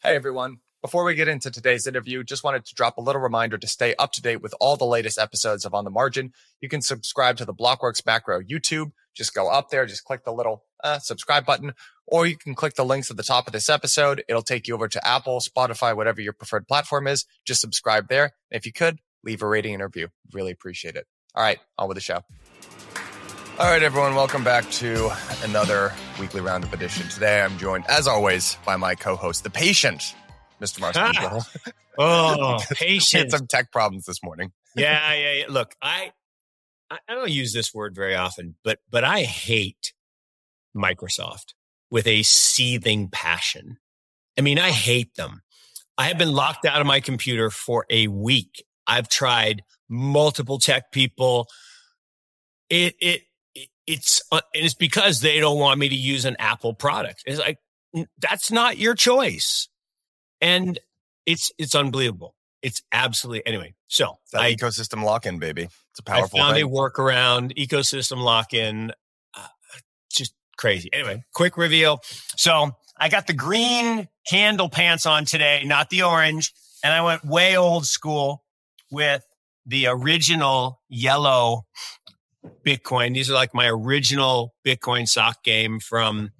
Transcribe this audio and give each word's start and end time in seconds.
Hey 0.00 0.14
everyone. 0.14 0.58
Before 0.80 1.02
we 1.02 1.16
get 1.16 1.26
into 1.26 1.50
today's 1.50 1.88
interview, 1.88 2.22
just 2.22 2.44
wanted 2.44 2.64
to 2.66 2.74
drop 2.76 2.98
a 2.98 3.00
little 3.00 3.20
reminder 3.20 3.58
to 3.58 3.66
stay 3.66 3.96
up 3.96 4.12
to 4.12 4.22
date 4.22 4.40
with 4.40 4.54
all 4.60 4.76
the 4.76 4.84
latest 4.84 5.18
episodes 5.18 5.64
of 5.64 5.74
On 5.74 5.82
the 5.82 5.90
Margin. 5.90 6.32
You 6.60 6.68
can 6.68 6.82
subscribe 6.82 7.36
to 7.38 7.44
the 7.44 7.52
Blockworks 7.52 8.06
Macro 8.06 8.40
YouTube. 8.40 8.92
Just 9.12 9.34
go 9.34 9.50
up 9.50 9.70
there, 9.70 9.86
just 9.86 10.04
click 10.04 10.24
the 10.24 10.32
little 10.32 10.62
uh, 10.84 11.00
subscribe 11.00 11.44
button, 11.44 11.74
or 12.06 12.26
you 12.26 12.36
can 12.36 12.54
click 12.54 12.76
the 12.76 12.84
links 12.84 13.10
at 13.10 13.16
the 13.16 13.24
top 13.24 13.48
of 13.48 13.52
this 13.52 13.68
episode. 13.68 14.22
It'll 14.28 14.40
take 14.40 14.68
you 14.68 14.74
over 14.74 14.86
to 14.86 15.04
Apple, 15.04 15.40
Spotify, 15.40 15.96
whatever 15.96 16.20
your 16.20 16.32
preferred 16.32 16.68
platform 16.68 17.08
is. 17.08 17.26
Just 17.44 17.60
subscribe 17.60 18.06
there. 18.08 18.34
And 18.52 18.58
if 18.60 18.66
you 18.66 18.72
could, 18.72 19.00
leave 19.24 19.42
a 19.42 19.48
rating 19.48 19.74
and 19.74 19.82
review. 19.82 20.10
Really 20.32 20.52
appreciate 20.52 20.94
it. 20.94 21.08
All 21.34 21.42
right, 21.42 21.58
on 21.76 21.88
with 21.88 21.96
the 21.96 22.00
show. 22.00 22.22
All 23.58 23.64
right, 23.66 23.82
everyone, 23.82 24.14
welcome 24.14 24.44
back 24.44 24.70
to 24.72 25.10
another 25.42 25.92
weekly 26.20 26.40
roundup 26.40 26.72
edition. 26.72 27.08
Today, 27.08 27.40
I'm 27.40 27.58
joined, 27.58 27.86
as 27.88 28.06
always, 28.06 28.56
by 28.64 28.76
my 28.76 28.94
co-host, 28.94 29.42
the 29.42 29.50
patient, 29.50 30.14
Mr. 30.60 30.80
Marston. 30.80 31.42
Oh, 31.98 32.60
patient! 32.72 33.32
Had 33.32 33.38
some 33.38 33.46
tech 33.48 33.72
problems 33.72 34.04
this 34.04 34.22
morning. 34.22 34.52
yeah, 34.76 35.12
yeah, 35.12 35.32
yeah. 35.32 35.44
Look, 35.48 35.74
I, 35.82 36.12
I 36.88 36.98
don't 37.08 37.30
use 37.30 37.52
this 37.52 37.74
word 37.74 37.96
very 37.96 38.14
often, 38.14 38.54
but 38.62 38.78
but 38.88 39.02
I 39.02 39.22
hate 39.22 39.92
Microsoft 40.76 41.54
with 41.90 42.06
a 42.06 42.22
seething 42.22 43.08
passion. 43.08 43.78
I 44.38 44.42
mean, 44.42 44.60
I 44.60 44.70
hate 44.70 45.16
them. 45.16 45.42
I 45.96 46.04
have 46.04 46.18
been 46.18 46.32
locked 46.32 46.64
out 46.64 46.80
of 46.80 46.86
my 46.86 47.00
computer 47.00 47.50
for 47.50 47.86
a 47.90 48.06
week. 48.06 48.64
I've 48.86 49.08
tried 49.08 49.64
multiple 49.88 50.60
tech 50.60 50.92
people. 50.92 51.48
It 52.70 52.94
it- 53.00 53.22
it's 53.88 54.20
uh, 54.30 54.40
and 54.54 54.64
it's 54.64 54.74
because 54.74 55.20
they 55.20 55.40
don't 55.40 55.58
want 55.58 55.80
me 55.80 55.88
to 55.88 55.94
use 55.94 56.26
an 56.26 56.36
Apple 56.38 56.74
product. 56.74 57.24
It's 57.26 57.40
like 57.40 57.58
that's 58.18 58.52
not 58.52 58.76
your 58.76 58.94
choice, 58.94 59.68
and 60.40 60.78
it's 61.26 61.50
it's 61.58 61.74
unbelievable. 61.74 62.34
It's 62.62 62.82
absolutely 62.92 63.46
anyway. 63.46 63.74
So 63.88 64.18
that 64.32 64.42
I 64.42 64.54
ecosystem 64.54 65.02
lock-in, 65.02 65.38
baby. 65.38 65.62
It's 65.62 66.00
a 66.00 66.02
powerful 66.02 66.38
I 66.38 66.42
found 66.42 66.54
thing. 66.56 66.64
a 66.64 66.68
workaround, 66.68 67.56
ecosystem 67.56 68.18
lock 68.18 68.52
in. 68.52 68.92
Uh, 69.34 69.46
just 70.12 70.34
crazy. 70.58 70.90
Anyway, 70.92 71.24
quick 71.32 71.56
reveal. 71.56 72.00
So 72.36 72.72
I 72.98 73.08
got 73.08 73.26
the 73.26 73.32
green 73.32 74.08
candle 74.28 74.68
pants 74.68 75.06
on 75.06 75.24
today, 75.24 75.62
not 75.64 75.88
the 75.88 76.02
orange. 76.02 76.52
And 76.84 76.92
I 76.92 77.02
went 77.02 77.24
way 77.24 77.56
old 77.56 77.86
school 77.86 78.44
with 78.90 79.24
the 79.66 79.86
original 79.86 80.80
yellow 80.88 81.64
Bitcoin. 82.64 83.14
These 83.14 83.30
are 83.30 83.34
like 83.34 83.54
my 83.54 83.68
original 83.68 84.54
Bitcoin 84.64 85.08
sock 85.08 85.42
game 85.42 85.80
from 85.80 86.30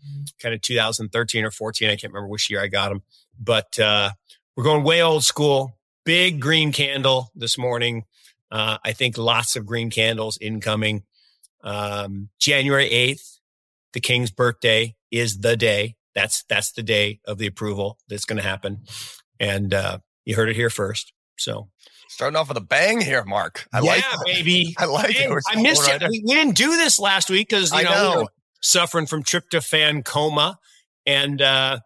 kind 0.40 0.54
of 0.54 0.60
2013 0.62 1.44
or 1.44 1.50
14. 1.50 1.88
I 1.88 1.96
can't 1.96 2.12
remember 2.12 2.28
which 2.28 2.50
year 2.50 2.62
I 2.62 2.68
got 2.68 2.90
them, 2.90 3.02
but 3.38 3.78
uh, 3.78 4.10
we're 4.56 4.64
going 4.64 4.84
way 4.84 5.02
old 5.02 5.24
school. 5.24 5.78
Big 6.04 6.40
green 6.40 6.72
candle 6.72 7.30
this 7.34 7.58
morning. 7.58 8.04
Uh, 8.50 8.78
I 8.84 8.92
think 8.92 9.18
lots 9.18 9.56
of 9.56 9.66
green 9.66 9.90
candles 9.90 10.38
incoming. 10.40 11.04
Um, 11.62 12.30
January 12.38 12.88
8th, 12.88 13.38
the 13.92 14.00
king's 14.00 14.30
birthday 14.30 14.96
is 15.10 15.40
the 15.40 15.56
day. 15.56 15.96
That's, 16.14 16.44
that's 16.48 16.72
the 16.72 16.82
day 16.82 17.20
of 17.24 17.38
the 17.38 17.46
approval 17.46 17.98
that's 18.08 18.24
going 18.24 18.38
to 18.38 18.48
happen. 18.48 18.84
And, 19.38 19.74
uh, 19.74 19.98
you 20.24 20.34
heard 20.34 20.48
it 20.48 20.56
here 20.56 20.70
first. 20.70 21.12
So 21.38 21.68
Starting 22.08 22.36
off 22.36 22.48
with 22.48 22.56
a 22.56 22.62
bang 22.62 23.00
here, 23.00 23.24
Mark. 23.24 23.66
I 23.72 23.80
yeah, 23.80 23.90
like 23.90 24.02
that. 24.02 24.22
baby. 24.24 24.74
I 24.78 24.86
like 24.86 25.14
it. 25.14 25.30
I 25.48 25.60
missed 25.62 25.88
it. 25.88 26.02
We, 26.08 26.22
we 26.26 26.34
didn't 26.34 26.56
do 26.56 26.70
this 26.76 26.98
last 26.98 27.30
week 27.30 27.48
because, 27.48 27.70
you 27.70 27.78
I 27.78 27.82
know, 27.82 28.20
we 28.22 28.26
suffering 28.62 29.06
from 29.06 29.22
tryptophan 29.22 30.04
coma. 30.04 30.58
And, 31.06 31.40
uh, 31.40 31.80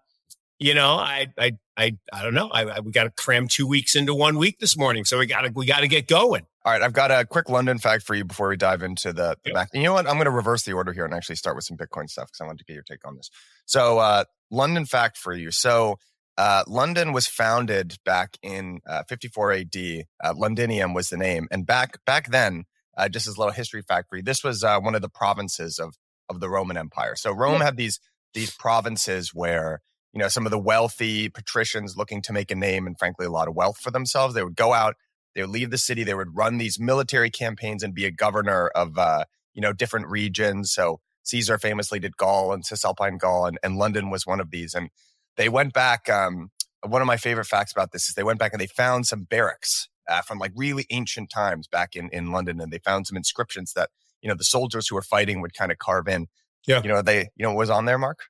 you 0.58 0.74
know, 0.74 0.94
I, 0.94 1.26
I, 1.38 1.52
I, 1.76 1.96
I 2.12 2.22
don't 2.22 2.34
know. 2.34 2.48
I, 2.50 2.62
I 2.62 2.80
we 2.80 2.92
got 2.92 3.04
to 3.04 3.10
cram 3.10 3.48
two 3.48 3.66
weeks 3.66 3.96
into 3.96 4.14
one 4.14 4.38
week 4.38 4.58
this 4.58 4.76
morning. 4.76 5.04
So 5.04 5.18
we 5.18 5.26
got 5.26 5.42
to, 5.42 5.50
we 5.54 5.66
got 5.66 5.80
to 5.80 5.88
get 5.88 6.06
going. 6.06 6.46
All 6.64 6.72
right, 6.72 6.82
I've 6.82 6.92
got 6.92 7.10
a 7.10 7.24
quick 7.24 7.48
London 7.48 7.78
fact 7.78 8.04
for 8.04 8.14
you 8.14 8.24
before 8.24 8.48
we 8.48 8.56
dive 8.56 8.82
into 8.84 9.12
the, 9.12 9.36
the 9.42 9.50
Yep. 9.50 9.54
back. 9.54 9.68
You 9.74 9.82
know 9.82 9.92
what? 9.94 10.06
I'm 10.06 10.14
going 10.14 10.26
to 10.26 10.30
reverse 10.30 10.62
the 10.62 10.74
order 10.74 10.92
here 10.92 11.04
and 11.04 11.12
actually 11.12 11.34
start 11.36 11.56
with 11.56 11.64
some 11.64 11.76
Bitcoin 11.76 12.08
stuff 12.08 12.28
because 12.28 12.40
I 12.40 12.46
want 12.46 12.58
to 12.58 12.64
get 12.64 12.74
your 12.74 12.84
take 12.84 13.04
on 13.04 13.16
this. 13.16 13.30
So, 13.66 13.98
uh, 13.98 14.24
London 14.52 14.84
fact 14.84 15.16
for 15.16 15.32
you. 15.32 15.50
So, 15.50 15.98
uh, 16.38 16.64
London 16.66 17.12
was 17.12 17.26
founded 17.26 17.96
back 18.04 18.36
in 18.42 18.80
uh, 18.86 19.02
54 19.08 19.52
AD. 19.52 19.76
Uh, 20.22 20.34
Londinium 20.36 20.94
was 20.94 21.08
the 21.08 21.16
name, 21.16 21.48
and 21.50 21.66
back 21.66 22.04
back 22.04 22.30
then, 22.30 22.64
uh, 22.96 23.08
just 23.08 23.26
as 23.26 23.36
a 23.36 23.38
little 23.38 23.52
history 23.52 23.82
factory, 23.82 24.22
this 24.22 24.42
was 24.42 24.64
uh, 24.64 24.80
one 24.80 24.94
of 24.94 25.02
the 25.02 25.08
provinces 25.08 25.78
of 25.78 25.94
of 26.28 26.40
the 26.40 26.48
Roman 26.48 26.76
Empire. 26.76 27.16
So 27.16 27.32
Rome 27.32 27.60
had 27.60 27.76
these 27.76 28.00
these 28.34 28.50
provinces 28.54 29.32
where 29.34 29.80
you 30.12 30.18
know 30.20 30.28
some 30.28 30.46
of 30.46 30.50
the 30.50 30.58
wealthy 30.58 31.28
patricians 31.28 31.96
looking 31.96 32.22
to 32.22 32.32
make 32.32 32.50
a 32.50 32.56
name 32.56 32.86
and 32.86 32.98
frankly 32.98 33.26
a 33.26 33.30
lot 33.30 33.48
of 33.48 33.54
wealth 33.54 33.78
for 33.78 33.90
themselves, 33.90 34.34
they 34.34 34.42
would 34.42 34.56
go 34.56 34.72
out 34.72 34.96
they 35.34 35.42
would 35.42 35.50
leave 35.50 35.70
the 35.70 35.78
city. 35.78 36.04
They 36.04 36.14
would 36.14 36.36
run 36.36 36.58
these 36.58 36.78
military 36.78 37.30
campaigns 37.30 37.82
and 37.82 37.94
be 37.94 38.04
a 38.04 38.10
governor 38.10 38.68
of, 38.68 38.98
uh, 38.98 39.24
you 39.54 39.62
know, 39.62 39.72
different 39.72 40.08
regions. 40.08 40.72
So 40.72 41.00
Caesar 41.24 41.58
famously 41.58 41.98
did 41.98 42.16
Gaul 42.16 42.52
and 42.52 42.64
Cisalpine 42.64 43.18
Gaul, 43.18 43.46
and, 43.46 43.58
and 43.62 43.76
London 43.76 44.10
was 44.10 44.26
one 44.26 44.40
of 44.40 44.50
these. 44.50 44.74
And 44.74 44.90
they 45.36 45.48
went 45.48 45.72
back. 45.72 46.08
Um, 46.08 46.50
one 46.86 47.00
of 47.00 47.06
my 47.06 47.16
favorite 47.16 47.46
facts 47.46 47.72
about 47.72 47.92
this 47.92 48.08
is 48.08 48.14
they 48.14 48.24
went 48.24 48.38
back 48.38 48.52
and 48.52 48.60
they 48.60 48.66
found 48.66 49.06
some 49.06 49.22
barracks 49.22 49.88
uh, 50.08 50.20
from 50.22 50.38
like 50.38 50.52
really 50.56 50.86
ancient 50.90 51.30
times 51.30 51.68
back 51.68 51.94
in 51.94 52.08
in 52.10 52.32
London, 52.32 52.60
and 52.60 52.72
they 52.72 52.78
found 52.78 53.06
some 53.06 53.16
inscriptions 53.16 53.72
that 53.74 53.90
you 54.20 54.28
know 54.28 54.34
the 54.34 54.44
soldiers 54.44 54.88
who 54.88 54.94
were 54.94 55.02
fighting 55.02 55.40
would 55.40 55.54
kind 55.54 55.72
of 55.72 55.78
carve 55.78 56.08
in. 56.08 56.26
Yeah. 56.66 56.80
you 56.82 56.88
know 56.88 57.02
they 57.02 57.28
you 57.36 57.44
know 57.44 57.50
what 57.50 57.58
was 57.58 57.70
on 57.70 57.84
there, 57.86 57.98
Mark. 57.98 58.20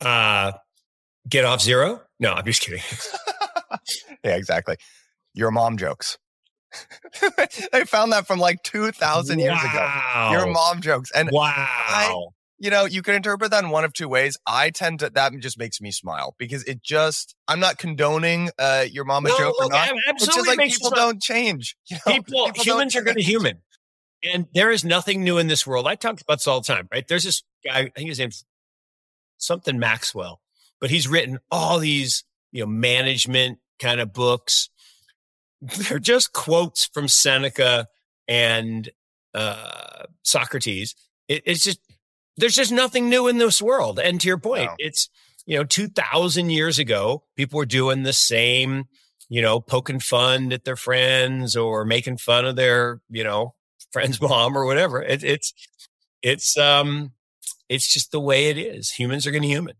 Uh, 0.00 0.52
get 1.28 1.44
off 1.44 1.60
zero. 1.60 2.02
No, 2.20 2.32
I'm 2.32 2.44
just 2.44 2.62
kidding. 2.62 2.82
yeah, 4.24 4.36
exactly. 4.36 4.76
Your 5.34 5.50
mom 5.50 5.76
jokes. 5.76 6.18
they 7.72 7.84
found 7.84 8.12
that 8.12 8.26
from 8.26 8.38
like 8.38 8.62
2,000 8.62 9.38
years 9.38 9.58
ago. 9.58 9.68
Wow. 9.74 10.30
Your 10.32 10.46
mom 10.52 10.80
jokes. 10.80 11.10
And, 11.12 11.30
Wow. 11.32 12.32
You 12.58 12.70
know, 12.70 12.84
you 12.84 13.02
can 13.02 13.14
interpret 13.14 13.50
that 13.52 13.62
in 13.64 13.70
one 13.70 13.84
of 13.84 13.92
two 13.92 14.08
ways. 14.08 14.36
I 14.46 14.70
tend 14.70 15.00
to, 15.00 15.10
that 15.10 15.32
just 15.38 15.58
makes 15.58 15.80
me 15.80 15.90
smile 15.92 16.34
because 16.38 16.64
it 16.64 16.82
just, 16.82 17.34
I'm 17.46 17.60
not 17.60 17.78
condoning 17.78 18.50
uh, 18.58 18.84
your 18.90 19.04
mama 19.04 19.28
No, 19.28 19.38
joke 19.38 19.54
or 19.62 19.68
not. 19.68 19.88
ab- 19.88 19.96
It's 20.08 20.26
just 20.26 20.38
absolutely 20.38 20.56
like 20.64 20.70
people 20.72 20.90
don't 20.90 21.22
change. 21.22 21.76
You 21.88 21.96
know? 22.06 22.12
people, 22.14 22.46
People 22.46 22.64
humans 22.64 22.96
are 22.96 23.02
going 23.02 23.16
to 23.16 23.22
human. 23.22 23.62
And 24.32 24.48
there 24.52 24.70
is 24.72 24.84
nothing 24.84 25.22
new 25.22 25.38
in 25.38 25.46
this 25.46 25.64
world. 25.66 25.86
I 25.86 25.94
talk 25.94 26.20
about 26.20 26.38
this 26.38 26.46
all 26.48 26.60
the 26.60 26.66
time, 26.66 26.88
right? 26.92 27.06
There's 27.06 27.22
this 27.24 27.44
guy, 27.64 27.78
I 27.78 27.88
think 27.90 28.08
his 28.08 28.18
name's 28.18 28.44
something 29.36 29.78
Maxwell, 29.78 30.40
but 30.80 30.90
he's 30.90 31.06
written 31.06 31.38
all 31.52 31.78
these, 31.78 32.24
you 32.50 32.62
know, 32.62 32.66
management 32.66 33.58
kind 33.80 34.00
of 34.00 34.12
books. 34.12 34.68
They're 35.60 36.00
just 36.00 36.32
quotes 36.32 36.86
from 36.86 37.06
Seneca 37.06 37.86
and 38.26 38.90
uh, 39.34 40.04
Socrates. 40.24 40.96
It, 41.28 41.42
it's 41.46 41.62
just, 41.62 41.78
there's 42.38 42.54
just 42.54 42.72
nothing 42.72 43.08
new 43.10 43.28
in 43.28 43.38
this 43.38 43.60
world. 43.60 43.98
And 43.98 44.20
to 44.20 44.26
your 44.28 44.38
point, 44.38 44.70
No. 44.70 44.76
it's, 44.78 45.10
you 45.44 45.56
know, 45.58 45.64
2000 45.64 46.50
years 46.50 46.78
ago, 46.78 47.24
people 47.36 47.58
were 47.58 47.66
doing 47.66 48.02
the 48.04 48.12
same, 48.12 48.84
you 49.28 49.42
know, 49.42 49.60
poking 49.60 50.00
fun 50.00 50.52
at 50.52 50.64
their 50.64 50.76
friends 50.76 51.56
or 51.56 51.84
making 51.84 52.16
fun 52.18 52.46
of 52.46 52.56
their, 52.56 53.00
you 53.10 53.24
know, 53.24 53.54
friend's 53.92 54.20
mom 54.20 54.56
or 54.56 54.64
whatever. 54.64 55.02
It, 55.02 55.22
it's, 55.24 55.52
it's, 56.22 56.56
um, 56.56 57.12
it's 57.68 57.92
just 57.92 58.12
the 58.12 58.20
way 58.20 58.48
it 58.48 58.56
is. 58.58 58.90
Humans 58.92 59.26
are 59.26 59.30
going 59.30 59.42
to 59.42 59.48
human. 59.48 59.74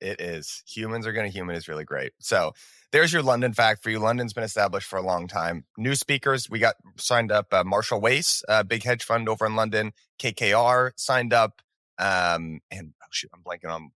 It 0.00 0.20
is. 0.20 0.62
Humans 0.66 1.06
are 1.06 1.12
going 1.12 1.30
to 1.30 1.32
human 1.32 1.54
is 1.56 1.68
really 1.68 1.84
great. 1.84 2.12
So 2.20 2.52
there's 2.90 3.12
your 3.12 3.22
London 3.22 3.52
fact 3.52 3.82
for 3.82 3.90
you. 3.90 3.98
London's 3.98 4.32
been 4.32 4.44
established 4.44 4.88
for 4.88 4.98
a 4.98 5.02
long 5.02 5.28
time. 5.28 5.64
New 5.76 5.94
speakers, 5.94 6.48
we 6.48 6.58
got 6.58 6.76
signed 6.96 7.30
up. 7.30 7.52
Uh, 7.52 7.62
Marshall 7.64 8.00
Wace, 8.00 8.42
uh, 8.48 8.62
big 8.62 8.82
hedge 8.82 9.04
fund 9.04 9.28
over 9.28 9.44
in 9.46 9.54
London. 9.56 9.92
KKR 10.18 10.92
signed 10.96 11.32
up. 11.32 11.60
Um, 12.00 12.60
and 12.70 12.92
oh 13.02 13.06
shoot, 13.12 13.30
I'm 13.34 13.42
blanking 13.42 13.72
on 13.72 13.90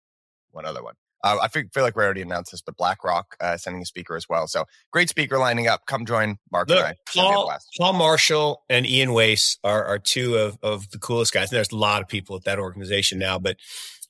one 0.50 0.64
other 0.64 0.82
one. 0.82 0.94
Uh, 1.22 1.36
I 1.42 1.48
feel, 1.48 1.64
feel 1.74 1.82
like 1.82 1.96
we 1.96 2.02
already 2.02 2.22
announced 2.22 2.50
this, 2.50 2.62
but 2.62 2.76
BlackRock 2.78 3.36
uh, 3.40 3.58
sending 3.58 3.82
a 3.82 3.84
speaker 3.84 4.16
as 4.16 4.26
well. 4.28 4.46
So 4.46 4.64
great 4.90 5.10
speaker 5.10 5.38
lining 5.38 5.68
up. 5.68 5.84
Come 5.86 6.06
join 6.06 6.38
Mark 6.50 6.68
Look, 6.70 6.78
and 6.78 6.86
I. 6.86 6.90
It's 6.92 7.14
gonna 7.14 7.28
be 7.28 7.34
a 7.34 7.36
Paul. 7.36 7.58
Paul 7.78 7.92
Marshall 7.92 8.62
and 8.70 8.86
Ian 8.86 9.12
Wace 9.12 9.58
are, 9.62 9.84
are 9.84 9.98
two 9.98 10.36
of, 10.36 10.58
of 10.62 10.90
the 10.90 10.98
coolest 10.98 11.34
guys. 11.34 11.50
And 11.50 11.56
there's 11.56 11.72
a 11.72 11.76
lot 11.76 12.00
of 12.00 12.08
people 12.08 12.36
at 12.36 12.44
that 12.44 12.58
organization 12.58 13.18
now, 13.18 13.38
but, 13.38 13.58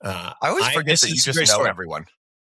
uh, 0.03 0.35
I 0.41 0.49
always 0.51 0.69
forget 0.69 0.93
this 0.93 1.01
that 1.01 1.11
you 1.11 1.17
just 1.17 1.37
know 1.37 1.45
story. 1.45 1.69
everyone. 1.69 2.07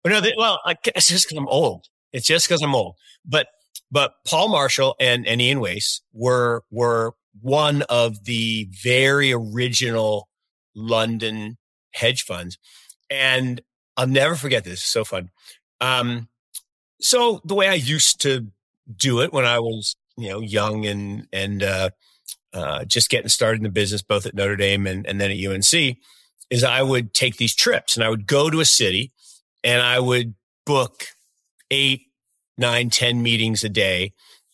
But 0.04 0.10
no, 0.12 0.22
they, 0.22 0.33
well, 0.36 0.60
I, 0.66 0.75
it's 0.95 1.07
just 1.07 1.28
because 1.28 1.38
I'm 1.38 1.48
old. 1.48 1.86
It's 2.12 2.25
just 2.25 2.48
because 2.48 2.62
I'm 2.63 2.74
old. 2.74 2.95
But 3.25 3.48
but 3.92 4.13
Paul 4.25 4.50
Marshall 4.50 4.95
and, 5.00 5.28
and 5.28 5.42
Ian 5.42 5.60
Wace 5.60 6.01
were 6.13 6.63
were 6.72 7.13
one 7.42 7.83
of 7.83 8.25
the 8.25 8.68
very 8.83 9.31
original 9.31 10.28
London 10.77 11.57
hedge 11.91 12.24
funds, 12.24 12.57
and 13.09 13.62
I'll 13.97 14.07
never 14.07 14.35
forget 14.35 14.63
this. 14.63 14.75
It's 14.75 14.83
so 14.83 15.03
fun. 15.03 15.31
Um, 15.81 16.29
so 17.01 17.41
the 17.44 17.56
way 17.56 17.68
I 17.68 17.74
used 17.74 18.21
to 18.21 18.47
do 18.95 19.21
it 19.21 19.33
when 19.33 19.45
I 19.45 19.59
was 19.59 19.95
you 20.15 20.29
know 20.29 20.39
young 20.39 20.85
and 20.85 21.27
and 21.33 21.63
uh, 21.63 21.89
uh, 22.53 22.85
just 22.85 23.09
getting 23.09 23.29
started 23.29 23.59
in 23.59 23.63
the 23.63 23.69
business, 23.69 24.01
both 24.01 24.25
at 24.25 24.33
Notre 24.33 24.56
Dame 24.56 24.88
and, 24.88 25.06
and 25.06 25.19
then 25.19 25.31
at 25.31 25.38
UNC, 25.38 25.97
is 26.50 26.63
I 26.63 26.81
would 26.81 27.13
take 27.13 27.38
these 27.38 27.56
trips 27.56 27.95
and 27.95 28.03
I 28.03 28.09
would 28.09 28.27
go 28.27 28.50
to 28.50 28.59
a 28.59 28.65
city 28.65 29.12
and 29.63 29.81
I 29.81 30.00
would 30.00 30.33
book 30.65 31.07
eight, 31.71 32.07
nine, 32.57 32.89
ten 32.89 33.21
meetings 33.21 33.63
a 33.63 33.69
day. 33.69 34.13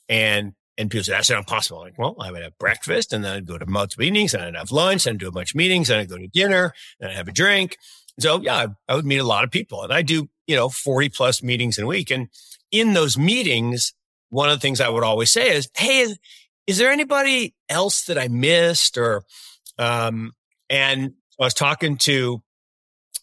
And 0.09 0.53
and 0.77 0.89
people 0.89 1.03
say, 1.03 1.11
that's 1.11 1.29
not 1.29 1.47
possible. 1.47 1.79
Like, 1.79 1.97
well, 1.97 2.15
I 2.19 2.31
would 2.31 2.41
have 2.41 2.57
breakfast 2.57 3.13
and 3.13 3.23
then 3.23 3.33
I'd 3.33 3.45
go 3.45 3.57
to 3.57 3.65
multiple 3.65 4.03
meetings 4.03 4.33
and 4.33 4.43
I'd 4.43 4.55
have 4.55 4.71
lunch 4.71 5.05
and 5.05 5.19
do 5.19 5.27
a 5.27 5.31
bunch 5.31 5.51
of 5.51 5.55
meetings 5.55 5.89
and 5.89 5.99
I'd 5.99 6.09
go 6.09 6.17
to 6.17 6.27
dinner 6.27 6.73
and 6.99 7.11
I'd 7.11 7.17
have 7.17 7.27
a 7.27 7.31
drink. 7.31 7.77
So 8.19 8.41
yeah, 8.41 8.67
I 8.87 8.95
would 8.95 9.05
meet 9.05 9.19
a 9.19 9.23
lot 9.23 9.43
of 9.43 9.51
people 9.51 9.83
and 9.83 9.93
I 9.93 10.01
do, 10.01 10.29
you 10.47 10.55
know, 10.55 10.69
40 10.69 11.09
plus 11.09 11.43
meetings 11.43 11.77
in 11.77 11.83
a 11.83 11.87
week. 11.87 12.09
And 12.09 12.29
in 12.71 12.93
those 12.93 13.17
meetings, 13.17 13.93
one 14.29 14.49
of 14.49 14.57
the 14.57 14.61
things 14.61 14.81
I 14.81 14.89
would 14.89 15.03
always 15.03 15.29
say 15.29 15.55
is, 15.55 15.69
Hey, 15.75 15.99
is, 15.99 16.17
is 16.65 16.77
there 16.77 16.91
anybody 16.91 17.53
else 17.69 18.05
that 18.05 18.17
I 18.17 18.27
missed 18.27 18.97
or, 18.97 19.23
um, 19.77 20.33
and 20.69 21.13
I 21.39 21.43
was 21.43 21.53
talking 21.53 21.97
to 21.97 22.41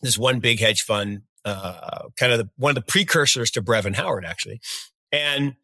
this 0.02 0.16
one 0.16 0.40
big 0.40 0.60
hedge 0.60 0.82
fund, 0.82 1.22
uh, 1.44 2.08
kind 2.16 2.32
of 2.32 2.38
the, 2.38 2.50
one 2.56 2.70
of 2.70 2.74
the 2.76 2.82
precursors 2.82 3.50
to 3.52 3.62
Brevan 3.62 3.94
Howard 3.94 4.24
actually. 4.24 4.60
And 5.10 5.54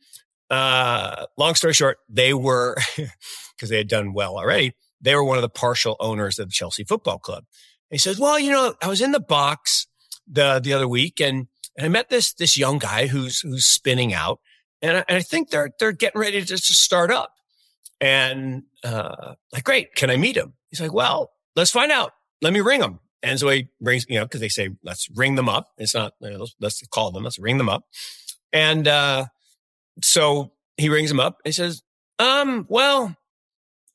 uh, 0.51 1.27
long 1.37 1.55
story 1.55 1.73
short, 1.73 1.99
they 2.09 2.35
were, 2.35 2.77
because 2.97 3.69
they 3.69 3.79
had 3.79 3.89
done 3.89 4.13
well 4.13 4.37
already, 4.37 4.75
they 5.01 5.15
were 5.15 5.25
one 5.25 5.39
of 5.39 5.43
the 5.43 5.49
partial 5.49 5.97
owners 6.01 6.39
of 6.39 6.49
the 6.49 6.53
Chelsea 6.53 6.85
Football 6.85 7.19
Club. 7.19 7.45
And 7.91 7.95
he 7.95 7.99
says, 7.99 8.19
well, 8.19 8.39
you 8.39 8.51
know, 8.51 8.75
I 8.83 8.89
was 8.89 9.01
in 9.01 9.13
the 9.13 9.21
box 9.21 9.87
the, 10.27 10.61
the 10.63 10.73
other 10.73 10.89
week 10.89 11.21
and, 11.21 11.47
and 11.77 11.87
I 11.87 11.89
met 11.89 12.09
this, 12.09 12.33
this 12.33 12.57
young 12.57 12.79
guy 12.79 13.07
who's, 13.07 13.41
who's 13.41 13.67
spinning 13.67 14.15
out. 14.15 14.41
And 14.83 14.99
I, 14.99 15.05
and 15.09 15.19
I 15.19 15.23
think 15.23 15.51
they're, 15.51 15.71
they're 15.79 15.93
getting 15.93 16.21
ready 16.21 16.41
to, 16.41 16.47
to 16.47 16.75
start 16.75 17.11
up. 17.11 17.33
And, 18.01 18.65
uh, 18.85 19.35
like, 19.53 19.65
great. 19.65 19.95
Can 19.95 20.11
I 20.11 20.17
meet 20.17 20.37
him? 20.37 20.55
He's 20.71 20.81
like, 20.81 20.93
well, 20.93 21.31
let's 21.55 21.71
find 21.71 21.91
out. 21.91 22.13
Let 22.43 22.53
me 22.53 22.61
ring 22.61 22.83
him. 22.83 23.01
And 23.23 23.41
so 23.41 23.49
he 23.49 23.69
rings, 23.81 24.07
you 24.09 24.19
know, 24.19 24.27
cause 24.27 24.41
they 24.41 24.49
say, 24.49 24.71
let's 24.83 25.09
ring 25.15 25.35
them 25.35 25.49
up. 25.49 25.69
It's 25.79 25.95
not, 25.95 26.13
you 26.21 26.31
know, 26.31 26.39
let's, 26.39 26.55
let's 26.61 26.87
call 26.89 27.11
them. 27.11 27.25
Let's 27.25 27.39
ring 27.39 27.59
them 27.59 27.69
up. 27.69 27.85
And, 28.53 28.87
uh, 28.87 29.27
so 30.03 30.53
he 30.77 30.89
rings 30.89 31.11
him 31.11 31.21
up. 31.21 31.39
He 31.45 31.53
says, 31.53 31.83
um, 32.19 32.67
well, 32.69 33.15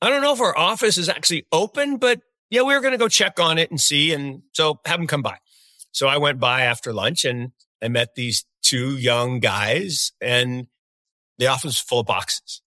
I 0.01 0.09
don't 0.09 0.21
know 0.21 0.33
if 0.33 0.41
our 0.41 0.57
office 0.57 0.97
is 0.97 1.09
actually 1.09 1.45
open, 1.51 1.97
but 1.97 2.21
yeah, 2.49 2.63
we 2.63 2.73
were 2.73 2.81
going 2.81 2.93
to 2.93 2.97
go 2.97 3.07
check 3.07 3.39
on 3.39 3.57
it 3.57 3.69
and 3.69 3.79
see. 3.79 4.13
And 4.13 4.43
so 4.53 4.79
have 4.85 4.99
him 4.99 5.07
come 5.07 5.21
by. 5.21 5.37
So 5.91 6.07
I 6.07 6.17
went 6.17 6.39
by 6.39 6.61
after 6.61 6.93
lunch 6.93 7.25
and 7.25 7.51
I 7.81 7.87
met 7.87 8.15
these 8.15 8.45
two 8.63 8.97
young 8.97 9.39
guys 9.39 10.11
and 10.21 10.67
the 11.37 11.47
office 11.47 11.65
was 11.65 11.79
full 11.79 12.01
of 12.01 12.05
boxes. 12.05 12.61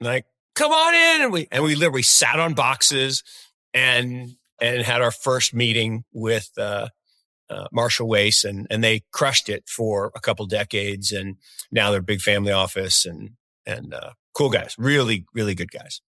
like, 0.00 0.26
come 0.54 0.72
on 0.72 0.94
in. 0.94 1.22
And 1.22 1.32
we, 1.32 1.48
and 1.50 1.64
we 1.64 1.74
literally 1.74 2.02
sat 2.02 2.38
on 2.38 2.54
boxes 2.54 3.22
and, 3.72 4.36
and 4.60 4.82
had 4.82 5.02
our 5.02 5.10
first 5.10 5.54
meeting 5.54 6.04
with, 6.12 6.50
uh, 6.58 6.88
uh, 7.50 7.68
Marshall 7.72 8.08
Wace 8.08 8.44
and, 8.44 8.66
and 8.70 8.82
they 8.82 9.02
crushed 9.12 9.48
it 9.48 9.64
for 9.68 10.12
a 10.14 10.20
couple 10.20 10.46
decades. 10.46 11.12
And 11.12 11.36
now 11.70 11.90
they're 11.90 12.00
a 12.00 12.02
big 12.02 12.20
family 12.20 12.52
office 12.52 13.06
and, 13.06 13.30
and, 13.66 13.94
uh, 13.94 14.12
cool 14.34 14.50
guys, 14.50 14.74
really, 14.78 15.26
really 15.34 15.54
good 15.54 15.70
guys. 15.70 16.00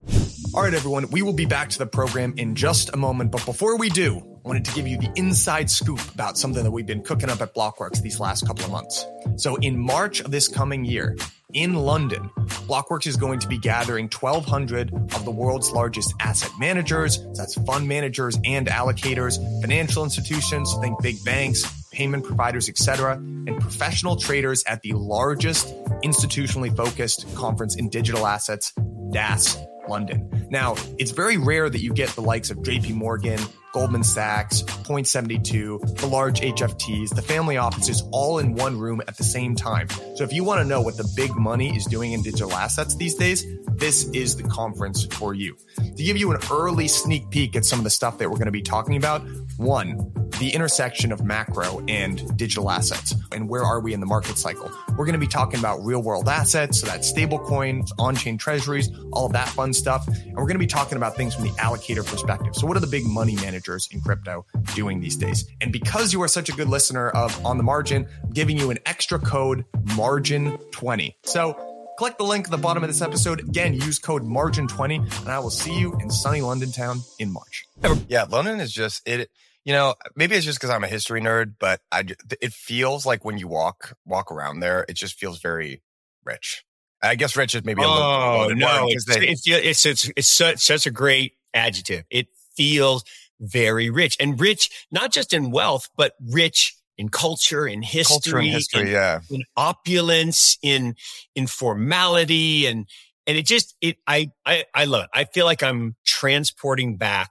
All 0.55 0.63
right, 0.63 0.73
everyone, 0.73 1.11
we 1.11 1.23
will 1.23 1.33
be 1.33 1.47
back 1.47 1.69
to 1.71 1.79
the 1.79 1.87
program 1.87 2.35
in 2.37 2.55
just 2.55 2.93
a 2.95 2.97
moment. 2.97 3.33
But 3.33 3.45
before 3.45 3.77
we 3.77 3.89
do, 3.89 4.30
I 4.43 4.49
wanted 4.49 4.65
to 4.65 4.73
give 4.73 4.89
you 4.89 4.97
the 4.97 5.13
inside 5.17 5.71
scoop 5.71 6.01
about 6.15 6.39
something 6.39 6.65
that 6.65 6.71
we've 6.71 6.87
been 6.87 7.03
cooking 7.03 7.29
up 7.29 7.43
at 7.43 7.55
Blockworks 7.55 8.01
these 8.01 8.19
last 8.19 8.47
couple 8.47 8.65
of 8.65 8.71
months. 8.71 9.05
So 9.37 9.57
in 9.57 9.79
March 9.79 10.21
of 10.21 10.31
this 10.31 10.49
coming 10.49 10.87
year, 10.87 11.17
in 11.53 11.75
London, 11.75 12.31
Blockworks 12.67 13.07
is 13.07 13.17
going 13.17 13.41
to 13.41 13.49
be 13.49 13.59
gathering 13.59 14.09
1,200 14.09 14.95
of 14.95 15.25
the 15.27 15.31
world's 15.31 15.73
largest 15.73 16.15
asset 16.21 16.51
managers. 16.59 17.17
So 17.17 17.33
that's 17.35 17.55
fund 17.63 17.87
managers 17.87 18.39
and 18.45 18.67
allocators, 18.67 19.37
financial 19.61 20.05
institutions, 20.05 20.75
think 20.81 21.03
big 21.03 21.23
banks, 21.23 21.63
payment 21.91 22.25
providers, 22.25 22.71
etc., 22.71 23.17
and 23.17 23.61
professional 23.61 24.17
traders 24.17 24.65
at 24.67 24.81
the 24.81 24.95
largest 24.95 25.69
institutionally 26.03 26.75
focused 26.75 27.27
conference 27.35 27.77
in 27.77 27.91
digital 27.91 28.27
assets, 28.27 28.73
DAS 29.13 29.59
London. 29.89 30.49
Now, 30.51 30.75
it's 30.99 31.11
very 31.11 31.37
rare 31.37 31.71
that 31.71 31.81
you 31.81 31.93
get 31.93 32.09
the 32.11 32.23
likes 32.23 32.51
of 32.51 32.59
JP 32.59 32.95
Morgan, 32.95 33.41
Goldman 33.73 34.03
Sachs, 34.03 34.63
Point 34.63 35.07
72, 35.07 35.81
the 35.97 36.07
large 36.07 36.41
HFTs, 36.41 37.15
the 37.15 37.23
family 37.23 37.57
offices 37.57 38.03
all 38.11 38.39
in 38.39 38.55
one 38.55 38.79
room 38.79 39.01
at 39.07 39.17
the 39.17 39.25
same 39.25 39.55
time. 39.55 39.89
So 40.17 40.25
if 40.25 40.33
you 40.33 40.43
want 40.43 40.61
to 40.61 40.65
know 40.65 40.81
what 40.81 40.97
the 40.97 41.11
big 41.15 41.35
money 41.37 41.77
is 41.77 41.85
doing 41.85 42.13
in 42.13 42.23
digital 42.23 42.53
assets 42.53 42.97
these 42.97 43.15
days, 43.15 43.47
this 43.69 44.05
is 44.11 44.37
the 44.37 44.43
conference 44.43 45.05
for 45.05 45.35
you. 45.35 45.57
To 45.77 46.03
give 46.03 46.17
you 46.17 46.33
an 46.33 46.41
early 46.51 46.89
sneak 46.89 47.31
peek 47.31 47.57
at 47.57 47.65
some 47.65 47.79
of 47.79 47.85
the 47.85 47.91
stuff 47.91 48.19
that 48.19 48.29
we're 48.29 48.37
going 48.37 48.47
to 48.47 48.53
be 48.53 48.63
talking 48.63 48.97
about, 48.97 49.23
one, 49.61 50.13
the 50.39 50.55
intersection 50.55 51.13
of 51.13 51.23
macro 51.23 51.85
and 51.87 52.37
digital 52.37 52.71
assets 52.71 53.15
and 53.33 53.49
where 53.49 53.63
are 53.63 53.81
we 53.81 53.93
in 53.93 54.01
the 54.01 54.07
market 54.07 54.39
cycle. 54.39 54.71
We're 54.91 55.05
going 55.05 55.13
to 55.13 55.19
be 55.19 55.27
talking 55.27 55.61
about 55.61 55.85
real 55.85 56.03
world 56.03 56.29
assets, 56.29 56.81
so 56.81 56.87
that's 56.87 57.07
stable 57.07 57.39
coins, 57.39 57.93
on 57.99 58.17
chain 58.17 58.39
treasuries, 58.39 58.91
all 59.13 59.27
of 59.27 59.33
that 59.35 59.49
fun 59.49 59.75
stuff. 59.75 60.09
And 60.09 60.35
we're 60.35 60.47
going 60.47 60.55
to 60.55 60.59
be 60.59 60.67
talking 60.67 60.97
about 60.97 61.15
things 61.15 61.35
from 61.35 61.45
the 61.45 61.51
allocator 61.51 62.05
perspective. 62.05 62.57
So 62.57 62.67
what 62.67 62.77
are 62.77 62.81
the 62.81 62.87
big 62.87 63.05
money 63.05 63.37
managers 63.37 63.89
in 63.93 64.01
crypto 64.01 64.47
doing 64.75 64.99
these 64.99 65.17
days? 65.17 65.47
And 65.61 65.73
because 65.73 66.13
you 66.13 66.23
are 66.23 66.29
such 66.29 66.49
a 66.49 66.53
good 66.53 66.69
listener 66.69 67.11
of 67.11 67.45
On 67.45 67.59
the 67.59 67.63
Margin, 67.63 68.09
I'm 68.23 68.31
giving 68.31 68.57
you 68.59 68.71
an 68.71 68.79
extra 68.87 69.19
code 69.19 69.67
margin20. 69.89 71.15
So 71.25 71.95
click 71.99 72.17
the 72.17 72.25
link 72.25 72.47
at 72.47 72.51
the 72.51 72.57
bottom 72.57 72.83
of 72.83 72.89
this 72.89 73.03
episode. 73.03 73.41
Again, 73.41 73.75
use 73.75 73.99
code 73.99 74.25
margin20 74.25 75.21
and 75.21 75.29
I 75.29 75.39
will 75.39 75.51
see 75.51 75.79
you 75.79 75.99
in 76.01 76.11
sunny 76.11 76.41
London 76.41 76.73
town 76.73 77.01
in 77.19 77.31
March. 77.31 77.67
Yeah, 78.09 78.25
London 78.25 78.59
is 78.61 78.73
just 78.73 79.07
it 79.07 79.31
you 79.65 79.73
know, 79.73 79.95
maybe 80.17 80.37
it's 80.37 80.45
just 80.45 80.59
because 80.59 80.71
I'm 80.71 80.85
a 80.85 80.89
history 80.89 81.21
nerd, 81.21 81.55
but 81.59 81.81
I 81.93 82.05
it 82.41 82.53
feels 82.53 83.05
like 83.05 83.25
when 83.25 83.39
you 83.39 83.49
walk 83.49 83.97
walk 84.07 84.33
around 84.33 84.61
there, 84.61 84.85
it 84.89 84.95
just 84.95 85.19
feels 85.19 85.41
very 85.41 85.83
rich. 86.25 86.65
I 87.03 87.15
guess 87.15 87.37
rich 87.37 87.55
is 87.55 87.65
maybe 87.65 87.83
a 87.83 87.89
little. 87.89 88.03
Oh 88.03 88.49
no, 88.55 88.87
it's, 88.89 89.05
they, 89.05 89.29
it's, 89.29 89.47
it's, 89.47 89.87
it's 89.87 90.11
it's 90.17 90.29
such 90.29 90.59
such 90.59 90.87
a 90.87 90.91
great 90.91 91.35
adjective. 91.55 92.05
It 92.11 92.29
feels 92.57 93.05
very 93.41 93.91
rich 93.91 94.17
and 94.21 94.39
rich, 94.41 94.87
not 94.91 95.13
just 95.13 95.33
in 95.33 95.51
wealth, 95.51 95.89
but 95.97 96.15
rich 96.21 96.77
in 96.99 97.09
culture, 97.09 97.67
in 97.67 97.83
history, 97.83 98.33
culture 98.33 98.39
and 98.39 98.49
history, 98.49 98.81
in, 98.83 98.89
yeah, 98.89 99.21
in 99.31 99.45
opulence, 99.57 100.59
in 100.63 100.95
in 101.35 101.47
formality, 101.47 102.67
and 102.67 102.87
and 103.27 103.39
it 103.39 103.47
just 103.47 103.75
it 103.81 103.97
I 104.07 104.31
I 104.45 104.65
I 104.75 104.85
love 104.85 105.05
it. 105.05 105.11
I 105.15 105.25
feel 105.25 105.47
like 105.47 105.63
I'm 105.63 105.97
transporting 106.05 106.97
back 106.97 107.31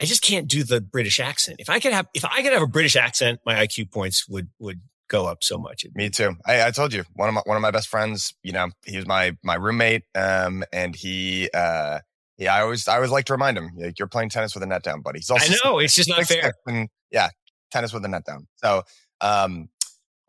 I 0.00 0.04
just 0.04 0.22
can't 0.22 0.46
do 0.46 0.62
the 0.62 0.80
British 0.80 1.18
accent. 1.18 1.56
If 1.58 1.68
I 1.68 1.80
could 1.80 1.92
have, 1.92 2.06
if 2.14 2.24
I 2.24 2.42
could 2.42 2.52
have 2.52 2.62
a 2.62 2.68
British 2.68 2.96
accent, 2.96 3.40
my 3.44 3.54
IQ 3.54 3.90
points 3.90 4.28
would, 4.28 4.48
would 4.58 4.80
go 5.08 5.26
up 5.26 5.42
so 5.42 5.58
much. 5.58 5.84
Me 5.94 6.10
too. 6.10 6.36
I, 6.46 6.66
I 6.66 6.70
told 6.70 6.92
you 6.92 7.04
one 7.14 7.28
of 7.28 7.34
my, 7.34 7.40
one 7.44 7.56
of 7.56 7.62
my 7.62 7.70
best 7.70 7.88
friends, 7.88 8.34
you 8.42 8.52
know, 8.52 8.68
he 8.84 8.96
was 8.96 9.06
my, 9.06 9.36
my 9.42 9.54
roommate. 9.54 10.04
Um, 10.14 10.64
and 10.72 10.94
he, 10.94 11.50
uh, 11.52 12.00
yeah, 12.36 12.54
I 12.54 12.60
always, 12.60 12.86
I 12.86 12.96
always 12.96 13.10
like 13.10 13.24
to 13.26 13.32
remind 13.32 13.58
him, 13.58 13.70
like, 13.76 13.98
you're 13.98 14.06
playing 14.06 14.28
tennis 14.28 14.54
with 14.54 14.62
a 14.62 14.66
net 14.66 14.84
down, 14.84 15.02
buddy. 15.02 15.18
He's 15.18 15.30
also, 15.30 15.52
I 15.52 15.56
know 15.64 15.78
it's 15.80 15.94
just 15.94 16.08
not 16.08 16.24
fair. 16.26 16.52
And, 16.66 16.88
yeah. 17.10 17.30
Tennis 17.72 17.92
with 17.92 18.04
a 18.04 18.08
net 18.08 18.24
down. 18.24 18.46
So, 18.56 18.84
um, 19.20 19.68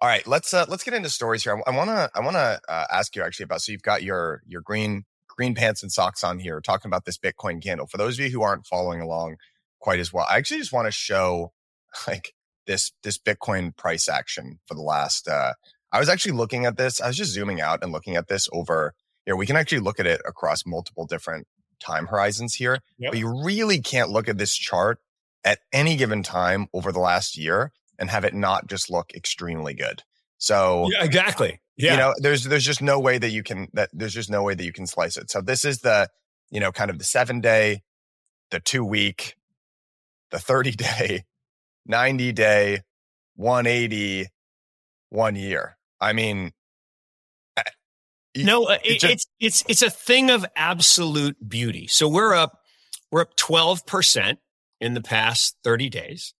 all 0.01 0.09
right, 0.09 0.25
let's, 0.25 0.53
uh, 0.53 0.65
let's 0.67 0.83
get 0.83 0.93
into 0.93 1.09
stories 1.09 1.43
here. 1.43 1.55
I, 1.55 1.71
I 1.71 1.75
want 1.75 1.89
to, 1.89 2.09
I 2.15 2.21
want 2.21 2.35
to, 2.35 2.59
uh, 2.67 2.85
ask 2.91 3.15
you 3.15 3.21
actually 3.21 3.43
about, 3.43 3.61
so 3.61 3.71
you've 3.71 3.83
got 3.83 4.01
your, 4.01 4.41
your 4.47 4.61
green, 4.61 5.05
green 5.27 5.53
pants 5.55 5.83
and 5.83 5.91
socks 5.91 6.23
on 6.23 6.39
here 6.39 6.59
talking 6.59 6.89
about 6.89 7.05
this 7.05 7.17
Bitcoin 7.17 7.61
candle. 7.61 7.85
For 7.85 7.97
those 7.97 8.17
of 8.17 8.25
you 8.25 8.31
who 8.31 8.41
aren't 8.41 8.65
following 8.65 9.01
along, 9.01 9.35
quite 9.79 9.99
as 9.99 10.13
well. 10.13 10.25
I 10.29 10.37
actually 10.37 10.59
just 10.59 10.73
want 10.73 10.87
to 10.87 10.91
show 10.91 11.53
like 12.07 12.33
this 12.67 12.91
this 13.03 13.17
Bitcoin 13.17 13.75
price 13.75 14.07
action 14.07 14.59
for 14.65 14.75
the 14.75 14.81
last 14.81 15.27
uh 15.27 15.53
I 15.91 15.99
was 15.99 16.09
actually 16.09 16.33
looking 16.33 16.65
at 16.65 16.77
this. 16.77 17.01
I 17.01 17.07
was 17.07 17.17
just 17.17 17.31
zooming 17.31 17.61
out 17.61 17.83
and 17.83 17.91
looking 17.91 18.15
at 18.15 18.27
this 18.27 18.47
over 18.53 18.93
here. 19.25 19.35
We 19.35 19.47
can 19.47 19.55
actually 19.55 19.79
look 19.79 19.99
at 19.99 20.05
it 20.05 20.21
across 20.25 20.65
multiple 20.65 21.05
different 21.05 21.47
time 21.79 22.07
horizons 22.07 22.55
here. 22.55 22.79
Yep. 22.99 23.11
But 23.11 23.19
you 23.19 23.43
really 23.43 23.79
can't 23.79 24.09
look 24.09 24.27
at 24.27 24.37
this 24.37 24.55
chart 24.55 24.99
at 25.43 25.59
any 25.71 25.95
given 25.95 26.21
time 26.21 26.67
over 26.73 26.91
the 26.91 26.99
last 26.99 27.37
year 27.37 27.71
and 27.97 28.09
have 28.09 28.23
it 28.23 28.33
not 28.33 28.67
just 28.67 28.89
look 28.89 29.11
extremely 29.13 29.73
good. 29.73 30.03
So 30.37 30.89
yeah, 30.91 31.03
exactly. 31.03 31.59
Yeah. 31.75 31.93
You 31.93 31.97
know, 31.97 32.13
there's 32.17 32.43
there's 32.43 32.65
just 32.65 32.81
no 32.81 32.99
way 32.99 33.17
that 33.17 33.29
you 33.29 33.43
can 33.43 33.67
that 33.73 33.89
there's 33.93 34.13
just 34.13 34.29
no 34.29 34.43
way 34.43 34.53
that 34.53 34.63
you 34.63 34.73
can 34.73 34.87
slice 34.87 35.17
it. 35.17 35.31
So 35.31 35.41
this 35.41 35.65
is 35.65 35.79
the, 35.79 36.09
you 36.49 36.59
know, 36.59 36.71
kind 36.71 36.89
of 36.89 36.97
the 36.97 37.05
seven 37.05 37.41
day, 37.41 37.83
the 38.51 38.59
two 38.59 38.83
week, 38.83 39.35
the 40.31 40.39
30 40.39 40.71
day, 40.71 41.25
90 41.85 42.31
day, 42.31 42.81
180, 43.35 44.27
one 45.09 45.35
year. 45.35 45.77
I 45.99 46.13
mean, 46.13 46.51
no, 48.37 48.65
uh, 48.65 48.77
it, 48.83 48.99
just, 48.99 49.13
it's, 49.13 49.27
it's, 49.39 49.63
it's 49.67 49.81
a 49.81 49.89
thing 49.89 50.29
of 50.29 50.45
absolute 50.55 51.35
beauty. 51.47 51.87
So 51.87 52.07
we're 52.07 52.33
up, 52.33 52.59
we're 53.11 53.21
up 53.21 53.35
12% 53.35 54.37
in 54.79 54.93
the 54.93 55.01
past 55.01 55.57
30 55.63 55.89
days. 55.89 56.33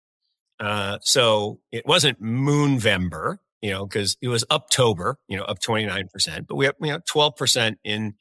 Uh, 0.60 1.00
so 1.02 1.60
it 1.72 1.86
wasn't 1.86 2.22
Moonvember, 2.22 3.38
you 3.62 3.72
know, 3.72 3.88
cause 3.88 4.18
it 4.22 4.28
was 4.28 4.46
October, 4.52 5.18
you 5.28 5.38
know, 5.38 5.44
up 5.44 5.60
29%, 5.60 6.48
but 6.48 6.56
we 6.56 6.66
have, 6.66 6.76
you 6.82 6.92
know, 6.92 7.00
12% 7.00 7.78
in, 7.84 8.14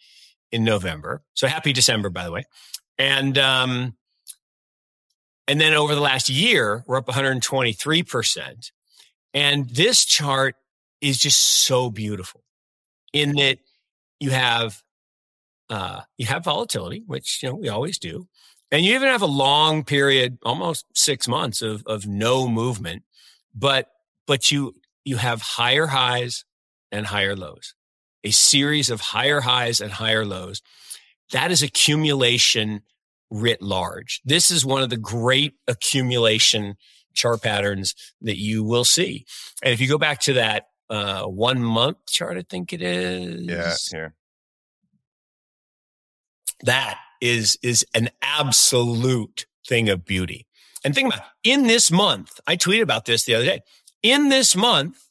in 0.51 0.65
November. 0.65 1.23
So 1.35 1.47
happy 1.47 1.73
December, 1.73 2.11
by 2.11 2.25
the 2.25 2.33
way. 2.33 2.45
And, 2.97 3.37
um, 3.39 3.98
and 5.49 5.59
then 5.59 5.73
over 5.73 5.95
the 5.95 6.01
last 6.01 6.29
year, 6.29 6.85
we're 6.87 6.99
up 6.99 7.07
123%. 7.07 8.71
And 9.33 9.69
this 9.71 10.05
chart 10.05 10.57
is 11.01 11.19
just 11.19 11.39
so 11.41 11.91
beautiful 11.91 12.43
in 13.13 13.37
that 13.37 13.59
you 14.21 14.31
have 14.31 14.83
uh, 15.71 16.01
you 16.17 16.27
have 16.27 16.45
volatility, 16.45 17.03
which 17.07 17.43
you 17.43 17.49
know 17.49 17.55
we 17.55 17.69
always 17.69 17.99
do, 17.99 18.27
and 18.71 18.85
you 18.85 18.95
even 18.95 19.09
have 19.09 19.23
a 19.23 19.27
long 19.27 19.85
period, 19.85 20.39
almost 20.43 20.87
six 20.95 21.29
months 21.29 21.61
of 21.61 21.83
of 21.87 22.07
no 22.07 22.49
movement, 22.49 23.03
but 23.55 23.91
but 24.27 24.51
you 24.51 24.75
you 25.05 25.19
have 25.19 25.43
higher 25.43 25.87
highs 25.87 26.47
and 26.91 27.07
higher 27.07 27.37
lows, 27.37 27.75
a 28.25 28.31
series 28.31 28.89
of 28.89 29.01
higher 29.01 29.43
highs 29.43 29.81
and 29.81 29.93
higher 29.93 30.25
lows. 30.25 30.63
That 31.33 31.51
is 31.51 31.63
accumulation 31.63 32.81
writ 33.31 33.63
large. 33.63 34.21
This 34.25 34.51
is 34.51 34.65
one 34.65 34.83
of 34.83 34.91
the 34.91 34.97
great 34.97 35.55
accumulation 35.67 36.77
chart 37.15 37.43
patterns 37.43 37.95
that 38.23 38.39
you 38.39 38.65
will 38.65 38.85
see. 38.85 39.27
And 39.63 39.73
if 39.73 39.81
you 39.81 39.89
go 39.89 39.99
back 39.99 40.21
to 40.21 40.35
that 40.35 40.67
uh, 40.89 41.25
one 41.25 41.63
month 41.63 41.99
chart, 42.09 42.39
I 42.39 42.43
think 42.49 42.73
it 42.73 42.83
is. 42.83 43.47
Yeah, 43.47 43.75
here. 43.91 44.15
That 46.65 46.99
is 47.21 47.59
is 47.63 47.85
an 47.95 48.11
absolute 48.23 49.47
thing 49.67 49.89
of 49.89 50.05
beauty. 50.05 50.47
And 50.85 50.95
think 50.95 51.13
about 51.13 51.27
it. 51.45 51.51
in 51.51 51.67
this 51.67 51.91
month, 51.91 52.41
I 52.47 52.57
tweeted 52.57 52.83
about 52.83 53.05
this 53.05 53.25
the 53.25 53.35
other 53.35 53.45
day. 53.45 53.61
In 54.03 54.29
this 54.29 54.55
month, 54.55 55.09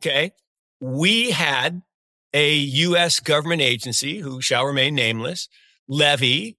okay, 0.00 0.32
we 0.80 1.32
had 1.32 1.82
a 2.32 2.54
U.S. 2.54 3.18
government 3.20 3.62
agency 3.62 4.18
who 4.18 4.40
shall 4.40 4.64
remain 4.64 4.94
nameless 4.94 5.48
levy 5.88 6.56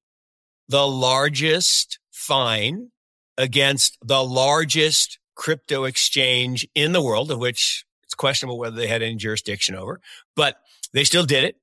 the 0.70 0.88
largest 0.88 2.00
fine 2.12 2.92
against 3.38 3.98
the 4.02 4.24
largest 4.24 5.20
crypto 5.36 5.86
exchange 5.86 6.68
in 6.76 6.92
the 6.92 7.02
world, 7.02 7.32
of 7.32 7.40
which 7.40 7.86
it's 8.04 8.16
questionable 8.16 8.58
whether 8.58 8.76
they 8.76 8.88
had 8.88 9.02
any 9.02 9.16
jurisdiction 9.16 9.76
over, 9.76 10.02
but 10.36 10.58
they 10.94 11.04
still 11.04 11.26
did 11.26 11.44
it, 11.44 11.58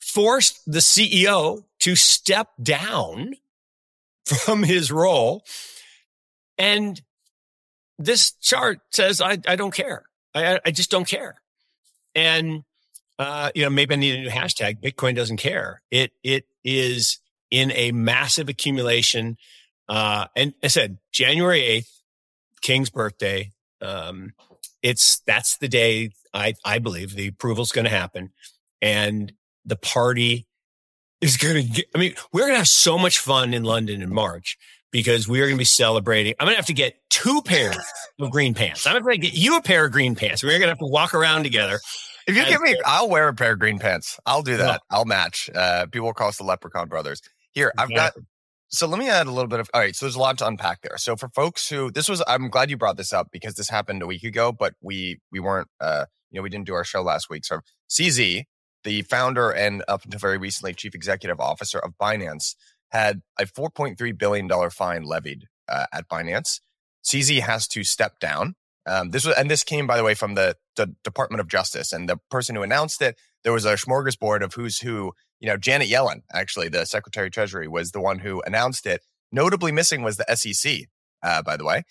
forced 0.00 0.60
the 0.66 0.78
CEO 0.78 1.64
to 1.80 1.94
step 1.94 2.48
down 2.62 3.34
from 4.24 4.62
his 4.62 4.90
role. 4.90 5.44
And 6.56 7.00
this 7.98 8.32
chart 8.32 8.80
says, 8.90 9.20
I, 9.20 9.38
I 9.46 9.56
don't 9.56 9.74
care. 9.74 10.04
I, 10.34 10.60
I 10.64 10.70
just 10.70 10.90
don't 10.90 11.06
care. 11.06 11.36
And, 12.14 12.64
uh, 13.18 13.50
you 13.54 13.62
know, 13.62 13.70
maybe 13.70 13.94
I 13.94 13.98
need 13.98 14.14
a 14.14 14.22
new 14.22 14.30
hashtag. 14.30 14.80
Bitcoin 14.80 15.14
doesn't 15.14 15.36
care. 15.36 15.82
It, 15.90 16.12
it 16.22 16.46
is 16.64 17.18
in 17.50 17.72
a 17.72 17.92
massive 17.92 18.48
accumulation. 18.48 19.36
Uh, 19.88 20.26
and 20.36 20.54
I 20.62 20.68
said 20.68 20.98
January 21.12 21.60
8th, 21.60 21.90
King's 22.60 22.90
birthday. 22.90 23.52
Um, 23.80 24.32
it's, 24.82 25.20
that's 25.20 25.58
the 25.58 25.68
day 25.68 26.10
I, 26.34 26.54
I 26.64 26.78
believe 26.78 27.14
the 27.14 27.28
approval 27.28 27.62
is 27.62 27.72
going 27.72 27.84
to 27.84 27.90
happen 27.90 28.30
and 28.80 29.32
the 29.64 29.76
party 29.76 30.46
is 31.20 31.36
going 31.36 31.72
to 31.72 31.86
I 31.94 31.98
mean, 31.98 32.14
we're 32.32 32.42
going 32.42 32.52
to 32.52 32.58
have 32.58 32.68
so 32.68 32.98
much 32.98 33.18
fun 33.18 33.54
in 33.54 33.64
London 33.64 34.02
in 34.02 34.12
March 34.12 34.56
because 34.90 35.28
we 35.28 35.40
are 35.40 35.44
going 35.44 35.56
to 35.56 35.58
be 35.58 35.64
celebrating. 35.64 36.34
I'm 36.38 36.46
going 36.46 36.54
to 36.54 36.58
have 36.58 36.66
to 36.66 36.72
get 36.72 36.94
two 37.10 37.42
pairs 37.42 37.76
of 38.20 38.30
green 38.30 38.54
pants. 38.54 38.86
I'm 38.86 39.00
going 39.02 39.20
to 39.20 39.26
get 39.26 39.36
you 39.36 39.56
a 39.56 39.62
pair 39.62 39.84
of 39.84 39.92
green 39.92 40.14
pants. 40.14 40.42
We're 40.42 40.50
going 40.50 40.62
to 40.62 40.68
have 40.68 40.78
to 40.78 40.86
walk 40.86 41.14
around 41.14 41.42
together. 41.42 41.80
If 42.26 42.36
you 42.36 42.44
give 42.44 42.60
me, 42.60 42.76
I'll 42.84 43.08
wear 43.08 43.28
a 43.28 43.34
pair 43.34 43.52
of 43.52 43.58
green 43.58 43.78
pants. 43.78 44.20
I'll 44.26 44.42
do 44.42 44.58
that. 44.58 44.82
I'll 44.90 45.06
match. 45.06 45.48
Uh, 45.54 45.86
people 45.86 46.12
call 46.12 46.28
us 46.28 46.36
the 46.36 46.44
Leprechaun 46.44 46.88
Brothers. 46.88 47.22
Here, 47.52 47.72
I've 47.78 47.88
got. 47.94 48.12
So 48.70 48.86
let 48.86 48.98
me 48.98 49.08
add 49.08 49.26
a 49.26 49.30
little 49.30 49.48
bit 49.48 49.60
of. 49.60 49.70
All 49.72 49.80
right, 49.80 49.96
so 49.96 50.06
there's 50.06 50.16
a 50.16 50.20
lot 50.20 50.38
to 50.38 50.46
unpack 50.46 50.82
there. 50.82 50.98
So 50.98 51.16
for 51.16 51.28
folks 51.30 51.68
who 51.68 51.90
this 51.90 52.08
was, 52.08 52.22
I'm 52.28 52.48
glad 52.50 52.70
you 52.70 52.76
brought 52.76 52.96
this 52.96 53.12
up 53.12 53.28
because 53.32 53.54
this 53.54 53.70
happened 53.70 54.02
a 54.02 54.06
week 54.06 54.24
ago, 54.24 54.52
but 54.52 54.74
we 54.82 55.20
we 55.32 55.40
weren't. 55.40 55.68
uh 55.80 56.06
You 56.30 56.38
know, 56.38 56.42
we 56.42 56.50
didn't 56.50 56.66
do 56.66 56.74
our 56.74 56.84
show 56.84 57.02
last 57.02 57.30
week. 57.30 57.44
So 57.46 57.60
CZ, 57.88 58.44
the 58.84 59.02
founder 59.02 59.50
and 59.50 59.82
up 59.88 60.04
until 60.04 60.20
very 60.20 60.38
recently 60.38 60.74
chief 60.74 60.94
executive 60.94 61.40
officer 61.40 61.78
of 61.78 61.94
Binance, 62.00 62.54
had 62.90 63.22
a 63.38 63.44
4.3 63.44 64.18
billion 64.18 64.46
dollar 64.46 64.70
fine 64.70 65.02
levied 65.02 65.46
uh, 65.68 65.86
at 65.92 66.08
Binance. 66.08 66.60
CZ 67.04 67.40
has 67.40 67.66
to 67.68 67.84
step 67.84 68.18
down. 68.20 68.54
Um, 68.86 69.10
this 69.10 69.24
was, 69.26 69.34
and 69.36 69.50
this 69.50 69.64
came, 69.64 69.86
by 69.86 69.96
the 69.96 70.04
way, 70.04 70.14
from 70.14 70.34
the, 70.34 70.56
the 70.76 70.94
Department 71.04 71.40
of 71.40 71.48
Justice, 71.48 71.92
and 71.92 72.08
the 72.08 72.18
person 72.30 72.56
who 72.56 72.62
announced 72.62 73.02
it. 73.02 73.16
There 73.44 73.52
was 73.52 73.64
a 73.64 73.74
smorgasbord 73.74 74.42
of 74.42 74.54
who's 74.54 74.80
who 74.80 75.12
you 75.40 75.48
know, 75.48 75.56
Janet 75.56 75.88
Yellen, 75.88 76.22
actually, 76.32 76.68
the 76.68 76.84
Secretary 76.84 77.28
of 77.28 77.32
Treasury, 77.32 77.68
was 77.68 77.92
the 77.92 78.00
one 78.00 78.18
who 78.18 78.42
announced 78.42 78.86
it. 78.86 79.02
Notably 79.30 79.72
missing 79.72 80.02
was 80.02 80.16
the 80.16 80.36
SEC, 80.36 80.88
uh, 81.22 81.42
by 81.42 81.56
the 81.56 81.64
way. 81.64 81.84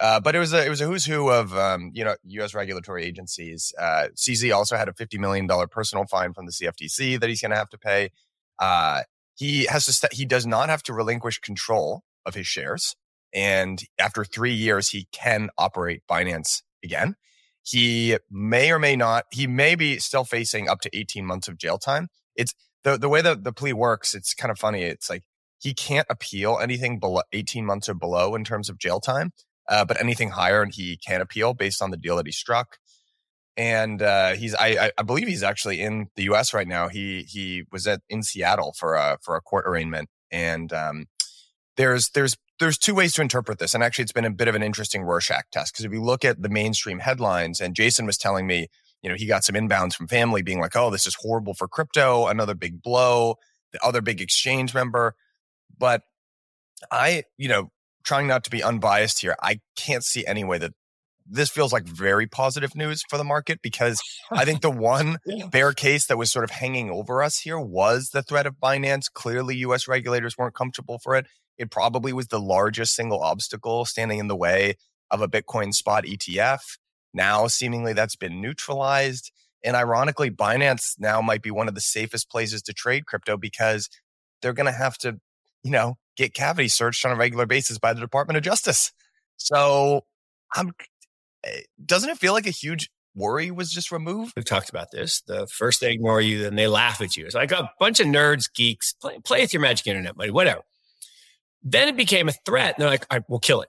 Uh, 0.00 0.18
but 0.18 0.34
it 0.34 0.38
was 0.38 0.54
a 0.54 0.64
it 0.64 0.70
was 0.70 0.80
a 0.80 0.86
who's 0.86 1.04
who 1.04 1.28
of 1.28 1.54
um, 1.54 1.90
you 1.92 2.02
know 2.02 2.16
U.S. 2.24 2.54
regulatory 2.54 3.04
agencies. 3.04 3.72
Uh, 3.78 4.08
CZ 4.16 4.54
also 4.54 4.76
had 4.76 4.88
a 4.88 4.94
fifty 4.94 5.18
million 5.18 5.46
dollar 5.46 5.66
personal 5.66 6.06
fine 6.06 6.32
from 6.32 6.46
the 6.46 6.52
CFTC 6.52 7.20
that 7.20 7.28
he's 7.28 7.42
going 7.42 7.50
to 7.50 7.56
have 7.56 7.68
to 7.68 7.78
pay. 7.78 8.08
Uh, 8.58 9.02
he 9.34 9.66
has 9.66 9.84
to 9.84 9.92
st- 9.92 10.14
he 10.14 10.24
does 10.24 10.46
not 10.46 10.70
have 10.70 10.82
to 10.84 10.94
relinquish 10.94 11.38
control 11.38 12.02
of 12.24 12.34
his 12.34 12.46
shares, 12.46 12.96
and 13.34 13.82
after 13.98 14.24
three 14.24 14.54
years, 14.54 14.88
he 14.88 15.06
can 15.12 15.50
operate 15.58 16.02
Binance 16.10 16.62
again. 16.82 17.16
He 17.62 18.16
may 18.30 18.72
or 18.72 18.78
may 18.78 18.96
not. 18.96 19.26
He 19.30 19.46
may 19.46 19.74
be 19.74 19.98
still 19.98 20.24
facing 20.24 20.66
up 20.66 20.80
to 20.80 20.96
eighteen 20.96 21.26
months 21.26 21.46
of 21.46 21.58
jail 21.58 21.76
time. 21.76 22.08
It's 22.34 22.54
the 22.84 22.96
the 22.96 23.08
way 23.08 23.22
that 23.22 23.44
the 23.44 23.52
plea 23.52 23.72
works, 23.72 24.14
it's 24.14 24.34
kind 24.34 24.50
of 24.50 24.58
funny. 24.58 24.82
It's 24.82 25.10
like 25.10 25.22
he 25.58 25.74
can't 25.74 26.06
appeal 26.08 26.58
anything 26.60 26.98
below 26.98 27.22
18 27.32 27.66
months 27.66 27.88
or 27.88 27.94
below 27.94 28.34
in 28.34 28.44
terms 28.44 28.68
of 28.68 28.78
jail 28.78 28.98
time, 28.98 29.32
uh, 29.68 29.84
but 29.84 30.00
anything 30.00 30.30
higher, 30.30 30.62
and 30.62 30.74
he 30.74 30.96
can 30.96 31.20
appeal 31.20 31.54
based 31.54 31.82
on 31.82 31.90
the 31.90 31.96
deal 31.96 32.16
that 32.16 32.26
he 32.26 32.32
struck. 32.32 32.78
And 33.56 34.00
uh, 34.00 34.34
he's, 34.34 34.54
I, 34.54 34.90
I 34.96 35.02
believe 35.02 35.28
he's 35.28 35.42
actually 35.42 35.82
in 35.82 36.06
the 36.16 36.22
U.S. 36.24 36.54
right 36.54 36.68
now. 36.68 36.88
He 36.88 37.22
he 37.22 37.64
was 37.70 37.86
at 37.86 38.00
in 38.08 38.22
Seattle 38.22 38.74
for 38.78 38.94
a 38.94 39.18
for 39.22 39.36
a 39.36 39.40
court 39.42 39.66
arraignment, 39.66 40.08
and 40.30 40.72
um, 40.72 41.06
there's 41.76 42.10
there's 42.10 42.36
there's 42.58 42.78
two 42.78 42.94
ways 42.94 43.12
to 43.14 43.22
interpret 43.22 43.58
this, 43.58 43.74
and 43.74 43.82
actually, 43.82 44.04
it's 44.04 44.12
been 44.12 44.24
a 44.24 44.30
bit 44.30 44.48
of 44.48 44.54
an 44.54 44.62
interesting 44.62 45.02
Rorschach 45.02 45.44
test 45.50 45.74
because 45.74 45.84
if 45.84 45.92
you 45.92 46.02
look 46.02 46.24
at 46.24 46.40
the 46.40 46.48
mainstream 46.48 47.00
headlines, 47.00 47.60
and 47.60 47.74
Jason 47.74 48.06
was 48.06 48.16
telling 48.16 48.46
me 48.46 48.68
you 49.02 49.08
know, 49.08 49.16
he 49.16 49.26
got 49.26 49.44
some 49.44 49.54
inbounds 49.54 49.94
from 49.94 50.08
family 50.08 50.42
being 50.42 50.60
like, 50.60 50.76
oh, 50.76 50.90
this 50.90 51.06
is 51.06 51.16
horrible 51.20 51.54
for 51.54 51.68
crypto, 51.68 52.26
another 52.26 52.54
big 52.54 52.82
blow, 52.82 53.36
the 53.72 53.84
other 53.84 54.00
big 54.00 54.20
exchange 54.20 54.74
member. 54.74 55.14
But 55.78 56.02
I, 56.90 57.24
you 57.38 57.48
know, 57.48 57.70
trying 58.04 58.26
not 58.26 58.44
to 58.44 58.50
be 58.50 58.62
unbiased 58.62 59.20
here, 59.20 59.36
I 59.42 59.60
can't 59.76 60.04
see 60.04 60.26
any 60.26 60.44
way 60.44 60.58
that 60.58 60.72
this 61.26 61.48
feels 61.48 61.72
like 61.72 61.84
very 61.84 62.26
positive 62.26 62.74
news 62.74 63.02
for 63.08 63.16
the 63.16 63.24
market 63.24 63.60
because 63.62 64.00
I 64.32 64.44
think 64.44 64.62
the 64.62 64.70
one 64.70 65.18
bear 65.50 65.72
case 65.72 66.06
that 66.06 66.18
was 66.18 66.30
sort 66.30 66.44
of 66.44 66.50
hanging 66.50 66.90
over 66.90 67.22
us 67.22 67.38
here 67.38 67.58
was 67.58 68.10
the 68.10 68.22
threat 68.22 68.46
of 68.46 68.56
Binance. 68.56 69.04
Clearly, 69.12 69.56
US 69.56 69.86
regulators 69.86 70.36
weren't 70.36 70.54
comfortable 70.54 70.98
for 70.98 71.14
it. 71.14 71.26
It 71.56 71.70
probably 71.70 72.12
was 72.12 72.28
the 72.28 72.40
largest 72.40 72.94
single 72.94 73.22
obstacle 73.22 73.84
standing 73.84 74.18
in 74.18 74.28
the 74.28 74.36
way 74.36 74.74
of 75.10 75.20
a 75.20 75.28
Bitcoin 75.28 75.72
spot 75.72 76.04
ETF. 76.04 76.78
Now, 77.12 77.46
seemingly 77.46 77.92
that's 77.92 78.16
been 78.16 78.40
neutralized. 78.40 79.32
And 79.64 79.76
ironically, 79.76 80.30
Binance 80.30 80.94
now 80.98 81.20
might 81.20 81.42
be 81.42 81.50
one 81.50 81.68
of 81.68 81.74
the 81.74 81.80
safest 81.80 82.30
places 82.30 82.62
to 82.62 82.72
trade 82.72 83.06
crypto 83.06 83.36
because 83.36 83.88
they're 84.40 84.52
going 84.52 84.66
to 84.66 84.72
have 84.72 84.96
to, 84.98 85.20
you 85.62 85.70
know, 85.70 85.96
get 86.16 86.34
cavity 86.34 86.68
searched 86.68 87.04
on 87.04 87.12
a 87.12 87.16
regular 87.16 87.46
basis 87.46 87.78
by 87.78 87.92
the 87.92 88.00
Department 88.00 88.36
of 88.36 88.42
Justice. 88.42 88.92
So, 89.36 90.04
I'm, 90.54 90.72
eh, 91.44 91.60
doesn't 91.84 92.10
it 92.10 92.18
feel 92.18 92.32
like 92.32 92.46
a 92.46 92.50
huge 92.50 92.90
worry 93.14 93.50
was 93.50 93.70
just 93.70 93.92
removed? 93.92 94.32
We've 94.36 94.44
talked 94.44 94.70
about 94.70 94.90
this. 94.90 95.22
The 95.22 95.46
first 95.46 95.80
they 95.80 95.92
ignore 95.92 96.20
you, 96.20 96.42
then 96.42 96.56
they 96.56 96.66
laugh 96.66 97.00
at 97.00 97.16
you. 97.16 97.26
It's 97.26 97.34
like 97.34 97.52
a 97.52 97.70
bunch 97.78 98.00
of 98.00 98.06
nerds, 98.06 98.52
geeks, 98.52 98.92
play, 98.94 99.18
play 99.24 99.40
with 99.42 99.52
your 99.52 99.62
magic 99.62 99.86
internet 99.86 100.16
money, 100.16 100.30
whatever. 100.30 100.62
Then 101.62 101.88
it 101.88 101.96
became 101.96 102.28
a 102.28 102.32
threat. 102.46 102.74
And 102.76 102.82
they're 102.82 102.90
like, 102.90 103.06
all 103.10 103.18
right, 103.18 103.24
we'll 103.28 103.40
kill 103.40 103.62
it. 103.62 103.68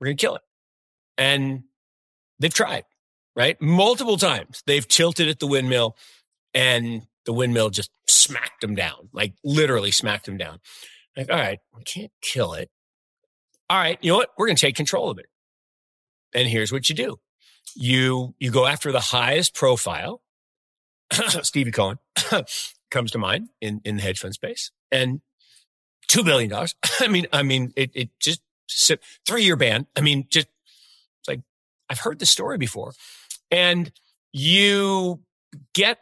We're 0.00 0.06
going 0.06 0.16
to 0.16 0.20
kill 0.20 0.36
it. 0.36 0.42
And 1.18 1.64
They've 2.40 2.52
tried, 2.52 2.84
right? 3.36 3.60
Multiple 3.60 4.16
times. 4.16 4.62
They've 4.66 4.86
tilted 4.86 5.28
at 5.28 5.38
the 5.38 5.46
windmill 5.46 5.96
and 6.54 7.02
the 7.26 7.32
windmill 7.32 7.70
just 7.70 7.90
smacked 8.08 8.62
them 8.62 8.74
down, 8.74 9.10
like 9.12 9.34
literally 9.44 9.90
smacked 9.90 10.26
them 10.26 10.38
down. 10.38 10.58
Like, 11.16 11.30
all 11.30 11.36
right, 11.36 11.60
we 11.76 11.82
can't 11.84 12.12
kill 12.22 12.54
it. 12.54 12.70
All 13.68 13.78
right, 13.78 13.98
you 14.00 14.10
know 14.10 14.16
what? 14.16 14.30
We're 14.36 14.46
going 14.46 14.56
to 14.56 14.60
take 14.60 14.74
control 14.74 15.10
of 15.10 15.18
it. 15.18 15.26
And 16.34 16.48
here's 16.48 16.72
what 16.72 16.88
you 16.88 16.94
do. 16.94 17.20
You, 17.76 18.34
you 18.38 18.50
go 18.50 18.66
after 18.66 18.90
the 18.90 19.00
highest 19.00 19.54
profile. 19.54 20.22
Stevie 21.42 21.72
Cohen 21.72 21.98
comes 22.90 23.10
to 23.12 23.18
mind 23.18 23.50
in, 23.60 23.80
in 23.84 23.96
the 23.96 24.02
hedge 24.02 24.18
fund 24.18 24.34
space 24.34 24.70
and 24.90 25.20
$2 26.08 26.24
billion. 26.24 26.52
I 27.00 27.08
mean, 27.08 27.26
I 27.32 27.42
mean, 27.42 27.72
it, 27.76 27.90
it 27.94 28.10
just 28.18 28.40
three 29.26 29.44
year 29.44 29.56
ban. 29.56 29.86
I 29.96 30.00
mean, 30.00 30.26
just 30.30 30.48
I've 31.90 31.98
heard 31.98 32.20
this 32.20 32.30
story 32.30 32.56
before. 32.56 32.92
And 33.50 33.90
you 34.32 35.20
get 35.74 35.98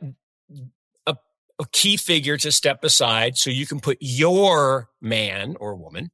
a, 1.07 1.17
a 1.59 1.65
key 1.73 1.97
figure 1.97 2.37
to 2.37 2.53
step 2.53 2.85
aside 2.85 3.39
so 3.39 3.51
you 3.51 3.67
can 3.67 3.81
put 3.81 3.97
your 4.01 4.91
man 5.01 5.57
or 5.59 5.75
woman 5.75 6.11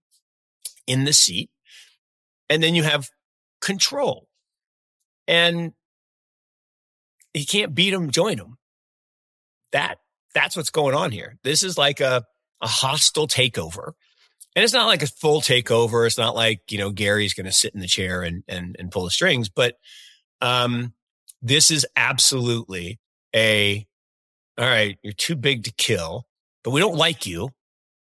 in 0.86 1.04
the 1.04 1.12
seat. 1.12 1.50
And 2.48 2.62
then 2.62 2.74
you 2.74 2.84
have 2.84 3.10
control. 3.60 4.28
And 5.26 5.72
he 7.32 7.44
can't 7.44 7.74
beat 7.74 7.92
him, 7.92 8.10
join 8.10 8.38
him. 8.38 8.58
That 9.72 9.98
that's 10.34 10.56
what's 10.56 10.70
going 10.70 10.94
on 10.94 11.10
here. 11.10 11.36
This 11.42 11.64
is 11.64 11.76
like 11.76 12.00
a 12.00 12.24
a 12.60 12.68
hostile 12.68 13.26
takeover. 13.26 13.92
And 14.56 14.62
it's 14.62 14.73
not 14.73 14.87
like 14.87 15.02
a 15.02 15.06
full 15.06 15.40
takeover. 15.40 16.06
It's 16.06 16.18
not 16.18 16.34
like, 16.34 16.70
you 16.70 16.78
know, 16.78 16.90
Gary's 16.90 17.34
going 17.34 17.46
to 17.46 17.52
sit 17.52 17.75
in 17.75 17.80
the 17.80 17.87
chair 17.87 18.23
and, 18.23 18.44
and, 18.46 18.76
and 18.78 18.90
pull 18.90 19.04
the 19.04 19.11
strings, 19.11 19.49
but, 19.49 19.78
um, 20.40 20.92
this 21.42 21.70
is 21.70 21.87
absolutely 21.96 22.99
a, 23.34 23.87
all 24.56 24.64
right, 24.64 24.99
you're 25.02 25.12
too 25.12 25.37
big 25.37 25.64
to 25.64 25.73
kill, 25.73 26.26
but 26.62 26.70
we 26.70 26.80
don't 26.80 26.96
like 26.96 27.26
you. 27.26 27.50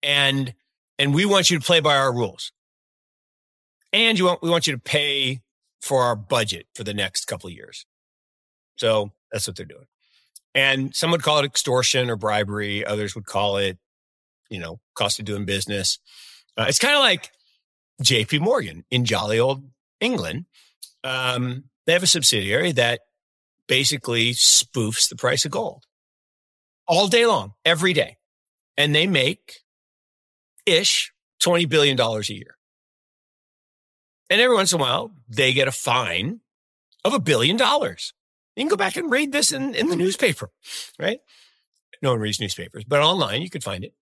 And, 0.03 0.55
and 0.99 1.15
we 1.15 1.25
want 1.25 1.51
you 1.51 1.59
to 1.59 1.65
play 1.65 1.81
by 1.81 1.97
our 1.97 2.15
rules. 2.15 2.53
And 3.93 4.19
you 4.19 4.27
want, 4.27 4.43
we 4.43 4.51
want 4.51 4.67
you 4.67 4.75
to 4.75 4.79
pay 4.79 5.41
for 5.81 6.03
our 6.03 6.15
budget 6.15 6.67
for 6.75 6.85
the 6.85 6.95
next 6.95 7.25
couple 7.25 7.49
of 7.49 7.55
years. 7.55 7.87
So 8.77 9.11
that's 9.33 9.47
what 9.47 9.57
they're 9.57 9.67
doing. 9.67 9.87
And 10.55 10.95
some 10.95 11.11
would 11.11 11.23
call 11.23 11.39
it 11.39 11.45
extortion 11.45 12.11
or 12.11 12.17
bribery. 12.17 12.85
Others 12.85 13.15
would 13.15 13.27
call 13.27 13.57
it, 13.57 13.79
you 14.51 14.61
know, 14.61 14.79
cost 14.95 15.19
of 15.19 15.25
doing 15.25 15.45
business. 15.45 15.99
Uh, 16.57 16.67
it's 16.69 16.79
kind 16.79 16.95
of 16.95 17.01
like 17.01 17.31
JP 18.03 18.41
Morgan 18.41 18.85
in 18.91 19.05
jolly 19.05 19.39
old 19.39 19.65
England. 20.01 20.47
Um, 21.05 21.65
they 21.87 21.93
have 21.93 22.03
a 22.03 22.09
subsidiary 22.09 22.73
that 22.73 23.01
basically 23.69 24.33
spoofs 24.33 25.09
the 25.09 25.17
price 25.17 25.45
of 25.45 25.51
gold 25.51 25.85
all 26.87 27.09
day 27.09 27.27
long, 27.27 27.53
every 27.65 27.93
day. 27.93 28.17
And 28.77 28.95
they 28.95 29.07
make 29.07 29.61
ish 30.67 31.13
$20 31.43 31.69
billion 31.69 31.99
a 31.99 32.21
year. 32.29 32.57
And 34.31 34.41
every 34.41 34.57
once 34.57 34.73
in 34.73 34.81
a 34.81 34.83
while, 34.83 35.13
they 35.29 35.53
get 35.53 35.69
a 35.69 35.73
fine 35.73 36.41
of 37.05 37.15
a 37.15 37.21
billion 37.21 37.57
dollars. 37.57 38.15
You 38.57 38.63
can 38.63 38.69
go 38.69 38.77
back 38.77 38.97
and 38.97 39.11
read 39.11 39.33
this 39.33 39.53
in, 39.53 39.75
in 39.75 39.89
the 39.89 39.97
newspaper, 39.97 40.51
right? 40.99 41.21
No 42.01 42.11
one 42.11 42.21
reads 42.21 42.41
newspapers, 42.41 42.85
but 42.85 43.01
online 43.01 43.43
you 43.43 43.51
could 43.51 43.65
find 43.65 43.85
it. 43.85 43.95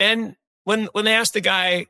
And 0.00 0.36
when 0.64 0.86
when 0.92 1.04
they 1.04 1.14
asked 1.14 1.34
the 1.34 1.40
guy, 1.40 1.86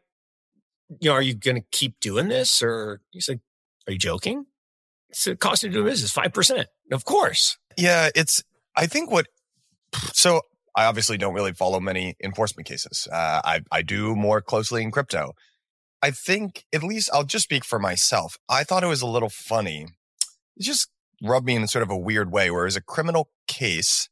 you 1.00 1.10
know, 1.10 1.12
are 1.12 1.22
you 1.22 1.34
going 1.34 1.56
to 1.56 1.66
keep 1.72 1.98
doing 2.00 2.28
this? 2.28 2.62
Or 2.62 3.00
he's 3.10 3.28
like, 3.28 3.40
are 3.86 3.92
you 3.92 3.98
joking? 3.98 4.46
It's 5.10 5.24
the 5.24 5.36
cost 5.36 5.64
of 5.64 5.72
doing 5.72 5.86
business, 5.86 6.10
five 6.10 6.32
percent. 6.32 6.68
Of 6.92 7.04
course. 7.04 7.56
Yeah, 7.76 8.10
it's. 8.14 8.42
I 8.76 8.86
think 8.86 9.10
what. 9.10 9.26
So 10.12 10.42
I 10.76 10.86
obviously 10.86 11.16
don't 11.16 11.34
really 11.34 11.52
follow 11.52 11.78
many 11.78 12.16
enforcement 12.22 12.66
cases. 12.66 13.08
Uh, 13.10 13.40
I 13.44 13.60
I 13.70 13.82
do 13.82 14.16
more 14.16 14.40
closely 14.40 14.82
in 14.82 14.90
crypto. 14.90 15.32
I 16.02 16.10
think 16.10 16.64
at 16.74 16.82
least 16.82 17.10
I'll 17.14 17.24
just 17.24 17.44
speak 17.44 17.64
for 17.64 17.78
myself. 17.78 18.36
I 18.48 18.64
thought 18.64 18.84
it 18.84 18.88
was 18.88 19.02
a 19.02 19.06
little 19.06 19.30
funny. 19.30 19.86
It 20.56 20.62
just 20.62 20.90
rubbed 21.22 21.46
me 21.46 21.54
in 21.54 21.66
sort 21.68 21.82
of 21.82 21.90
a 21.90 21.96
weird 21.96 22.30
way, 22.30 22.50
where 22.50 22.66
it's 22.66 22.76
a 22.76 22.82
criminal 22.82 23.30
case, 23.46 24.08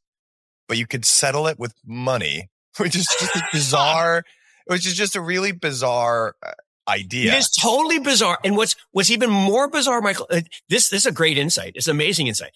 but 0.67 0.77
you 0.77 0.87
could 0.87 1.05
settle 1.05 1.47
it 1.47 1.59
with 1.59 1.73
money, 1.85 2.49
which 2.77 2.95
is 2.95 3.07
just 3.19 3.43
bizarre 3.51 4.23
which 4.65 4.87
is 4.87 4.93
just 4.95 5.15
a 5.15 5.21
really 5.21 5.51
bizarre 5.51 6.35
uh, 6.45 6.51
idea. 6.87 7.33
It 7.33 7.37
is 7.37 7.49
totally 7.49 7.99
bizarre. 7.99 8.39
And 8.43 8.57
what's 8.57 8.75
what's 8.91 9.11
even 9.11 9.29
more 9.29 9.67
bizarre, 9.69 10.01
Michael, 10.01 10.27
uh, 10.29 10.41
this 10.69 10.89
this 10.89 11.01
is 11.01 11.05
a 11.05 11.11
great 11.11 11.37
insight. 11.37 11.73
It's 11.75 11.87
amazing 11.87 12.27
insight. 12.27 12.51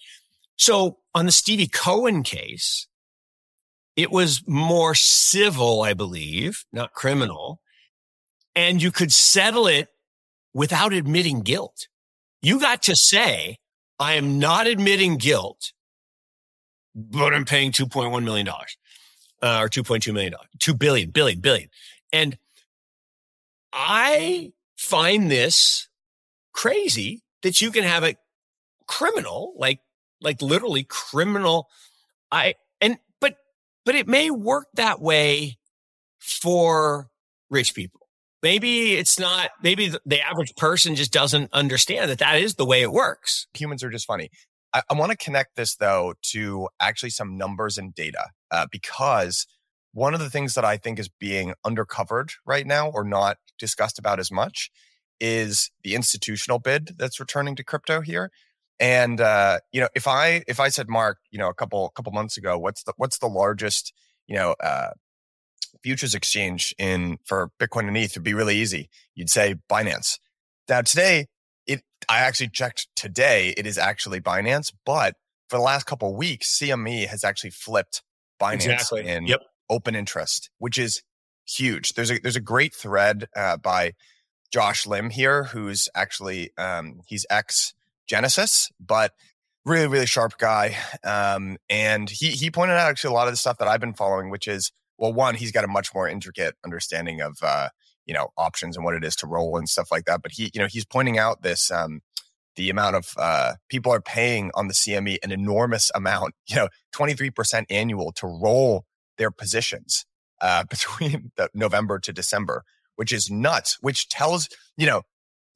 So 0.56 0.98
on 1.14 1.26
the 1.26 1.32
Stevie 1.32 1.68
Cohen 1.68 2.22
case, 2.22 2.88
it 3.96 4.10
was 4.10 4.42
more 4.46 4.94
civil, 4.94 5.82
I 5.82 5.94
believe, 5.94 6.64
not 6.72 6.92
criminal. 6.92 7.60
And 8.54 8.82
you 8.82 8.90
could 8.90 9.12
settle 9.12 9.66
it 9.66 9.88
without 10.52 10.92
admitting 10.92 11.40
guilt. 11.42 11.86
You 12.42 12.60
got 12.60 12.82
to 12.84 12.96
say, 12.96 13.58
I 13.98 14.14
am 14.14 14.38
not 14.38 14.66
admitting 14.66 15.16
guilt, 15.16 15.72
but 16.94 17.34
I'm 17.34 17.44
paying 17.44 17.72
$2.1 17.72 18.24
million 18.24 18.48
uh, 18.48 18.52
or 19.42 19.68
$2.2 19.68 20.12
million, 20.12 20.34
2 20.58 20.74
billion, 20.74 21.10
billion, 21.10 21.40
billion. 21.40 21.68
And 22.12 22.38
I 23.72 24.52
find 24.76 25.30
this 25.30 25.88
crazy 26.52 27.22
that 27.42 27.60
you 27.60 27.70
can 27.70 27.84
have 27.84 28.04
a 28.04 28.16
criminal, 28.86 29.54
like, 29.56 29.80
like 30.20 30.42
literally 30.42 30.84
criminal. 30.84 31.68
I, 32.32 32.54
and, 32.80 32.98
but, 33.20 33.36
but 33.84 33.94
it 33.94 34.08
may 34.08 34.30
work 34.30 34.66
that 34.74 35.00
way 35.00 35.58
for 36.18 37.08
rich 37.50 37.74
people. 37.74 38.08
Maybe 38.42 38.94
it's 38.94 39.18
not, 39.18 39.50
maybe 39.62 39.92
the 40.06 40.20
average 40.20 40.54
person 40.56 40.94
just 40.94 41.12
doesn't 41.12 41.52
understand 41.52 42.10
that 42.10 42.20
that 42.20 42.40
is 42.40 42.54
the 42.54 42.64
way 42.64 42.82
it 42.82 42.92
works. 42.92 43.46
Humans 43.54 43.82
are 43.82 43.90
just 43.90 44.06
funny. 44.06 44.30
I, 44.72 44.82
I 44.90 44.94
want 44.94 45.10
to 45.10 45.16
connect 45.16 45.56
this 45.56 45.76
though 45.76 46.14
to 46.30 46.68
actually 46.80 47.10
some 47.10 47.36
numbers 47.36 47.78
and 47.78 47.94
data 47.94 48.26
uh, 48.50 48.66
because 48.70 49.46
one 49.98 50.14
of 50.14 50.20
the 50.20 50.30
things 50.30 50.54
that 50.54 50.64
I 50.64 50.76
think 50.76 51.00
is 51.00 51.08
being 51.08 51.54
undercovered 51.66 52.30
right 52.46 52.66
now 52.66 52.88
or 52.88 53.02
not 53.02 53.38
discussed 53.58 53.98
about 53.98 54.20
as 54.20 54.30
much 54.30 54.70
is 55.20 55.72
the 55.82 55.96
institutional 55.96 56.60
bid 56.60 56.94
that's 56.96 57.18
returning 57.18 57.56
to 57.56 57.64
crypto 57.64 58.00
here. 58.00 58.30
And 58.78 59.20
uh, 59.20 59.58
you 59.72 59.80
know, 59.80 59.88
if 59.96 60.06
I 60.06 60.44
if 60.46 60.60
I 60.60 60.68
said 60.68 60.88
Mark, 60.88 61.18
you 61.32 61.38
know, 61.38 61.48
a 61.48 61.54
couple 61.54 61.88
couple 61.90 62.12
months 62.12 62.36
ago, 62.36 62.56
what's 62.56 62.84
the 62.84 62.92
what's 62.96 63.18
the 63.18 63.26
largest, 63.26 63.92
you 64.28 64.36
know, 64.36 64.54
uh, 64.62 64.90
futures 65.82 66.14
exchange 66.14 66.72
in 66.78 67.18
for 67.24 67.50
Bitcoin 67.60 67.88
and 67.88 67.96
ETH 67.96 68.14
would 68.14 68.22
be 68.22 68.34
really 68.34 68.56
easy. 68.56 68.88
You'd 69.16 69.30
say 69.30 69.56
Binance. 69.68 70.20
Now 70.68 70.82
today, 70.82 71.26
it 71.66 71.82
I 72.08 72.18
actually 72.18 72.50
checked 72.50 72.86
today, 72.94 73.52
it 73.56 73.66
is 73.66 73.78
actually 73.78 74.20
Binance, 74.20 74.72
but 74.86 75.16
for 75.48 75.56
the 75.56 75.64
last 75.64 75.86
couple 75.86 76.14
weeks, 76.14 76.56
CME 76.56 77.08
has 77.08 77.24
actually 77.24 77.50
flipped 77.50 78.04
Binance 78.40 78.54
Exactly. 78.72 79.08
in 79.08 79.26
Yep. 79.26 79.40
Open 79.70 79.94
interest, 79.94 80.50
which 80.58 80.78
is 80.78 81.02
huge. 81.46 81.94
There's 81.94 82.10
a 82.10 82.18
there's 82.18 82.36
a 82.36 82.40
great 82.40 82.74
thread 82.74 83.28
uh, 83.34 83.56
by 83.56 83.94
Josh 84.52 84.86
Lim 84.86 85.10
here, 85.10 85.44
who's 85.44 85.88
actually 85.94 86.50
um, 86.58 87.00
he's 87.06 87.26
ex 87.30 87.74
Genesis, 88.06 88.70
but 88.80 89.12
really 89.64 89.86
really 89.86 90.06
sharp 90.06 90.38
guy. 90.38 90.76
Um, 91.04 91.58
and 91.68 92.08
he 92.08 92.30
he 92.30 92.50
pointed 92.50 92.74
out 92.74 92.88
actually 92.88 93.10
a 93.10 93.14
lot 93.14 93.28
of 93.28 93.32
the 93.32 93.38
stuff 93.38 93.58
that 93.58 93.68
I've 93.68 93.80
been 93.80 93.94
following, 93.94 94.30
which 94.30 94.48
is 94.48 94.72
well, 94.96 95.12
one 95.12 95.34
he's 95.34 95.52
got 95.52 95.64
a 95.64 95.68
much 95.68 95.94
more 95.94 96.08
intricate 96.08 96.56
understanding 96.64 97.20
of 97.20 97.38
uh, 97.42 97.68
you 98.06 98.14
know 98.14 98.28
options 98.36 98.76
and 98.76 98.84
what 98.84 98.94
it 98.94 99.04
is 99.04 99.16
to 99.16 99.26
roll 99.26 99.56
and 99.56 99.68
stuff 99.68 99.88
like 99.90 100.04
that. 100.06 100.22
But 100.22 100.32
he 100.32 100.50
you 100.54 100.60
know 100.60 100.68
he's 100.68 100.84
pointing 100.84 101.18
out 101.18 101.42
this. 101.42 101.70
Um, 101.70 102.00
the 102.56 102.70
amount 102.70 102.96
of 102.96 103.14
uh, 103.16 103.54
people 103.68 103.92
are 103.92 104.00
paying 104.00 104.50
on 104.52 104.66
the 104.66 104.74
CME 104.74 105.18
an 105.22 105.30
enormous 105.30 105.92
amount, 105.94 106.34
you 106.48 106.56
know, 106.56 106.68
23% 106.92 107.64
annual 107.70 108.10
to 108.12 108.26
roll 108.26 108.84
their 109.18 109.30
positions 109.30 110.06
uh, 110.40 110.64
between 110.70 111.32
November 111.54 111.98
to 112.00 112.12
December, 112.12 112.64
which 112.96 113.12
is 113.12 113.30
nuts, 113.30 113.78
which 113.80 114.08
tells, 114.08 114.48
you 114.76 114.86
know, 114.86 115.02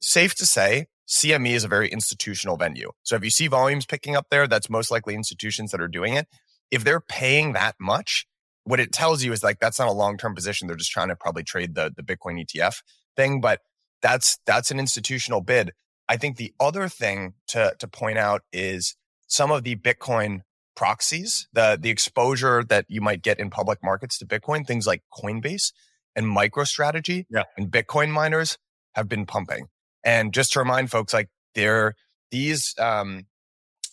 safe 0.01 0.35
to 0.35 0.45
say 0.45 0.87
CME 1.07 1.51
is 1.51 1.63
a 1.63 1.67
very 1.67 1.89
institutional 1.89 2.57
venue. 2.57 2.91
So 3.03 3.15
if 3.15 3.23
you 3.23 3.29
see 3.29 3.47
volumes 3.47 3.85
picking 3.85 4.15
up 4.15 4.27
there, 4.29 4.47
that's 4.47 4.69
most 4.69 4.91
likely 4.91 5.15
institutions 5.15 5.71
that 5.71 5.81
are 5.81 5.87
doing 5.87 6.13
it. 6.13 6.27
If 6.71 6.83
they're 6.83 7.01
paying 7.01 7.53
that 7.53 7.75
much, 7.79 8.25
what 8.63 8.79
it 8.79 8.91
tells 8.91 9.23
you 9.23 9.33
is 9.33 9.43
like 9.43 9.59
that's 9.59 9.79
not 9.79 9.89
a 9.89 9.93
long-term 9.93 10.35
position. 10.35 10.67
They're 10.67 10.77
just 10.77 10.91
trying 10.91 11.09
to 11.09 11.15
probably 11.15 11.43
trade 11.43 11.75
the 11.75 11.91
the 11.95 12.03
Bitcoin 12.03 12.43
ETF 12.43 12.81
thing, 13.15 13.41
but 13.41 13.59
that's 14.01 14.39
that's 14.45 14.71
an 14.71 14.79
institutional 14.79 15.41
bid. 15.41 15.71
I 16.07 16.17
think 16.17 16.37
the 16.37 16.53
other 16.59 16.87
thing 16.87 17.33
to 17.49 17.75
to 17.79 17.87
point 17.87 18.17
out 18.17 18.41
is 18.51 18.95
some 19.27 19.51
of 19.51 19.63
the 19.63 19.75
Bitcoin 19.75 20.41
proxies, 20.75 21.47
the 21.53 21.77
the 21.79 21.89
exposure 21.89 22.63
that 22.63 22.85
you 22.87 23.01
might 23.01 23.21
get 23.21 23.39
in 23.39 23.49
public 23.49 23.79
markets 23.83 24.17
to 24.19 24.25
Bitcoin, 24.25 24.65
things 24.65 24.87
like 24.87 25.03
Coinbase 25.13 25.71
and 26.15 26.25
MicroStrategy 26.27 27.25
Yeah. 27.29 27.43
and 27.57 27.71
Bitcoin 27.71 28.09
miners 28.11 28.57
have 28.95 29.07
been 29.09 29.25
pumping. 29.25 29.67
And 30.03 30.33
just 30.33 30.53
to 30.53 30.59
remind 30.59 30.91
folks, 30.91 31.13
like 31.13 31.29
they're 31.55 31.95
these 32.31 32.73
um 32.79 33.25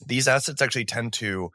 these 0.07 0.27
assets 0.29 0.63
actually 0.63 0.87
tend 0.87 1.13
to 1.15 1.51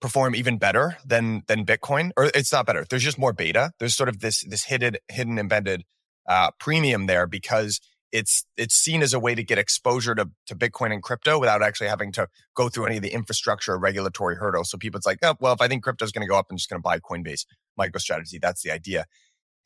perform 0.00 0.34
even 0.34 0.58
better 0.58 0.96
than 1.04 1.42
than 1.46 1.64
Bitcoin, 1.64 2.10
or 2.16 2.30
it's 2.34 2.52
not 2.52 2.66
better. 2.66 2.84
There's 2.88 3.02
just 3.02 3.18
more 3.18 3.32
beta. 3.32 3.72
There's 3.78 3.94
sort 3.94 4.08
of 4.08 4.20
this 4.20 4.44
this 4.44 4.64
hidden 4.64 4.96
hidden 5.08 5.38
embedded 5.38 5.84
uh, 6.28 6.50
premium 6.58 7.06
there 7.06 7.26
because 7.26 7.80
it's 8.16 8.46
it's 8.56 8.74
seen 8.74 9.02
as 9.02 9.12
a 9.12 9.20
way 9.20 9.34
to 9.34 9.42
get 9.42 9.58
exposure 9.58 10.14
to 10.14 10.30
to 10.46 10.56
Bitcoin 10.56 10.90
and 10.90 11.02
crypto 11.02 11.38
without 11.38 11.62
actually 11.62 11.88
having 11.88 12.12
to 12.12 12.26
go 12.54 12.70
through 12.70 12.86
any 12.86 12.96
of 12.96 13.02
the 13.02 13.12
infrastructure 13.12 13.74
or 13.74 13.78
regulatory 13.78 14.36
hurdles. 14.36 14.70
So 14.70 14.78
people, 14.78 14.96
it's 14.96 15.06
like, 15.06 15.18
oh, 15.22 15.34
well, 15.38 15.52
if 15.52 15.60
I 15.60 15.68
think 15.68 15.82
crypto 15.82 16.06
is 16.06 16.12
going 16.12 16.26
to 16.26 16.28
go 16.28 16.38
up, 16.38 16.46
I'm 16.50 16.56
just 16.56 16.70
going 16.70 16.80
to 16.80 16.82
buy 16.82 16.98
Coinbase, 16.98 17.44
MicroStrategy. 17.78 18.40
That's 18.40 18.62
the 18.62 18.70
idea. 18.70 19.04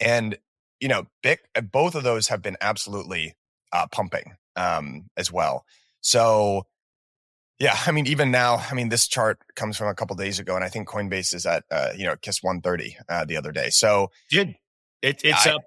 And 0.00 0.36
you 0.80 0.88
know, 0.88 1.04
Bic, 1.22 1.42
both 1.70 1.94
of 1.94 2.02
those 2.02 2.26
have 2.26 2.42
been 2.42 2.56
absolutely 2.60 3.36
uh, 3.72 3.86
pumping 3.92 4.34
um, 4.56 5.04
as 5.16 5.30
well. 5.30 5.64
So 6.00 6.64
yeah, 7.60 7.78
I 7.86 7.92
mean, 7.92 8.08
even 8.08 8.32
now, 8.32 8.64
I 8.68 8.74
mean, 8.74 8.88
this 8.88 9.06
chart 9.06 9.38
comes 9.54 9.76
from 9.76 9.86
a 9.86 9.94
couple 9.94 10.16
days 10.16 10.40
ago, 10.40 10.56
and 10.56 10.64
I 10.64 10.68
think 10.68 10.88
Coinbase 10.88 11.34
is 11.34 11.46
at 11.46 11.62
uh, 11.70 11.90
you 11.96 12.04
know 12.04 12.16
kiss 12.16 12.42
130 12.42 12.96
uh, 13.08 13.24
the 13.26 13.36
other 13.36 13.52
day. 13.52 13.70
So 13.70 14.10
Good. 14.28 14.56
It, 15.02 15.20
it's 15.22 15.46
I- 15.46 15.52
up 15.52 15.62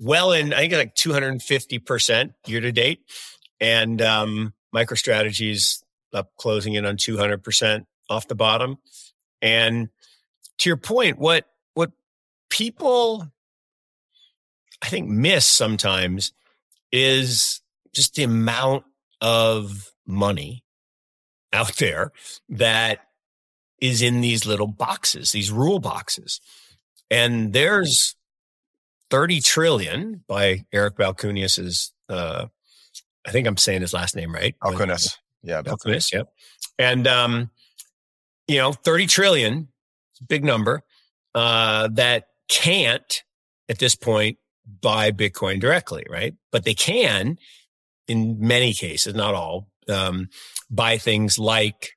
well 0.00 0.32
in, 0.32 0.52
I 0.52 0.68
think 0.68 0.72
like 0.72 0.94
250% 0.94 2.34
year 2.46 2.60
to 2.60 2.72
date. 2.72 3.00
And 3.60 4.00
um, 4.00 4.54
MicroStrategy's 4.74 5.84
up 6.12 6.30
closing 6.36 6.74
in 6.74 6.86
on 6.86 6.96
200% 6.96 7.84
off 8.08 8.26
the 8.26 8.34
bottom. 8.34 8.78
And 9.42 9.88
to 10.58 10.68
your 10.68 10.76
point, 10.76 11.18
what 11.18 11.46
what 11.74 11.92
people 12.50 13.26
I 14.82 14.88
think 14.88 15.08
miss 15.08 15.46
sometimes 15.46 16.32
is 16.92 17.60
just 17.94 18.14
the 18.14 18.24
amount 18.24 18.84
of 19.20 19.92
money 20.06 20.64
out 21.52 21.76
there 21.76 22.12
that 22.48 23.00
is 23.80 24.02
in 24.02 24.20
these 24.20 24.46
little 24.46 24.66
boxes, 24.66 25.32
these 25.32 25.50
rule 25.50 25.78
boxes. 25.78 26.40
And 27.10 27.52
there's 27.52 28.14
30 29.10 29.40
trillion 29.40 30.24
by 30.26 30.64
Eric 30.72 30.96
Balchunas' 30.96 31.90
uh, 32.08 32.46
I 33.26 33.30
think 33.30 33.46
I'm 33.46 33.56
saying 33.56 33.82
his 33.82 33.92
last 33.92 34.16
name 34.16 34.34
right. 34.34 34.54
Balchunas. 34.62 35.16
Yeah. 35.42 35.62
Balchunas. 35.62 36.12
Yep. 36.12 36.32
And, 36.78 37.06
um, 37.06 37.50
you 38.48 38.58
know, 38.58 38.72
30 38.72 39.06
trillion, 39.06 39.68
big 40.28 40.44
number, 40.44 40.82
uh, 41.34 41.88
that 41.92 42.28
can't 42.48 43.22
at 43.68 43.78
this 43.78 43.94
point 43.94 44.38
buy 44.82 45.10
Bitcoin 45.10 45.60
directly, 45.60 46.04
right? 46.08 46.34
But 46.50 46.64
they 46.64 46.74
can 46.74 47.38
in 48.08 48.36
many 48.40 48.72
cases, 48.72 49.14
not 49.14 49.34
all, 49.34 49.68
um, 49.88 50.28
buy 50.68 50.98
things 50.98 51.38
like, 51.38 51.92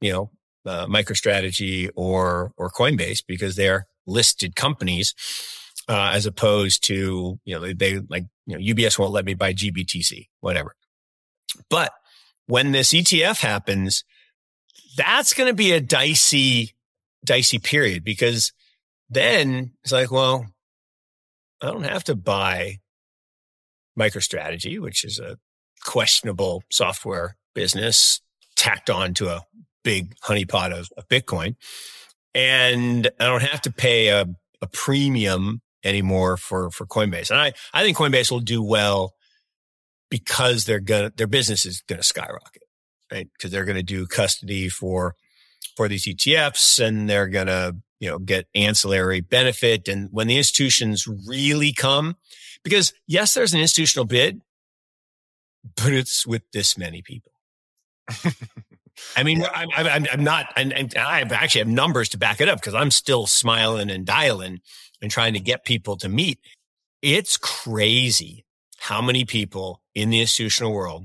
you 0.00 0.12
know, 0.12 0.30
uh, 0.66 0.86
MicroStrategy 0.86 1.90
or, 1.96 2.52
or 2.56 2.70
Coinbase 2.70 3.24
because 3.26 3.56
they're 3.56 3.86
listed 4.06 4.54
companies, 4.54 5.14
uh, 5.88 6.10
as 6.14 6.26
opposed 6.26 6.84
to, 6.84 7.38
you 7.44 7.54
know, 7.54 7.60
they, 7.60 7.72
they 7.72 7.98
like, 7.98 8.24
you 8.46 8.58
know, 8.58 8.74
UBS 8.74 8.98
won't 8.98 9.12
let 9.12 9.24
me 9.24 9.34
buy 9.34 9.52
GBTC, 9.52 10.28
whatever. 10.40 10.74
But 11.68 11.92
when 12.46 12.72
this 12.72 12.92
ETF 12.92 13.40
happens, 13.40 14.04
that's 14.96 15.34
going 15.34 15.48
to 15.48 15.54
be 15.54 15.72
a 15.72 15.80
dicey, 15.80 16.74
dicey 17.24 17.58
period 17.58 18.04
because 18.04 18.52
then 19.10 19.72
it's 19.82 19.92
like, 19.92 20.10
well, 20.10 20.46
I 21.60 21.66
don't 21.66 21.84
have 21.84 22.04
to 22.04 22.14
buy 22.14 22.78
MicroStrategy, 23.98 24.80
which 24.80 25.04
is 25.04 25.18
a 25.18 25.38
questionable 25.82 26.62
software 26.70 27.36
business 27.54 28.20
tacked 28.56 28.90
on 28.90 29.14
to 29.14 29.28
a 29.28 29.42
big 29.82 30.16
honeypot 30.20 30.72
of, 30.72 30.88
of 30.96 31.08
Bitcoin. 31.08 31.56
And 32.34 33.08
I 33.20 33.26
don't 33.26 33.42
have 33.42 33.60
to 33.62 33.72
pay 33.72 34.08
a, 34.08 34.26
a 34.60 34.66
premium 34.66 35.60
anymore 35.84 36.36
for, 36.36 36.70
for 36.70 36.86
Coinbase. 36.86 37.30
And 37.30 37.40
I, 37.40 37.52
I 37.72 37.82
think 37.82 37.96
Coinbase 37.96 38.30
will 38.30 38.40
do 38.40 38.62
well 38.62 39.14
because 40.10 40.64
they're 40.64 40.80
gonna, 40.80 41.12
their 41.16 41.26
business 41.26 41.66
is 41.66 41.82
going 41.82 41.98
to 41.98 42.04
skyrocket, 42.04 42.62
right? 43.12 43.28
Because 43.32 43.50
they're 43.50 43.64
going 43.64 43.76
to 43.76 43.82
do 43.82 44.06
custody 44.06 44.68
for, 44.68 45.14
for 45.76 45.88
these 45.88 46.06
ETFs 46.06 46.84
and 46.84 47.08
they're 47.08 47.28
going 47.28 47.46
to, 47.46 47.76
you 48.00 48.10
know, 48.10 48.18
get 48.18 48.46
ancillary 48.54 49.20
benefit. 49.20 49.88
And 49.88 50.08
when 50.10 50.26
the 50.26 50.36
institutions 50.36 51.06
really 51.06 51.72
come, 51.72 52.16
because 52.62 52.92
yes, 53.06 53.34
there's 53.34 53.54
an 53.54 53.60
institutional 53.60 54.06
bid, 54.06 54.40
but 55.76 55.92
it's 55.92 56.26
with 56.26 56.42
this 56.52 56.76
many 56.76 57.02
people. 57.02 57.32
I 59.16 59.22
mean, 59.22 59.40
yeah. 59.40 59.50
I'm, 59.52 59.68
I'm, 59.74 60.06
I'm, 60.12 60.24
not, 60.24 60.52
and, 60.56 60.72
and 60.72 60.94
I 60.96 61.20
actually 61.22 61.60
have 61.60 61.68
numbers 61.68 62.10
to 62.10 62.18
back 62.18 62.40
it 62.40 62.48
up 62.48 62.60
because 62.60 62.74
I'm 62.74 62.90
still 62.90 63.26
smiling 63.26 63.90
and 63.90 64.06
dialing 64.06 64.60
and 65.04 65.10
trying 65.10 65.34
to 65.34 65.40
get 65.40 65.66
people 65.66 65.98
to 65.98 66.08
meet. 66.08 66.40
It's 67.02 67.36
crazy 67.36 68.46
how 68.78 69.02
many 69.02 69.26
people 69.26 69.82
in 69.94 70.08
the 70.08 70.22
institutional 70.22 70.72
world 70.72 71.04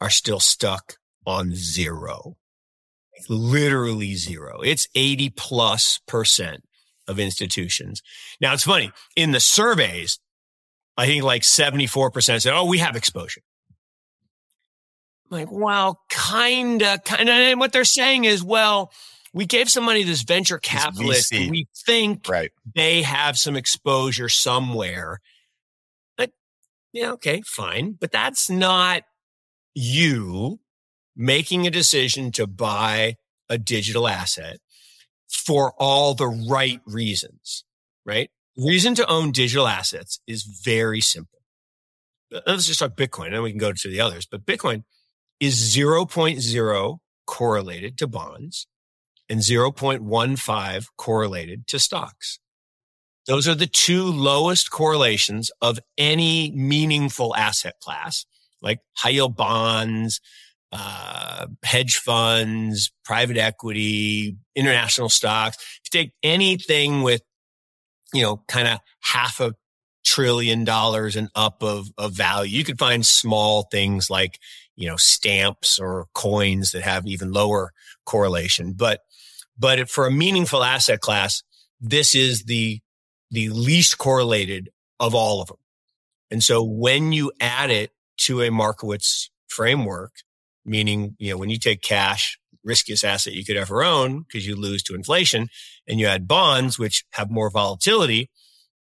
are 0.00 0.10
still 0.10 0.40
stuck 0.40 0.96
on 1.24 1.54
zero, 1.54 2.36
literally 3.28 4.16
zero. 4.16 4.60
It's 4.60 4.88
80 4.96 5.30
plus 5.30 6.00
percent 6.08 6.64
of 7.06 7.20
institutions. 7.20 8.02
Now 8.40 8.54
it's 8.54 8.64
funny 8.64 8.90
in 9.14 9.30
the 9.30 9.38
surveys, 9.38 10.18
I 10.96 11.06
think 11.06 11.22
like 11.22 11.42
74% 11.42 12.42
said, 12.42 12.52
Oh, 12.52 12.64
we 12.64 12.78
have 12.78 12.96
exposure. 12.96 13.42
I'm 15.30 15.38
like, 15.38 15.52
well, 15.52 16.00
kinda, 16.08 16.98
kinda. 17.04 17.32
And 17.32 17.60
what 17.60 17.70
they're 17.72 17.84
saying 17.84 18.24
is, 18.24 18.42
well, 18.42 18.90
we 19.32 19.46
gave 19.46 19.70
some 19.70 19.84
money 19.84 20.02
to 20.02 20.06
this 20.08 20.22
venture 20.22 20.58
capitalist. 20.58 21.32
We 21.32 21.66
think 21.86 22.28
right. 22.28 22.50
they 22.74 23.02
have 23.02 23.38
some 23.38 23.56
exposure 23.56 24.28
somewhere. 24.28 25.20
But 26.16 26.30
yeah, 26.92 27.12
okay, 27.12 27.42
fine. 27.44 27.92
But 27.92 28.12
that's 28.12 28.48
not 28.48 29.02
you 29.74 30.60
making 31.16 31.66
a 31.66 31.70
decision 31.70 32.32
to 32.32 32.46
buy 32.46 33.16
a 33.48 33.58
digital 33.58 34.08
asset 34.08 34.58
for 35.28 35.74
all 35.78 36.14
the 36.14 36.28
right 36.28 36.80
reasons, 36.86 37.64
right? 38.06 38.30
Reason 38.56 38.94
to 38.96 39.06
own 39.08 39.32
digital 39.32 39.68
assets 39.68 40.20
is 40.26 40.42
very 40.42 41.00
simple. 41.00 41.38
Let's 42.46 42.66
just 42.66 42.80
talk 42.80 42.96
Bitcoin 42.96 43.26
and 43.26 43.34
then 43.36 43.42
we 43.42 43.50
can 43.50 43.58
go 43.58 43.72
to 43.72 43.88
the 43.88 44.00
others. 44.00 44.26
But 44.26 44.44
Bitcoin 44.44 44.84
is 45.40 45.76
0.0 45.76 46.98
correlated 47.26 47.98
to 47.98 48.06
bonds 48.06 48.66
and 49.28 49.40
0.15 49.40 50.86
correlated 50.96 51.66
to 51.68 51.78
stocks. 51.78 52.38
Those 53.26 53.46
are 53.46 53.54
the 53.54 53.66
two 53.66 54.04
lowest 54.04 54.70
correlations 54.70 55.50
of 55.60 55.78
any 55.98 56.50
meaningful 56.52 57.36
asset 57.36 57.74
class, 57.80 58.24
like 58.62 58.80
high 58.96 59.10
yield 59.10 59.36
bonds, 59.36 60.20
uh, 60.72 61.46
hedge 61.62 61.96
funds, 61.96 62.90
private 63.04 63.36
equity, 63.36 64.36
international 64.56 65.10
stocks. 65.10 65.56
If 65.56 65.92
you 65.92 66.00
take 66.00 66.12
anything 66.22 67.02
with, 67.02 67.22
you 68.14 68.22
know, 68.22 68.42
kind 68.48 68.66
of 68.66 68.78
half 69.00 69.40
a 69.40 69.54
trillion 70.06 70.64
dollars 70.64 71.14
and 71.14 71.28
up 71.34 71.62
of, 71.62 71.88
of 71.98 72.12
value, 72.12 72.56
you 72.56 72.64
could 72.64 72.78
find 72.78 73.04
small 73.04 73.64
things 73.70 74.08
like, 74.08 74.38
you 74.74 74.88
know, 74.88 74.96
stamps 74.96 75.78
or 75.78 76.06
coins 76.14 76.72
that 76.72 76.82
have 76.82 77.06
even 77.06 77.32
lower 77.32 77.72
correlation. 78.06 78.72
But, 78.72 79.00
but 79.58 79.88
for 79.88 80.06
a 80.06 80.10
meaningful 80.10 80.62
asset 80.62 81.00
class, 81.00 81.42
this 81.80 82.14
is 82.14 82.44
the, 82.44 82.80
the 83.30 83.48
least 83.50 83.98
correlated 83.98 84.70
of 85.00 85.14
all 85.14 85.40
of 85.40 85.48
them. 85.48 85.58
And 86.30 86.42
so 86.42 86.62
when 86.62 87.12
you 87.12 87.32
add 87.40 87.70
it 87.70 87.90
to 88.18 88.42
a 88.42 88.50
Markowitz 88.50 89.30
framework, 89.48 90.12
meaning, 90.64 91.16
you 91.18 91.30
know, 91.30 91.38
when 91.38 91.50
you 91.50 91.58
take 91.58 91.82
cash, 91.82 92.38
riskiest 92.64 93.04
asset 93.04 93.32
you 93.32 93.44
could 93.44 93.56
ever 93.56 93.82
own 93.82 94.20
because 94.20 94.46
you 94.46 94.54
lose 94.54 94.82
to 94.82 94.94
inflation 94.94 95.48
and 95.86 95.98
you 95.98 96.06
add 96.06 96.28
bonds, 96.28 96.78
which 96.78 97.04
have 97.12 97.30
more 97.30 97.50
volatility, 97.50 98.30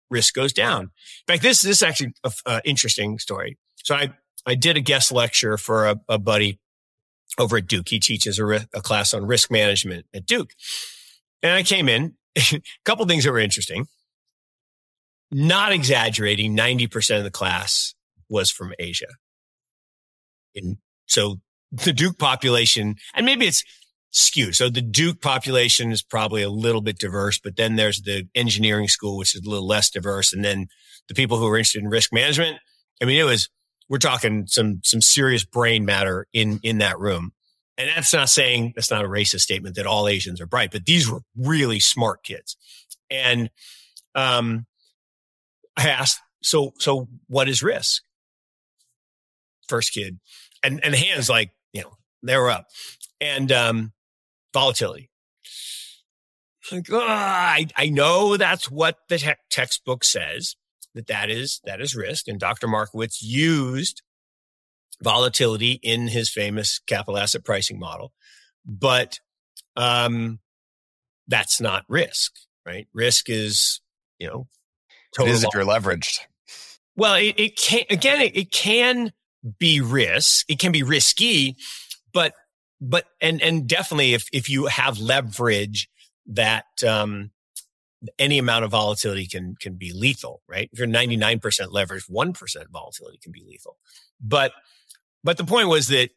risk 0.08 0.34
goes 0.34 0.52
down. 0.52 0.84
In 0.84 0.90
fact, 1.26 1.42
this, 1.42 1.62
this 1.62 1.78
is 1.78 1.82
actually 1.82 2.12
an 2.46 2.60
interesting 2.64 3.18
story. 3.18 3.58
So 3.84 3.94
I, 3.94 4.14
I 4.46 4.54
did 4.54 4.76
a 4.76 4.80
guest 4.80 5.12
lecture 5.12 5.58
for 5.58 5.86
a, 5.86 5.96
a 6.08 6.18
buddy 6.18 6.58
over 7.38 7.58
at 7.58 7.66
Duke. 7.66 7.88
He 7.88 8.00
teaches 8.00 8.38
a, 8.38 8.46
a, 8.74 8.80
class 8.80 9.12
on 9.12 9.26
risk 9.26 9.50
management 9.50 10.06
at 10.14 10.26
Duke. 10.26 10.50
And 11.42 11.52
I 11.52 11.62
came 11.62 11.88
in, 11.88 12.14
a 12.36 12.62
couple 12.84 13.06
things 13.06 13.24
that 13.24 13.32
were 13.32 13.38
interesting. 13.38 13.86
Not 15.30 15.72
exaggerating, 15.72 16.56
90% 16.56 17.18
of 17.18 17.24
the 17.24 17.30
class 17.30 17.94
was 18.28 18.50
from 18.50 18.72
Asia. 18.78 19.06
And 20.54 20.78
so 21.06 21.40
the 21.72 21.92
Duke 21.92 22.18
population, 22.18 22.96
and 23.14 23.26
maybe 23.26 23.46
it's 23.46 23.64
skewed. 24.10 24.54
So 24.54 24.70
the 24.70 24.80
Duke 24.80 25.20
population 25.20 25.92
is 25.92 26.02
probably 26.02 26.42
a 26.42 26.48
little 26.48 26.80
bit 26.80 26.98
diverse, 26.98 27.38
but 27.38 27.56
then 27.56 27.76
there's 27.76 28.02
the 28.02 28.26
engineering 28.34 28.88
school, 28.88 29.18
which 29.18 29.34
is 29.34 29.44
a 29.44 29.50
little 29.50 29.66
less 29.66 29.90
diverse. 29.90 30.32
And 30.32 30.44
then 30.44 30.68
the 31.08 31.14
people 31.14 31.38
who 31.38 31.46
are 31.46 31.56
interested 31.56 31.82
in 31.82 31.88
risk 31.88 32.12
management. 32.12 32.58
I 33.02 33.04
mean, 33.04 33.20
it 33.20 33.24
was 33.24 33.48
we're 33.88 33.98
talking 33.98 34.46
some 34.46 34.80
some 34.82 35.00
serious 35.00 35.44
brain 35.44 35.84
matter 35.84 36.26
in 36.32 36.60
in 36.62 36.78
that 36.78 36.98
room. 36.98 37.32
And 37.78 37.90
that's 37.94 38.12
not 38.12 38.30
saying 38.30 38.72
that's 38.74 38.90
not 38.90 39.04
a 39.04 39.08
racist 39.08 39.40
statement 39.40 39.76
that 39.76 39.86
all 39.86 40.08
Asians 40.08 40.40
are 40.40 40.46
bright, 40.46 40.70
but 40.72 40.86
these 40.86 41.10
were 41.10 41.20
really 41.36 41.78
smart 41.78 42.22
kids. 42.22 42.56
And 43.10 43.50
um, 44.14 44.66
I 45.76 45.88
asked, 45.88 46.20
so 46.42 46.72
so 46.78 47.08
what 47.26 47.48
is 47.48 47.62
risk? 47.62 48.02
First 49.68 49.92
kid, 49.92 50.18
and 50.62 50.82
and 50.82 50.94
hands 50.94 51.28
like 51.28 51.50
you 51.72 51.82
know 51.82 51.96
they 52.22 52.36
were 52.36 52.50
up, 52.50 52.66
and 53.20 53.52
um, 53.52 53.92
volatility. 54.54 55.10
Like, 56.72 56.86
oh, 56.90 57.00
I 57.00 57.66
I 57.76 57.88
know 57.90 58.36
that's 58.36 58.70
what 58.70 58.98
the 59.08 59.18
te- 59.18 59.34
textbook 59.50 60.02
says, 60.02 60.56
that 60.96 61.06
that 61.06 61.30
is 61.30 61.60
that 61.64 61.80
is 61.80 61.94
risk. 61.94 62.26
And 62.26 62.40
Dr. 62.40 62.66
Markowitz 62.66 63.22
used 63.22 64.02
volatility 65.02 65.78
in 65.82 66.08
his 66.08 66.30
famous 66.30 66.80
capital 66.80 67.18
asset 67.18 67.44
pricing 67.44 67.78
model, 67.78 68.12
but 68.64 69.20
um, 69.76 70.40
that's 71.28 71.60
not 71.60 71.84
risk, 71.88 72.32
right? 72.64 72.88
Risk 72.92 73.28
is 73.28 73.80
you 74.18 74.26
know 74.26 74.48
total 75.14 75.32
it 75.32 75.36
is 75.36 75.44
if 75.44 75.50
you're 75.54 75.64
leveraged. 75.64 76.20
Well, 76.96 77.14
it, 77.14 77.34
it 77.38 77.56
can 77.56 77.84
again. 77.90 78.22
It, 78.22 78.36
it 78.36 78.50
can 78.50 79.12
be 79.58 79.80
risk. 79.82 80.46
It 80.48 80.58
can 80.58 80.72
be 80.72 80.82
risky, 80.82 81.56
but 82.14 82.32
but 82.80 83.04
and 83.20 83.42
and 83.42 83.68
definitely 83.68 84.14
if 84.14 84.28
if 84.32 84.48
you 84.48 84.66
have 84.66 84.98
leverage 84.98 85.90
that 86.28 86.64
um 86.86 87.30
any 88.18 88.38
amount 88.38 88.64
of 88.64 88.70
volatility 88.70 89.26
can 89.26 89.56
can 89.60 89.74
be 89.74 89.92
lethal, 89.92 90.42
right? 90.48 90.68
If 90.72 90.78
you're 90.78 90.88
99% 90.88 91.40
leveraged, 91.40 92.10
1% 92.10 92.68
volatility 92.70 93.18
can 93.22 93.32
be 93.32 93.44
lethal. 93.46 93.78
But 94.20 94.52
but 95.24 95.36
the 95.36 95.44
point 95.44 95.68
was 95.68 95.88
that 95.88 96.10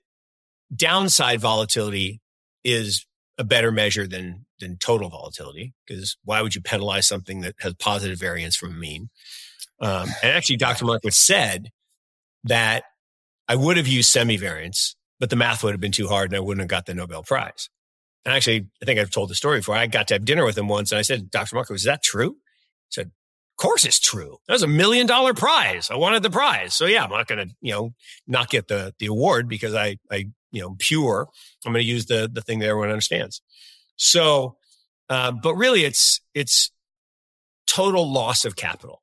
downside 0.76 1.40
volatility 1.40 2.22
is 2.64 3.06
a 3.38 3.44
better 3.44 3.72
measure 3.72 4.08
than 4.08 4.46
than 4.60 4.78
total 4.78 5.10
volatility 5.10 5.74
because 5.88 6.18
why 6.24 6.42
would 6.42 6.54
you 6.54 6.62
penalize 6.62 7.08
something 7.08 7.42
that 7.42 7.56
has 7.60 7.74
positive 7.76 8.20
variance 8.20 8.56
from 8.56 8.72
a 8.72 8.78
mean? 8.78 9.10
Um, 9.80 10.10
and 10.22 10.34
actually, 10.34 10.58
Dr. 10.58 10.86
Markowitz 10.86 11.18
said 11.18 11.72
that 12.44 12.84
I 13.48 13.56
would 13.56 13.78
have 13.78 13.88
used 13.88 14.14
semivariance, 14.14 14.96
but 15.20 15.30
the 15.30 15.36
math 15.36 15.64
would 15.64 15.72
have 15.72 15.80
been 15.80 15.92
too 15.92 16.08
hard 16.08 16.30
and 16.30 16.38
I 16.38 16.42
wouldn't 16.42 16.62
have 16.62 16.68
got 16.68 16.86
the 16.86 16.94
Nobel 16.94 17.24
Prize. 17.24 17.70
And 18.30 18.36
actually, 18.36 18.68
I 18.80 18.86
think 18.86 19.00
I've 19.00 19.10
told 19.10 19.32
the 19.32 19.36
story 19.36 19.58
before. 19.58 19.74
I 19.74 19.88
got 19.88 20.10
to 20.10 20.14
have 20.14 20.24
dinner 20.24 20.46
with 20.46 20.56
him 20.56 20.68
once 20.68 20.92
and 20.92 21.00
I 21.00 21.02
said, 21.02 21.32
Dr. 21.32 21.56
Markowitz, 21.56 21.82
is 21.82 21.86
that 21.86 22.04
true? 22.04 22.34
He 22.34 22.92
said, 22.92 23.08
of 23.08 23.58
course 23.58 23.86
it's 23.86 24.00
true. 24.00 24.38
That 24.48 24.54
was 24.54 24.62
a 24.62 24.68
million 24.68 25.08
dollar 25.08 25.34
prize. 25.34 25.90
I 25.90 25.96
wanted 25.96 26.22
the 26.22 26.30
prize. 26.30 26.76
So 26.76 26.86
yeah, 26.86 27.04
I'm 27.04 27.10
not 27.10 27.26
going 27.26 27.48
to, 27.48 27.56
you 27.60 27.72
know, 27.72 27.96
not 28.28 28.52
get 28.52 28.68
the, 28.68 28.94
the 29.00 29.08
award 29.08 29.50
because 29.50 29.74
I, 29.74 29.98
I, 30.12 30.28
you 30.52 30.62
know, 30.62 30.76
pure. 30.78 31.28
I'm 31.66 31.74
going 31.74 31.84
to 31.84 31.90
use 31.90 32.06
the, 32.06 32.30
the 32.32 32.42
thing 32.42 32.60
that 32.60 32.68
everyone 32.68 32.90
understands. 32.90 33.42
So, 33.96 34.58
uh, 35.10 35.32
but 35.32 35.56
really 35.56 35.84
it's, 35.84 36.22
it's 36.36 36.70
total 37.66 38.14
loss 38.14 38.46
of 38.46 38.56
capital, 38.56 39.02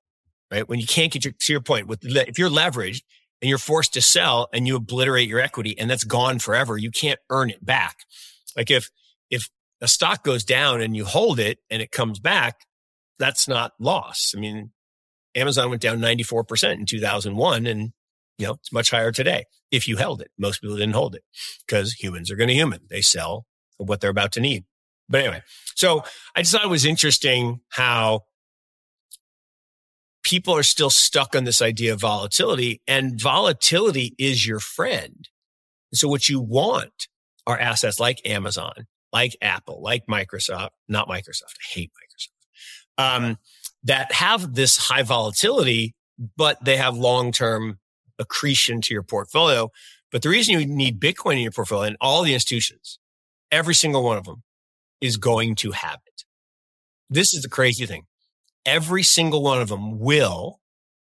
right? 0.53 0.69
When 0.69 0.79
you 0.79 0.87
can't 0.87 1.13
get 1.13 1.25
your, 1.25 1.35
to 1.37 1.53
your 1.53 1.63
point 1.63 1.89
with, 1.89 2.05
if 2.05 2.39
you're 2.39 2.49
leveraged 2.49 3.03
and 3.43 3.49
you're 3.49 3.59
forced 3.59 3.95
to 3.95 4.03
sell 4.03 4.49
and 4.53 4.69
you 4.69 4.77
obliterate 4.77 5.29
your 5.29 5.41
equity 5.41 5.77
and 5.77 5.91
that's 5.91 6.05
gone 6.05 6.39
forever, 6.39 6.77
you 6.77 6.93
can't 6.93 7.19
earn 7.29 7.51
it 7.51 7.67
back. 7.67 8.05
Like 8.57 8.71
if, 8.71 8.89
if 9.31 9.49
a 9.81 9.89
stock 9.89 10.25
goes 10.25 10.45
down 10.45 10.81
and 10.81 10.97
you 10.97 11.05
hold 11.05 11.39
it 11.39 11.59
and 11.71 11.83
it 11.83 11.91
comes 11.91 12.19
back, 12.19 12.67
that's 13.19 13.49
not 13.49 13.73
loss. 13.79 14.35
I 14.37 14.41
mean, 14.41 14.73
Amazon 15.35 15.71
went 15.71 15.83
down 15.83 15.99
94% 15.99 16.73
in 16.73 16.87
2001 16.87 17.67
and 17.67 17.93
you 18.39 18.47
know, 18.47 18.55
it's 18.55 18.73
much 18.73 18.91
higher 18.91 19.13
today 19.13 19.45
if 19.71 19.89
you 19.89 19.97
held 19.97 20.21
it. 20.21 20.31
Most 20.39 20.61
people 20.61 20.77
didn't 20.77 20.95
hold 20.95 21.15
it 21.15 21.23
because 21.67 21.95
humans 21.95 22.31
are 22.31 22.37
going 22.37 22.49
to 22.49 22.55
human. 22.55 22.81
They 22.91 23.01
sell 23.01 23.47
what 23.79 24.01
they're 24.01 24.11
about 24.11 24.33
to 24.33 24.41
need. 24.41 24.65
But 25.09 25.21
anyway, 25.21 25.43
so 25.75 26.03
I 26.35 26.43
just 26.43 26.53
thought 26.53 26.65
it 26.65 26.71
was 26.71 26.85
interesting 26.85 27.61
how 27.71 28.23
people 30.23 30.55
are 30.55 30.65
still 30.65 30.91
stuck 30.91 31.37
on 31.37 31.45
this 31.45 31.63
idea 31.63 31.93
of 31.93 32.01
volatility 32.01 32.83
and 32.87 33.21
volatility 33.21 34.15
is 34.19 34.47
your 34.47 34.59
friend. 34.59 35.29
So 35.95 36.09
what 36.09 36.29
you 36.29 36.41
want 36.41 37.09
are 37.47 37.59
assets 37.59 38.01
like 38.01 38.21
Amazon 38.27 38.87
like 39.17 39.37
Apple, 39.41 39.81
like 39.81 40.07
Microsoft, 40.07 40.71
not 40.89 41.09
Microsoft. 41.09 41.57
I 41.59 41.67
hate 41.71 41.91
Microsoft. 42.01 42.37
Um, 42.99 43.39
that 43.85 44.13
have 44.13 44.55
this 44.55 44.77
high 44.77 45.03
volatility, 45.03 45.95
but 46.37 46.63
they 46.63 46.77
have 46.77 46.97
long-term 46.97 47.79
accretion 48.19 48.83
to 48.83 48.93
your 48.93 49.03
portfolio. 49.03 49.71
But 50.13 50.21
the 50.21 50.29
reason 50.29 50.59
you 50.59 50.67
need 50.67 51.01
Bitcoin 51.01 51.37
in 51.37 51.43
your 51.43 51.53
portfolio 51.53 51.89
and 51.89 51.97
all 52.01 52.23
the 52.23 52.35
institutions, 52.35 52.99
every 53.51 53.75
single 53.75 54.03
one 54.03 54.19
of 54.19 54.25
them 54.25 54.43
is 55.01 55.17
going 55.17 55.55
to 55.57 55.71
have 55.71 56.01
it. 56.07 56.25
This 57.09 57.33
is 57.33 57.43
the 57.43 57.49
crazy 57.49 57.87
thing. 57.87 58.05
Every 58.67 59.03
single 59.03 59.43
one 59.43 59.63
of 59.63 59.69
them 59.69 59.99
will, 59.99 60.61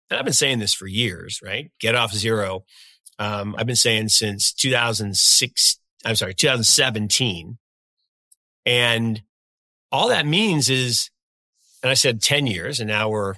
and 0.09 0.19
I've 0.19 0.25
been 0.25 0.33
saying 0.33 0.59
this 0.59 0.73
for 0.73 0.87
years, 0.87 1.41
right? 1.43 1.71
Get 1.81 1.95
off 1.95 2.15
zero. 2.15 2.65
Um, 3.19 3.55
I've 3.59 3.67
been 3.67 3.77
saying 3.77 4.09
since 4.09 4.53
2006, 4.55 5.79
I'm 6.07 6.17
sorry, 6.17 6.35
2017 6.35 7.59
and 8.65 9.23
all 9.93 10.09
that 10.09 10.27
means 10.27 10.69
is, 10.69 11.11
and 11.83 11.91
I 11.91 11.95
said 11.95 12.23
10 12.23 12.47
years 12.47 12.81
and 12.81 12.89
now 12.89 13.09
we're, 13.09 13.35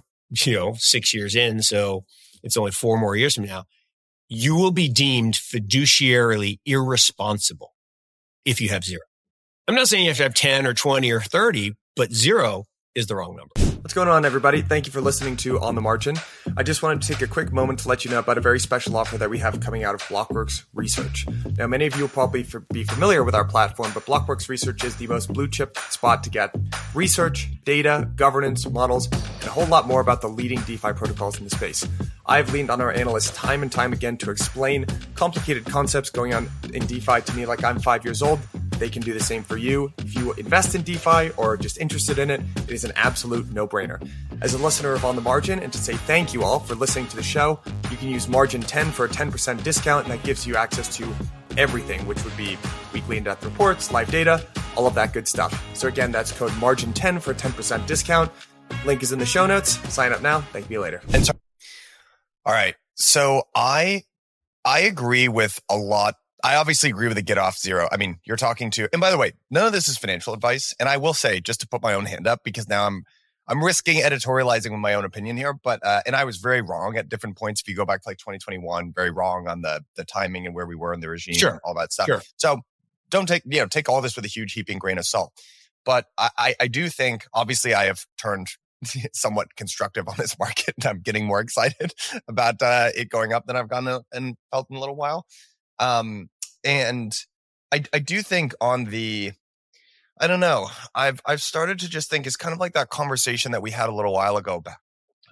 you 0.47 0.55
know, 0.55 0.75
six 0.79 1.15
years 1.15 1.35
in. 1.35 1.63
So 1.63 2.05
it's 2.43 2.57
only 2.57 2.73
four 2.73 2.99
more 2.99 3.17
years 3.17 3.35
from 3.35 3.45
now. 3.45 3.65
You 4.29 4.57
will 4.57 4.71
be 4.71 4.89
deemed 4.89 5.35
fiduciarily 5.35 6.59
irresponsible 6.65 7.75
if 8.45 8.61
you 8.61 8.71
have 8.71 8.85
zero. 8.85 9.03
I'm 9.69 9.75
not 9.75 9.89
saying 9.89 10.05
you 10.05 10.11
have 10.11 10.17
to 10.17 10.23
have 10.25 10.35
10 10.35 10.67
or 10.67 10.75
20 10.75 11.11
or 11.13 11.21
30, 11.21 11.75
but 11.95 12.13
zero 12.13 12.65
is 12.95 13.07
the 13.07 13.17
wrong 13.17 13.37
number. 13.37 13.62
What's 13.83 13.95
going 13.95 14.07
on, 14.07 14.25
everybody? 14.25 14.63
Thank 14.63 14.87
you 14.87 14.93
for 14.93 15.01
listening 15.01 15.37
to 15.39 15.59
On 15.59 15.75
the 15.75 15.81
Margin. 15.81 16.17
I 16.57 16.63
just 16.63 16.85
wanted 16.85 17.03
to 17.03 17.09
take 17.13 17.21
a 17.21 17.27
quick 17.27 17.53
moment 17.53 17.81
to 17.81 17.89
let 17.89 18.05
you 18.05 18.13
know 18.13 18.21
about 18.21 18.39
a 18.39 18.41
very 18.41 18.61
special 18.61 18.97
offer 18.97 19.19
that 19.19 19.29
we 19.29 19.39
have 19.39 19.59
coming 19.59 19.83
out 19.83 19.93
of 19.97 20.03
Blockworks 20.03 20.67
Research. 20.73 21.27
Now, 21.59 21.67
many 21.67 21.87
of 21.87 21.97
you 21.97 22.03
will 22.03 22.09
probably 22.09 22.47
be 22.73 22.85
familiar 22.85 23.25
with 23.25 23.35
our 23.35 23.45
platform, 23.45 23.91
but 23.93 24.07
Blockworks 24.07 24.49
Research 24.49 24.85
is 24.85 24.95
the 24.97 25.09
most 25.09 25.33
blue 25.33 25.49
chip 25.49 25.77
spot 25.91 26.23
to 26.23 26.31
get 26.31 26.55
research, 26.95 27.49
data, 27.65 28.09
governance, 28.15 28.71
models, 28.71 29.09
and 29.11 29.45
a 29.47 29.51
whole 29.51 29.67
lot 29.67 29.89
more 29.89 30.01
about 30.01 30.21
the 30.21 30.29
leading 30.29 30.61
DeFi 30.61 30.93
protocols 30.93 31.39
in 31.39 31.45
the 31.45 31.51
space. 31.51 31.85
I've 32.27 32.53
leaned 32.53 32.71
on 32.71 32.81
our 32.81 32.93
analysts 32.93 33.31
time 33.31 33.63
and 33.63 33.71
time 33.71 33.93
again 33.93 34.17
to 34.19 34.31
explain 34.31 34.87
complicated 35.15 35.65
concepts 35.65 36.11
going 36.11 36.35
on 36.35 36.49
in 36.73 36.87
DeFi 36.87 37.21
to 37.23 37.35
me 37.35 37.47
like 37.47 37.65
I'm 37.65 37.81
five 37.81 38.05
years 38.05 38.23
old 38.23 38.39
they 38.83 38.91
can 38.91 39.03
do 39.03 39.15
the 39.15 39.21
same 39.21 39.45
for 39.45 39.57
you. 39.57 39.93
If 39.99 40.17
you 40.17 40.33
invest 40.33 40.75
in 40.75 40.83
DeFi 40.83 41.31
or 41.37 41.53
are 41.53 41.57
just 41.57 41.79
interested 41.79 42.19
in 42.19 42.31
it, 42.31 42.41
it 42.57 42.71
is 42.71 42.83
an 42.83 42.91
absolute 42.97 43.53
no 43.53 43.65
brainer. 43.65 44.05
As 44.41 44.55
a 44.55 44.59
listener 44.59 44.93
of 44.93 45.05
On 45.05 45.15
the 45.15 45.23
Margin, 45.23 45.61
and 45.61 45.73
to 45.73 45.79
say 45.79 45.95
thank 45.95 46.35
you 46.35 46.43
all 46.43 46.59
for 46.59 46.75
listening 46.75 47.07
to 47.07 47.15
the 47.15 47.23
show, 47.23 47.61
you 47.93 47.97
can 47.97 48.09
use 48.09 48.29
Margin 48.29 48.61
10 48.61 48.91
for 48.91 49.05
a 49.05 49.09
10% 49.09 49.63
discount, 49.63 50.07
and 50.07 50.13
that 50.13 50.25
gives 50.25 50.45
you 50.49 50.57
access 50.57 50.97
to 50.97 51.09
everything, 51.57 52.05
which 52.09 52.25
would 52.25 52.37
be 52.37 52.59
weekly 52.93 53.19
in 53.19 53.23
depth 53.23 53.45
reports, 53.45 53.93
live 53.93 54.11
data, 54.11 54.45
all 54.77 54.89
of 54.89 54.95
that 54.95 55.13
good 55.13 55.29
stuff. 55.29 55.65
So, 55.77 55.87
again, 55.87 56.11
that's 56.11 56.33
code 56.33 56.53
Margin 56.57 56.93
10 56.93 57.21
for 57.21 57.31
a 57.31 57.35
10% 57.37 57.87
discount. 57.87 58.33
Link 58.85 59.05
is 59.05 59.13
in 59.13 59.21
the 59.21 59.27
show 59.27 59.47
notes. 59.47 59.79
Sign 59.95 60.13
up 60.13 60.23
now. 60.23 60.41
Thank 60.41 60.69
you 60.69 60.81
later. 60.81 61.03
And 61.15 61.25
all 62.45 62.53
right. 62.53 62.75
So 62.95 63.45
I 63.55 64.05
I 64.65 64.81
agree 64.81 65.29
with 65.29 65.61
a 65.69 65.77
lot 65.77 66.17
I 66.45 66.57
obviously 66.57 66.91
agree 66.91 67.07
with 67.07 67.17
the 67.17 67.23
get 67.23 67.39
off 67.39 67.57
zero. 67.57 67.89
I 67.93 67.97
mean, 67.97 68.19
you're 68.25 68.37
talking 68.37 68.71
to, 68.73 68.89
and 68.93 69.01
by 69.01 69.11
the 69.11 69.19
way, 69.19 69.33
none 69.51 69.65
of 69.65 69.73
this 69.73 69.87
is 69.89 69.97
financial 69.97 70.35
advice. 70.35 70.75
And 70.81 70.89
I 70.89 70.97
will 70.97 71.15
say, 71.15 71.41
just 71.41 71.61
to 71.61 71.69
put 71.69 71.83
my 71.83 71.95
own 71.95 72.07
hand 72.07 72.27
up, 72.27 72.41
because 72.43 72.69
now 72.69 72.87
I'm, 72.87 73.05
I'm 73.47 73.63
risking 73.63 73.99
editorializing 73.99 74.71
with 74.71 74.81
my 74.81 74.95
own 74.95 75.05
opinion 75.05 75.37
here, 75.37 75.53
but, 75.53 75.85
uh, 75.85 76.01
and 76.05 76.17
I 76.17 76.25
was 76.25 76.39
very 76.39 76.61
wrong 76.61 76.97
at 76.97 77.09
different 77.09 77.37
points. 77.37 77.61
If 77.61 77.69
you 77.69 77.77
go 77.77 77.85
back 77.85 78.03
to 78.03 78.09
like 78.09 78.19
2021, 78.19 78.93
very 78.93 79.11
wrong 79.11 79.47
on 79.47 79.63
the, 79.63 79.85
the 79.97 80.05
timing 80.05 80.47
and 80.47 80.55
where 80.55 80.67
we 80.67 80.75
were 80.75 80.93
in 80.93 81.01
the 81.01 81.09
regime, 81.09 81.35
sure. 81.35 81.61
all 81.65 81.75
that 81.75 81.93
stuff. 81.93 82.07
Sure. 82.07 82.23
So 82.37 82.63
don't 83.09 83.27
take, 83.27 83.43
you 83.45 83.61
know, 83.61 83.67
take 83.67 83.89
all 83.89 84.01
this 84.01 84.17
with 84.17 84.25
a 84.25 84.29
huge 84.29 84.53
heaping 84.53 84.79
grain 84.79 84.99
of 84.99 85.07
salt. 85.07 85.33
But 85.85 86.07
I, 86.17 86.55
I 86.61 86.69
do 86.69 86.89
think, 86.89 87.27
obviously, 87.35 87.75
I 87.75 87.87
have 87.87 88.07
turned 88.17 88.49
somewhat 89.13 89.55
constructive 89.57 90.09
on 90.09 90.15
this 90.19 90.39
market. 90.41 90.75
And 90.77 90.87
I'm 90.87 91.01
getting 91.01 91.27
more 91.27 91.41
excited 91.41 91.93
about 92.29 92.61
uh, 92.63 92.91
it 92.95 93.09
going 93.09 93.33
up 93.33 93.47
than 93.47 93.57
I've 93.57 93.69
gone 93.69 94.03
and 94.13 94.37
felt 94.51 94.69
in 94.71 94.77
a 94.77 94.81
little 94.81 94.97
while. 94.97 95.27
Um, 95.79 96.29
and 96.65 97.13
I, 97.73 97.83
I 97.93 97.99
do 97.99 98.23
think 98.23 98.55
on 98.61 98.85
the, 98.85 99.33
I 100.21 100.27
don't 100.27 100.41
know, 100.41 100.69
I've, 100.95 101.21
I've 101.27 101.43
started 101.43 101.79
to 101.81 101.89
just 101.89 102.11
think 102.11 102.27
it's 102.27 102.37
kind 102.37 102.53
of 102.53 102.61
like 102.61 102.75
that 102.75 102.91
conversation 102.91 103.53
that 103.53 103.63
we 103.63 103.71
had 103.71 103.89
a 103.89 103.95
little 103.95 104.13
while 104.13 104.37
ago 104.37 104.57
about, 104.57 104.77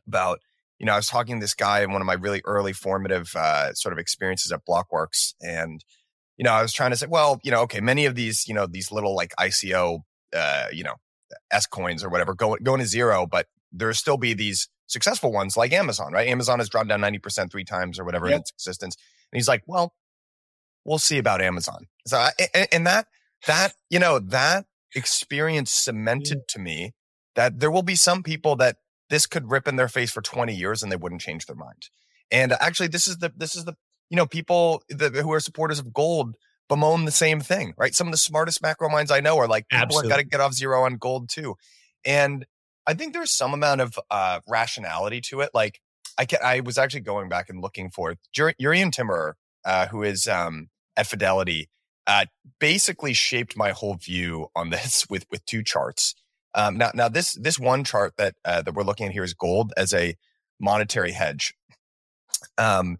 about 0.06 0.40
you 0.80 0.86
know, 0.86 0.94
I 0.94 0.96
was 0.96 1.08
talking 1.08 1.36
to 1.36 1.44
this 1.44 1.54
guy 1.54 1.82
in 1.82 1.92
one 1.92 2.00
of 2.00 2.06
my 2.06 2.14
really 2.14 2.40
early 2.46 2.72
formative 2.72 3.30
uh, 3.36 3.74
sort 3.74 3.92
of 3.92 3.98
experiences 3.98 4.50
at 4.50 4.64
Blockworks. 4.64 5.34
And, 5.42 5.84
you 6.38 6.44
know, 6.44 6.52
I 6.52 6.62
was 6.62 6.72
trying 6.72 6.90
to 6.90 6.96
say, 6.96 7.06
well, 7.06 7.38
you 7.44 7.50
know, 7.50 7.60
okay, 7.62 7.80
many 7.80 8.06
of 8.06 8.14
these, 8.14 8.48
you 8.48 8.54
know, 8.54 8.66
these 8.66 8.90
little 8.90 9.14
like 9.14 9.34
ICO, 9.38 10.00
uh, 10.34 10.66
you 10.72 10.82
know, 10.82 10.94
S 11.50 11.66
coins 11.66 12.04
or 12.04 12.08
whatever 12.08 12.34
going 12.34 12.62
going 12.62 12.80
to 12.80 12.86
zero, 12.86 13.26
but 13.26 13.46
there 13.72 13.92
still 13.92 14.16
be 14.16 14.34
these 14.34 14.68
successful 14.86 15.32
ones 15.32 15.56
like 15.56 15.72
Amazon, 15.72 16.12
right? 16.12 16.28
Amazon 16.28 16.58
has 16.58 16.68
dropped 16.68 16.88
down 16.88 17.00
90% 17.00 17.50
three 17.50 17.64
times 17.64 17.98
or 17.98 18.04
whatever 18.04 18.26
yep. 18.26 18.34
in 18.34 18.40
its 18.40 18.50
existence. 18.50 18.96
And 19.32 19.38
he's 19.38 19.48
like, 19.48 19.62
well, 19.66 19.94
we'll 20.84 20.98
see 20.98 21.18
about 21.18 21.40
Amazon. 21.40 21.86
So, 22.06 22.26
and 22.72 22.86
that, 22.86 23.06
that, 23.46 23.74
you 23.88 23.98
know, 23.98 24.18
that 24.18 24.66
experience 24.94 25.70
cemented 25.70 26.48
to 26.48 26.58
me 26.58 26.92
that 27.36 27.60
there 27.60 27.70
will 27.70 27.82
be 27.82 27.94
some 27.94 28.22
people 28.22 28.56
that 28.56 28.76
this 29.08 29.26
could 29.26 29.50
rip 29.50 29.68
in 29.68 29.76
their 29.76 29.88
face 29.88 30.10
for 30.10 30.22
20 30.22 30.54
years 30.54 30.82
and 30.82 30.90
they 30.90 30.96
wouldn't 30.96 31.20
change 31.20 31.46
their 31.46 31.56
mind. 31.56 31.88
And 32.32 32.52
actually, 32.60 32.88
this 32.88 33.06
is 33.06 33.18
the, 33.18 33.32
this 33.36 33.56
is 33.56 33.64
the, 33.64 33.74
you 34.08 34.16
know, 34.16 34.26
people 34.26 34.82
that, 34.88 35.14
who 35.14 35.32
are 35.32 35.40
supporters 35.40 35.78
of 35.78 35.92
gold 35.92 36.36
bemoan 36.70 37.04
the 37.04 37.11
same 37.11 37.40
thing, 37.40 37.74
right? 37.76 37.94
Some 37.94 38.06
of 38.06 38.12
the 38.12 38.18
smartest 38.18 38.62
macro 38.62 38.88
minds 38.88 39.11
I 39.11 39.20
know 39.20 39.37
are 39.37 39.48
like, 39.48 39.66
people 39.68 39.96
got 40.09 40.16
to 40.16 40.24
get 40.24 40.40
off 40.40 40.54
zero 40.54 40.85
on 40.85 40.96
gold 40.96 41.28
too. 41.28 41.56
And 42.04 42.46
I 42.87 42.94
think 42.94 43.12
there's 43.12 43.30
some 43.30 43.52
amount 43.52 43.83
of 43.83 43.98
uh, 44.11 44.40
rationality 44.48 45.20
to 45.22 45.40
it. 45.40 45.50
Like 45.52 45.80
I 46.16 46.24
can, 46.24 46.38
I 46.42 46.61
was 46.61 46.78
actually 46.78 47.02
going 47.02 47.28
back 47.28 47.50
and 47.50 47.61
looking 47.61 47.90
for 47.90 48.14
Jurrien 48.35 48.90
Timmer 48.90 49.37
uh, 49.64 49.87
who 49.87 50.02
is 50.02 50.26
um, 50.26 50.68
at 50.96 51.06
Fidelity, 51.06 51.68
uh, 52.06 52.26
basically 52.59 53.12
shaped 53.12 53.56
my 53.56 53.70
whole 53.70 53.94
view 53.94 54.48
on 54.54 54.70
this 54.70 55.06
with 55.11 55.26
with 55.30 55.44
two 55.46 55.62
charts. 55.62 56.14
Um, 56.54 56.76
now, 56.78 56.90
now 56.94 57.09
this 57.09 57.35
this 57.35 57.59
one 57.59 57.85
chart 57.85 58.14
that 58.18 58.35
uh, 58.44 58.62
that 58.62 58.74
we're 58.74 58.83
looking 58.83 59.06
at 59.06 59.12
here 59.12 59.24
is 59.24 59.35
gold 59.35 59.72
as 59.76 59.92
a 59.92 60.16
monetary 60.61 61.12
hedge. 61.12 61.54
Um, 62.59 62.98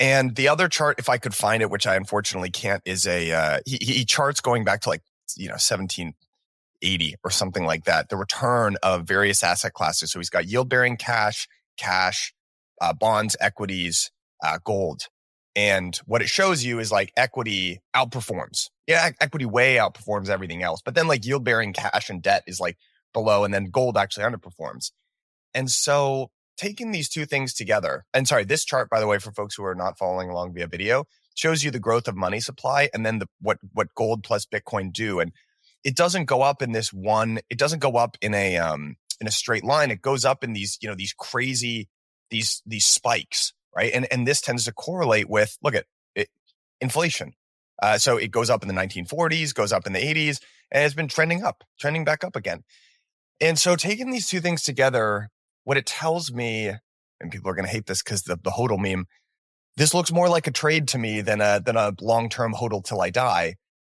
And 0.00 0.34
the 0.34 0.48
other 0.48 0.68
chart, 0.68 0.98
if 0.98 1.10
I 1.10 1.18
could 1.18 1.34
find 1.34 1.62
it, 1.62 1.70
which 1.70 1.86
I 1.86 1.94
unfortunately 1.94 2.50
can't, 2.50 2.82
is 2.86 3.06
a 3.06 3.30
uh, 3.30 3.58
he, 3.66 3.76
he 3.80 4.04
charts 4.06 4.40
going 4.40 4.64
back 4.64 4.80
to 4.82 4.88
like 4.88 5.02
you 5.36 5.46
know 5.46 5.52
1780 5.60 7.14
or 7.22 7.30
something 7.30 7.64
like 7.64 7.84
that. 7.84 8.08
The 8.08 8.16
return 8.16 8.76
of 8.82 9.06
various 9.06 9.44
asset 9.44 9.74
classes. 9.74 10.10
So 10.10 10.18
he's 10.18 10.30
got 10.30 10.48
yield 10.48 10.70
bearing 10.70 10.96
cash, 10.96 11.46
cash, 11.76 12.32
uh, 12.80 12.94
bonds, 12.94 13.36
equities, 13.40 14.10
uh, 14.42 14.58
gold. 14.64 15.02
And 15.54 15.94
what 16.06 16.22
it 16.22 16.28
shows 16.30 16.64
you 16.64 16.78
is 16.78 16.90
like 16.90 17.12
equity 17.16 17.82
outperforms. 17.94 18.70
Yeah, 18.86 19.10
equity 19.20 19.44
way 19.44 19.76
outperforms 19.76 20.30
everything 20.30 20.62
else. 20.62 20.80
But 20.82 20.94
then 20.94 21.08
like 21.08 21.26
yield 21.26 21.44
bearing 21.44 21.74
cash 21.74 22.08
and 22.08 22.22
debt 22.22 22.44
is 22.46 22.58
like 22.58 22.78
below, 23.12 23.44
and 23.44 23.52
then 23.52 23.66
gold 23.66 23.98
actually 23.98 24.24
underperforms. 24.24 24.92
And 25.52 25.70
so 25.70 26.30
taking 26.60 26.92
these 26.92 27.08
two 27.08 27.26
things 27.26 27.54
together, 27.54 28.04
and 28.12 28.28
sorry, 28.28 28.44
this 28.44 28.64
chart, 28.64 28.90
by 28.90 29.00
the 29.00 29.06
way, 29.06 29.18
for 29.18 29.32
folks 29.32 29.54
who 29.54 29.64
are 29.64 29.74
not 29.74 29.98
following 29.98 30.28
along 30.28 30.54
via 30.54 30.66
video, 30.66 31.04
shows 31.34 31.64
you 31.64 31.70
the 31.70 31.78
growth 31.78 32.08
of 32.08 32.16
money 32.16 32.40
supply 32.40 32.88
and 32.92 33.04
then 33.04 33.18
the 33.18 33.26
what 33.40 33.58
what 33.72 33.94
gold 33.94 34.22
plus 34.22 34.46
Bitcoin 34.46 34.92
do. 34.92 35.20
And 35.20 35.32
it 35.84 35.96
doesn't 35.96 36.26
go 36.26 36.42
up 36.42 36.62
in 36.62 36.72
this 36.72 36.92
one, 36.92 37.40
it 37.48 37.58
doesn't 37.58 37.80
go 37.80 37.92
up 37.92 38.16
in 38.20 38.34
a 38.34 38.58
um 38.58 38.96
in 39.20 39.26
a 39.26 39.30
straight 39.30 39.64
line. 39.64 39.90
It 39.90 40.02
goes 40.02 40.24
up 40.24 40.44
in 40.44 40.52
these, 40.52 40.78
you 40.80 40.88
know, 40.88 40.94
these 40.94 41.14
crazy, 41.14 41.88
these 42.30 42.62
these 42.66 42.86
spikes 42.86 43.52
right? 43.74 43.92
And 43.92 44.06
and 44.12 44.26
this 44.26 44.40
tends 44.40 44.64
to 44.64 44.72
correlate 44.72 45.28
with 45.28 45.56
look 45.62 45.74
at 45.74 45.86
it, 46.14 46.28
inflation. 46.80 47.34
Uh, 47.82 47.96
so 47.96 48.18
it 48.18 48.30
goes 48.30 48.50
up 48.50 48.62
in 48.62 48.68
the 48.68 48.74
1940s, 48.74 49.54
goes 49.54 49.72
up 49.72 49.86
in 49.86 49.94
the 49.94 50.00
80s, 50.00 50.38
and 50.70 50.84
it's 50.84 50.94
been 50.94 51.08
trending 51.08 51.42
up, 51.42 51.64
trending 51.78 52.04
back 52.04 52.22
up 52.22 52.36
again. 52.36 52.62
And 53.40 53.58
so 53.58 53.74
taking 53.74 54.10
these 54.10 54.28
two 54.28 54.40
things 54.40 54.62
together, 54.62 55.30
what 55.70 55.76
it 55.76 55.86
tells 55.86 56.32
me, 56.32 56.72
and 57.20 57.30
people 57.30 57.48
are 57.48 57.54
going 57.54 57.64
to 57.64 57.70
hate 57.70 57.86
this 57.86 58.02
because 58.02 58.22
the 58.22 58.34
the 58.34 58.50
hodl 58.50 58.76
meme, 58.76 59.06
this 59.76 59.94
looks 59.94 60.10
more 60.10 60.28
like 60.28 60.48
a 60.48 60.50
trade 60.50 60.88
to 60.88 60.98
me 60.98 61.20
than 61.20 61.40
a 61.40 61.62
than 61.64 61.76
a 61.76 61.92
long 62.00 62.28
term 62.28 62.52
hodl 62.52 62.82
till 62.82 63.00
I 63.00 63.10
die. 63.10 63.54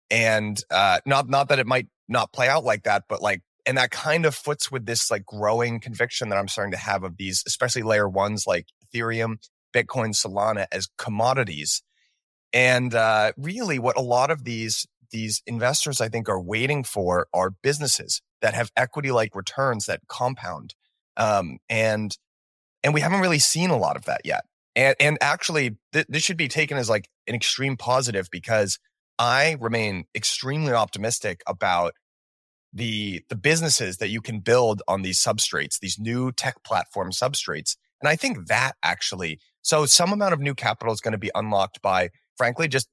And 0.09 0.61
uh, 0.69 0.99
not 1.05 1.29
not 1.29 1.47
that 1.47 1.59
it 1.59 1.65
might 1.65 1.87
not 2.09 2.33
play 2.33 2.49
out 2.49 2.65
like 2.65 2.83
that, 2.83 3.05
but 3.07 3.21
like 3.21 3.41
and 3.65 3.77
that 3.77 3.89
kind 3.89 4.25
of 4.25 4.35
foots 4.35 4.69
with 4.69 4.85
this 4.85 5.09
like 5.09 5.25
growing 5.25 5.79
conviction 5.79 6.27
that 6.27 6.37
I'm 6.37 6.49
starting 6.49 6.73
to 6.73 6.77
have 6.77 7.05
of 7.05 7.15
these, 7.15 7.41
especially 7.47 7.83
layer 7.83 8.09
ones 8.09 8.43
like 8.45 8.65
Ethereum 8.93 9.37
Bitcoin, 9.73 10.13
Solana 10.13 10.65
as 10.73 10.89
commodities. 10.97 11.83
And 12.51 12.93
uh, 12.93 13.31
really, 13.37 13.79
what 13.79 13.95
a 13.95 14.01
lot 14.01 14.29
of 14.29 14.43
these 14.43 14.85
these 15.11 15.41
investors, 15.47 16.01
I 16.01 16.09
think, 16.09 16.27
are 16.27 16.41
waiting 16.41 16.83
for 16.83 17.27
are 17.33 17.51
businesses 17.63 18.21
that 18.41 18.55
have 18.55 18.71
equity 18.75 19.11
like 19.11 19.37
returns 19.37 19.85
that 19.85 20.01
compound. 20.09 20.75
Um, 21.17 21.57
and 21.69 22.15
and 22.83 22.93
we 22.93 23.01
haven't 23.01 23.21
really 23.21 23.39
seen 23.39 23.69
a 23.69 23.77
lot 23.77 23.95
of 23.95 24.05
that 24.05 24.21
yet. 24.25 24.45
And 24.75 24.95
and 24.99 25.17
actually, 25.21 25.77
th- 25.93 26.07
this 26.09 26.23
should 26.23 26.37
be 26.37 26.47
taken 26.47 26.77
as 26.77 26.89
like 26.89 27.09
an 27.27 27.35
extreme 27.35 27.77
positive 27.77 28.29
because 28.31 28.79
I 29.19 29.57
remain 29.59 30.05
extremely 30.15 30.73
optimistic 30.73 31.41
about 31.47 31.93
the 32.73 33.23
the 33.29 33.35
businesses 33.35 33.97
that 33.97 34.09
you 34.09 34.21
can 34.21 34.39
build 34.39 34.81
on 34.87 35.01
these 35.01 35.19
substrates, 35.19 35.79
these 35.79 35.99
new 35.99 36.31
tech 36.31 36.63
platform 36.63 37.11
substrates. 37.11 37.75
And 38.01 38.09
I 38.09 38.15
think 38.15 38.47
that 38.47 38.73
actually 38.81 39.39
so 39.61 39.85
some 39.85 40.11
amount 40.11 40.33
of 40.33 40.39
new 40.39 40.55
capital 40.55 40.93
is 40.93 41.01
going 41.01 41.11
to 41.11 41.17
be 41.17 41.31
unlocked 41.35 41.81
by, 41.81 42.09
frankly, 42.35 42.67
just 42.67 42.89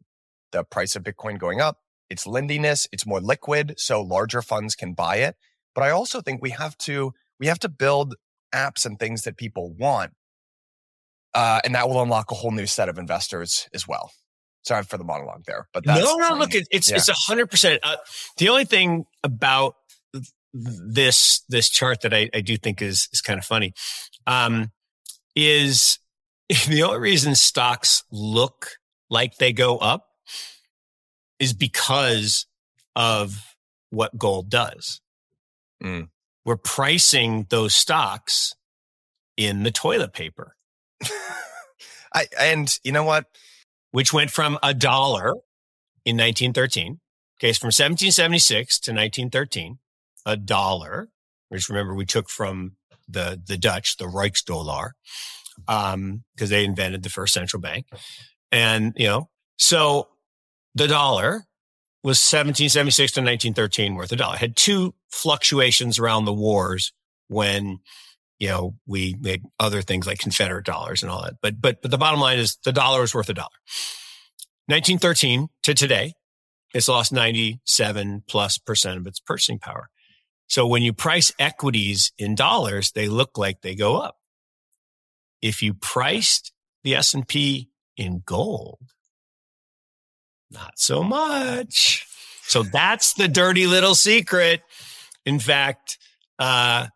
the 0.52 0.64
price 0.64 0.96
of 0.96 1.02
Bitcoin 1.02 1.38
going 1.38 1.60
up. 1.60 1.78
Its 2.10 2.26
lendiness, 2.26 2.86
it's 2.92 3.06
more 3.06 3.20
liquid, 3.20 3.74
so 3.76 4.00
larger 4.00 4.42
funds 4.42 4.74
can 4.74 4.94
buy 4.94 5.16
it. 5.16 5.36
But 5.74 5.84
I 5.84 5.90
also 5.90 6.20
think 6.20 6.42
we 6.42 6.50
have 6.50 6.76
to 6.78 7.12
we 7.38 7.46
have 7.46 7.58
to 7.60 7.68
build 7.68 8.14
apps 8.54 8.86
and 8.86 8.98
things 8.98 9.22
that 9.22 9.36
people 9.36 9.72
want, 9.72 10.12
uh, 11.34 11.60
and 11.64 11.74
that 11.74 11.88
will 11.88 12.02
unlock 12.02 12.30
a 12.30 12.34
whole 12.34 12.52
new 12.52 12.66
set 12.66 12.88
of 12.88 12.98
investors 12.98 13.68
as 13.74 13.86
well. 13.86 14.10
Sorry 14.62 14.82
for 14.82 14.98
the 14.98 15.04
monologue 15.04 15.44
there, 15.46 15.68
but 15.72 15.86
no, 15.86 16.16
no, 16.16 16.34
look, 16.34 16.50
it's 16.54 16.90
yeah. 16.90 16.96
it's 16.96 17.08
a 17.08 17.14
hundred 17.14 17.50
percent. 17.50 17.80
Uh, 17.82 17.96
the 18.36 18.48
only 18.48 18.64
thing 18.64 19.06
about 19.22 19.74
this 20.52 21.42
this 21.48 21.68
chart 21.68 22.00
that 22.02 22.12
I, 22.12 22.28
I 22.34 22.40
do 22.40 22.56
think 22.56 22.82
is 22.82 23.08
is 23.12 23.20
kind 23.20 23.38
of 23.38 23.44
funny 23.44 23.72
um, 24.26 24.72
is 25.34 25.98
the 26.68 26.82
only 26.82 26.98
reason 26.98 27.34
stocks 27.34 28.02
look 28.10 28.72
like 29.10 29.36
they 29.36 29.52
go 29.52 29.78
up 29.78 30.06
is 31.38 31.52
because 31.52 32.46
of 32.96 33.54
what 33.90 34.18
gold 34.18 34.50
does. 34.50 35.00
Mm. 35.82 36.08
We're 36.48 36.56
pricing 36.56 37.44
those 37.50 37.74
stocks 37.74 38.54
in 39.36 39.64
the 39.64 39.70
toilet 39.70 40.14
paper. 40.14 40.56
I 42.14 42.26
and 42.40 42.74
you 42.82 42.90
know 42.90 43.04
what? 43.04 43.26
Which 43.90 44.14
went 44.14 44.30
from 44.30 44.58
a 44.62 44.72
dollar 44.72 45.34
in 46.06 46.16
1913. 46.16 47.00
Okay, 47.38 47.50
it's 47.50 47.58
from 47.58 47.66
1776 47.66 48.80
to 48.80 48.92
1913, 48.92 49.78
a 50.24 50.38
dollar, 50.38 51.10
which 51.50 51.68
remember 51.68 51.94
we 51.94 52.06
took 52.06 52.30
from 52.30 52.76
the 53.06 53.38
the 53.46 53.58
Dutch, 53.58 53.98
the 53.98 54.06
Rijksdollar, 54.06 54.92
um, 55.68 56.24
because 56.34 56.48
they 56.48 56.64
invented 56.64 57.02
the 57.02 57.10
first 57.10 57.34
central 57.34 57.60
bank. 57.60 57.88
And, 58.50 58.94
you 58.96 59.06
know, 59.06 59.28
so 59.58 60.08
the 60.74 60.88
dollar 60.88 61.44
was 62.02 62.18
1776 62.18 63.12
to 63.12 63.20
1913 63.20 63.94
worth 63.94 64.12
a 64.12 64.16
dollar. 64.16 64.36
Had 64.36 64.56
two 64.56 64.94
fluctuations 65.10 65.98
around 65.98 66.24
the 66.24 66.32
wars 66.32 66.92
when, 67.28 67.78
you 68.38 68.48
know, 68.48 68.76
we 68.86 69.16
made 69.20 69.42
other 69.58 69.82
things 69.82 70.06
like 70.06 70.18
Confederate 70.18 70.64
dollars 70.64 71.02
and 71.02 71.10
all 71.10 71.22
that. 71.22 71.34
But, 71.42 71.60
but, 71.60 71.82
but 71.82 71.90
the 71.90 71.98
bottom 71.98 72.20
line 72.20 72.38
is 72.38 72.56
the 72.64 72.72
dollar 72.72 73.02
is 73.02 73.14
worth 73.14 73.28
a 73.28 73.34
dollar. 73.34 73.48
1913 74.66 75.48
to 75.64 75.74
today, 75.74 76.12
it's 76.74 76.88
lost 76.88 77.12
97 77.12 78.24
plus 78.28 78.58
percent 78.58 78.98
of 78.98 79.06
its 79.06 79.20
purchasing 79.20 79.58
power. 79.58 79.88
So 80.46 80.66
when 80.66 80.82
you 80.82 80.92
price 80.92 81.32
equities 81.38 82.12
in 82.18 82.34
dollars, 82.34 82.92
they 82.92 83.08
look 83.08 83.36
like 83.36 83.60
they 83.60 83.74
go 83.74 83.96
up. 83.96 84.16
If 85.42 85.62
you 85.62 85.74
priced 85.74 86.52
the 86.84 86.96
S&P 86.96 87.70
in 87.96 88.22
gold, 88.24 88.80
not 90.50 90.78
so 90.78 91.02
much. 91.02 92.04
So 92.48 92.62
that's 92.62 93.12
the 93.12 93.28
dirty 93.28 93.66
little 93.66 93.94
secret. 93.94 94.62
In 95.26 95.38
fact, 95.38 95.98
uh, 96.38 96.86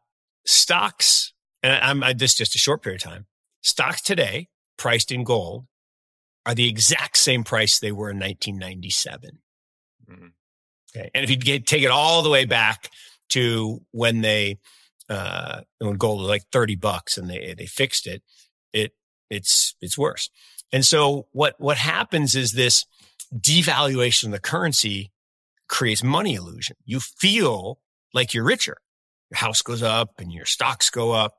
stocks, 0.46 1.34
and 1.62 1.74
I'm 1.74 2.02
I, 2.02 2.14
this 2.14 2.32
just 2.32 2.54
a 2.54 2.58
short 2.58 2.82
period 2.82 3.04
of 3.04 3.10
time. 3.10 3.26
Stocks 3.60 4.00
today, 4.00 4.48
priced 4.78 5.12
in 5.12 5.24
gold, 5.24 5.66
are 6.46 6.54
the 6.54 6.66
exact 6.66 7.18
same 7.18 7.44
price 7.44 7.78
they 7.78 7.92
were 7.92 8.08
in 8.08 8.16
1997. 8.16 9.40
Mm-hmm. 10.10 10.26
Okay, 10.96 11.10
and 11.14 11.22
if 11.22 11.28
you 11.28 11.36
get, 11.36 11.66
take 11.66 11.82
it 11.82 11.90
all 11.90 12.22
the 12.22 12.30
way 12.30 12.46
back 12.46 12.88
to 13.28 13.82
when 13.90 14.22
they 14.22 14.58
uh, 15.08 15.60
when 15.78 15.96
gold 15.96 16.20
was 16.20 16.28
like 16.28 16.44
30 16.52 16.76
bucks 16.76 17.18
and 17.18 17.28
they, 17.28 17.54
they 17.56 17.66
fixed 17.66 18.06
it, 18.06 18.22
it, 18.72 18.92
it's, 19.28 19.74
it's 19.80 19.98
worse. 19.98 20.30
And 20.72 20.86
so 20.86 21.26
what, 21.32 21.54
what 21.58 21.76
happens 21.76 22.34
is 22.34 22.52
this 22.52 22.86
devaluation 23.34 24.26
of 24.26 24.32
the 24.32 24.40
currency 24.40 25.10
creates 25.68 26.02
money 26.02 26.34
illusion. 26.34 26.76
You 26.84 27.00
feel 27.00 27.78
like 28.12 28.34
you're 28.34 28.44
richer. 28.44 28.76
Your 29.30 29.38
house 29.38 29.62
goes 29.62 29.82
up 29.82 30.20
and 30.20 30.30
your 30.30 30.44
stocks 30.44 30.90
go 30.90 31.12
up. 31.12 31.34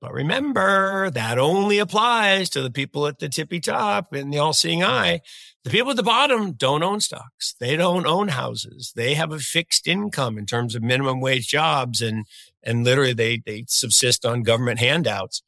But 0.00 0.14
remember, 0.14 1.10
that 1.10 1.38
only 1.38 1.78
applies 1.78 2.48
to 2.50 2.62
the 2.62 2.70
people 2.70 3.06
at 3.06 3.18
the 3.18 3.28
tippy 3.28 3.60
top 3.60 4.14
and 4.14 4.32
the 4.32 4.38
all 4.38 4.54
seeing 4.54 4.82
eye. 4.82 5.20
The 5.62 5.68
people 5.68 5.90
at 5.90 5.98
the 5.98 6.02
bottom 6.02 6.52
don't 6.52 6.82
own 6.82 7.00
stocks. 7.00 7.54
They 7.60 7.76
don't 7.76 8.06
own 8.06 8.28
houses. 8.28 8.94
They 8.96 9.12
have 9.12 9.30
a 9.30 9.38
fixed 9.38 9.86
income 9.86 10.38
in 10.38 10.46
terms 10.46 10.74
of 10.74 10.82
minimum 10.82 11.20
wage 11.20 11.48
jobs 11.48 12.00
and, 12.00 12.24
and 12.62 12.82
literally 12.82 13.12
they, 13.12 13.42
they 13.44 13.66
subsist 13.68 14.24
on 14.24 14.42
government 14.42 14.80
handouts. 14.80 15.42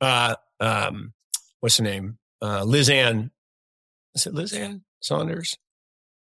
Uh, 0.00 0.34
um, 0.58 1.12
what's 1.60 1.78
her 1.78 1.84
name? 1.84 2.18
Uh, 2.42 2.64
Liz 2.64 2.90
Ann. 2.90 3.30
Is 4.16 4.26
it 4.26 4.34
Liz 4.34 4.52
Ann 4.52 4.82
Sonders? 5.06 5.56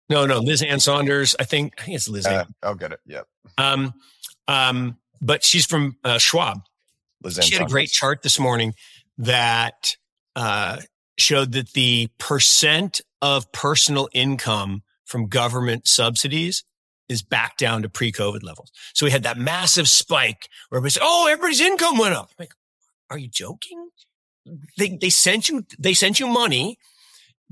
No, 0.10 0.26
no, 0.26 0.40
Liz 0.40 0.62
Ann 0.62 0.80
Sonders. 0.80 1.36
I 1.40 1.46
think, 1.46 1.74
I 1.80 1.84
think 1.84 1.96
it's 1.96 2.10
Liz. 2.10 2.26
Uh, 2.26 2.46
I'll 2.62 2.76
get 2.76 2.92
it. 2.92 3.00
Yep. 3.06 3.28
Um, 3.58 3.94
um, 4.48 4.98
but 5.22 5.44
she's 5.44 5.66
from 5.66 5.98
uh, 6.04 6.18
Schwab. 6.18 6.62
Liz 7.24 7.38
Ann 7.38 7.44
she 7.44 7.54
had 7.54 7.60
Sonders. 7.60 7.72
a 7.72 7.74
great 7.74 7.90
chart 7.90 8.22
this 8.22 8.40
morning 8.40 8.74
that 9.18 9.96
uh, 10.36 10.78
showed 11.18 11.54
that 11.54 11.74
the 11.74 12.10
percent 12.18 13.02
of 13.22 13.52
personal 13.52 14.10
income 14.14 14.84
from 15.06 15.28
government 15.28 15.88
subsidies 15.88 16.64
is 17.08 17.22
back 17.22 17.58
down 17.58 17.84
to 17.84 17.90
pre-COVID 17.90 18.44
levels. 18.44 18.72
So 18.94 19.06
we 19.06 19.12
had 19.12 19.24
that 19.24 19.38
massive 19.38 19.88
spike 19.88 20.50
where 20.70 20.80
it 20.80 20.84
was, 20.84 20.98
oh, 21.02 21.28
everybody's 21.32 21.62
income 21.62 21.98
went 21.98 22.16
up. 22.16 22.30
I'm 22.32 22.44
like, 22.44 22.54
are 23.10 23.18
you 23.18 23.28
joking? 23.28 23.90
They, 24.78 24.98
they 25.00 25.10
sent 25.10 25.48
you, 25.48 25.64
they 25.80 25.94
sent 25.94 26.20
you 26.20 26.28
money. 26.28 26.78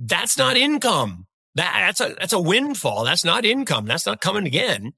That's 0.04 0.38
not 0.38 0.58
income. 0.58 1.28
That, 1.56 1.74
that's 1.97 2.02
a, 2.02 2.16
that's 2.20 2.34
a 2.34 2.39
windfall. 2.39 3.04
That's 3.06 3.24
not 3.24 3.45
income. 3.45 3.86
That's 3.86 4.06
not 4.06 4.20
coming 4.20 4.47
again. 4.47 4.93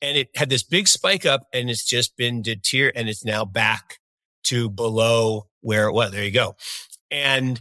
And 0.00 0.16
it 0.16 0.28
had 0.36 0.50
this 0.50 0.62
big 0.62 0.88
spike 0.88 1.26
up 1.26 1.48
and 1.52 1.68
it's 1.68 1.84
just 1.84 2.16
been 2.16 2.42
deter 2.42 2.92
and 2.94 3.08
it's 3.08 3.24
now 3.24 3.44
back 3.44 3.98
to 4.44 4.70
below 4.70 5.48
where 5.62 5.88
it 5.88 5.92
was. 5.92 6.12
There 6.12 6.22
you 6.22 6.30
go. 6.30 6.54
And 7.10 7.60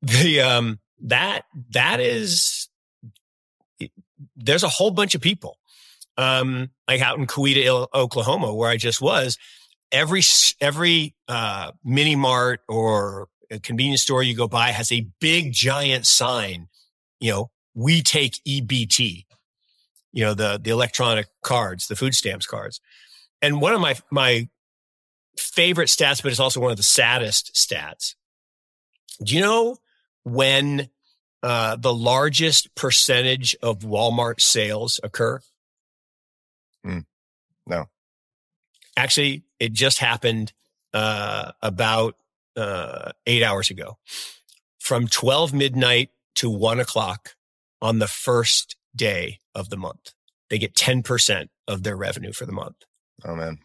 the 0.00 0.40
um 0.40 0.78
that 1.02 1.42
that 1.70 2.00
is 2.00 2.68
there's 4.36 4.62
a 4.62 4.68
whole 4.68 4.90
bunch 4.90 5.14
of 5.14 5.20
people 5.20 5.58
um 6.16 6.70
like 6.88 7.00
out 7.00 7.18
in 7.18 7.26
Coweta, 7.26 7.88
Oklahoma, 7.92 8.54
where 8.54 8.70
I 8.70 8.76
just 8.76 9.00
was. 9.00 9.38
Every 9.90 10.22
every 10.60 11.14
uh, 11.28 11.72
mini 11.84 12.16
mart 12.16 12.60
or 12.68 13.28
a 13.52 13.60
convenience 13.60 14.02
store 14.02 14.22
you 14.22 14.34
go 14.34 14.48
by 14.48 14.68
has 14.68 14.90
a 14.90 15.06
big 15.20 15.52
giant 15.52 16.06
sign. 16.06 16.68
You 17.20 17.30
know, 17.30 17.50
we 17.74 18.02
take 18.02 18.40
EBT. 18.46 19.26
You 20.12 20.24
know 20.24 20.34
the 20.34 20.58
the 20.62 20.70
electronic 20.70 21.28
cards, 21.42 21.86
the 21.86 21.96
food 21.96 22.14
stamps 22.14 22.46
cards. 22.46 22.80
And 23.40 23.60
one 23.60 23.74
of 23.74 23.80
my 23.80 23.96
my 24.10 24.48
favorite 25.38 25.88
stats, 25.88 26.22
but 26.22 26.30
it's 26.30 26.40
also 26.40 26.60
one 26.60 26.70
of 26.70 26.76
the 26.76 26.82
saddest 26.82 27.54
stats. 27.54 28.14
Do 29.22 29.34
you 29.34 29.40
know 29.40 29.76
when 30.24 30.88
uh, 31.42 31.76
the 31.76 31.94
largest 31.94 32.74
percentage 32.74 33.56
of 33.62 33.80
Walmart 33.80 34.40
sales 34.40 35.00
occur? 35.02 35.40
Mm, 36.86 37.04
no. 37.66 37.86
Actually, 38.96 39.44
it 39.58 39.72
just 39.72 39.98
happened 39.98 40.52
uh, 40.92 41.52
about 41.62 42.16
uh, 42.56 43.12
eight 43.26 43.42
hours 43.42 43.70
ago. 43.70 43.98
From 44.80 45.06
12 45.06 45.52
midnight 45.52 46.10
to 46.36 46.50
one 46.50 46.80
o'clock 46.80 47.34
on 47.80 47.98
the 47.98 48.08
first 48.08 48.76
day 48.94 49.38
of 49.54 49.70
the 49.70 49.76
month, 49.76 50.12
they 50.50 50.58
get 50.58 50.74
10% 50.74 51.48
of 51.68 51.82
their 51.82 51.96
revenue 51.96 52.32
for 52.32 52.46
the 52.46 52.52
month. 52.52 52.76
Oh, 53.24 53.34
man. 53.34 53.58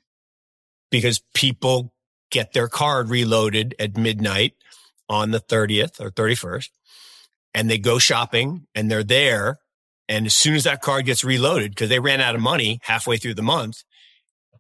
Because 0.90 1.22
people 1.34 1.94
get 2.32 2.54
their 2.54 2.68
card 2.68 3.10
reloaded 3.10 3.76
at 3.80 3.98
midnight 3.98 4.54
on 5.10 5.32
the 5.32 5.40
30th 5.40 6.00
or 6.00 6.12
31st 6.12 6.70
and 7.54 7.70
they 7.70 7.78
go 7.78 7.98
shopping 7.98 8.68
and 8.76 8.92
they're 8.92 9.04
there. 9.04 9.58
And 10.10 10.26
as 10.26 10.36
soon 10.36 10.56
as 10.56 10.64
that 10.66 10.82
card 10.82 11.06
gets 11.06 11.24
reloaded, 11.24 11.72
because 11.72 11.90
they 11.90 12.00
ran 12.00 12.22
out 12.22 12.36
of 12.36 12.42
money 12.42 12.80
halfway 12.84 13.18
through 13.18 13.34
the 13.34 13.42
month 13.42 13.84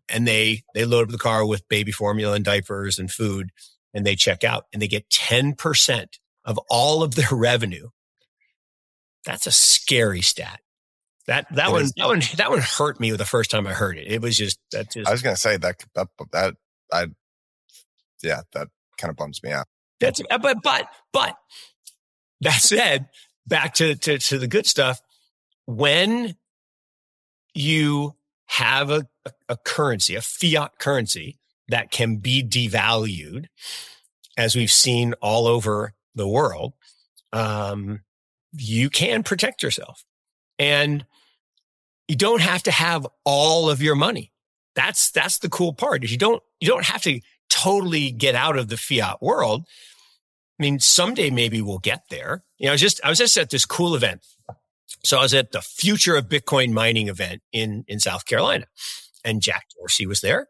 and 0.09 0.27
they, 0.27 0.63
they 0.73 0.85
load 0.85 1.03
up 1.03 1.11
the 1.11 1.17
car 1.17 1.45
with 1.45 1.67
baby 1.69 1.91
formula 1.91 2.35
and 2.35 2.45
diapers 2.45 2.97
and 2.97 3.11
food 3.11 3.51
and 3.93 4.05
they 4.05 4.15
check 4.15 4.43
out 4.43 4.65
and 4.71 4.81
they 4.81 4.87
get 4.87 5.09
10% 5.09 6.07
of 6.45 6.59
all 6.69 7.03
of 7.03 7.15
their 7.15 7.29
revenue. 7.31 7.89
That's 9.25 9.47
a 9.47 9.51
scary 9.51 10.21
stat. 10.21 10.61
That 11.27 11.53
that 11.55 11.67
it 11.67 11.71
one 11.73 11.81
is, 11.81 11.93
that 11.97 12.07
one 12.07 12.21
that 12.37 12.49
one 12.49 12.59
hurt 12.59 13.01
me 13.01 13.11
the 13.11 13.25
first 13.25 13.51
time 13.51 13.67
I 13.67 13.73
heard 13.73 13.97
it. 13.97 14.07
It 14.07 14.21
was 14.21 14.37
just 14.37 14.59
that 14.71 14.89
just 14.93 15.09
I 15.09 15.11
was 15.11 15.21
gonna 15.21 15.35
say 15.35 15.57
that 15.57 15.83
that 15.93 16.07
that 16.31 16.55
I 16.93 17.07
yeah, 18.23 18.43
that 18.53 18.69
kind 18.97 19.11
of 19.11 19.17
bums 19.17 19.43
me 19.43 19.51
out. 19.51 19.67
That's 19.99 20.21
uh, 20.31 20.37
but 20.37 20.63
but 20.63 20.87
but 21.11 21.35
that 22.41 22.61
said, 22.61 23.09
back 23.45 23.73
to, 23.75 23.95
to, 23.95 24.17
to 24.17 24.37
the 24.37 24.47
good 24.47 24.65
stuff. 24.65 25.01
When 25.65 26.35
you 27.53 28.15
have 28.45 28.89
a, 28.89 29.07
a 29.49 29.57
currency, 29.57 30.15
a 30.15 30.21
fiat 30.21 30.79
currency 30.79 31.39
that 31.69 31.91
can 31.91 32.17
be 32.17 32.43
devalued, 32.43 33.47
as 34.37 34.55
we've 34.55 34.71
seen 34.71 35.13
all 35.21 35.47
over 35.47 35.93
the 36.15 36.27
world, 36.27 36.73
um, 37.33 38.01
you 38.53 38.89
can 38.89 39.23
protect 39.23 39.63
yourself. 39.63 40.03
And 40.59 41.05
you 42.07 42.15
don't 42.15 42.41
have 42.41 42.63
to 42.63 42.71
have 42.71 43.05
all 43.25 43.69
of 43.69 43.81
your 43.81 43.95
money. 43.95 44.31
That's, 44.75 45.11
that's 45.11 45.39
the 45.39 45.49
cool 45.49 45.73
part 45.73 46.03
is 46.03 46.11
you 46.11 46.17
don't, 46.17 46.41
you 46.59 46.67
don't 46.67 46.85
have 46.85 47.01
to 47.03 47.19
totally 47.49 48.11
get 48.11 48.35
out 48.35 48.57
of 48.57 48.69
the 48.69 48.77
fiat 48.77 49.21
world. 49.21 49.65
I 50.59 50.63
mean, 50.63 50.79
someday 50.79 51.29
maybe 51.29 51.61
we'll 51.61 51.79
get 51.79 52.03
there. 52.09 52.43
You 52.57 52.65
know, 52.65 52.71
I 52.71 52.73
was 52.73 52.81
just, 52.81 53.01
I 53.03 53.09
was 53.09 53.17
just 53.17 53.37
at 53.37 53.49
this 53.49 53.65
cool 53.65 53.95
event. 53.95 54.25
So 55.03 55.17
I 55.17 55.21
was 55.21 55.33
at 55.33 55.51
the 55.51 55.61
future 55.61 56.15
of 56.15 56.27
Bitcoin 56.27 56.71
mining 56.71 57.07
event 57.07 57.41
in, 57.51 57.85
in 57.87 57.99
South 57.99 58.25
Carolina 58.25 58.65
and 59.23 59.41
Jack 59.41 59.67
Dorsey 59.77 60.05
was 60.05 60.21
there. 60.21 60.47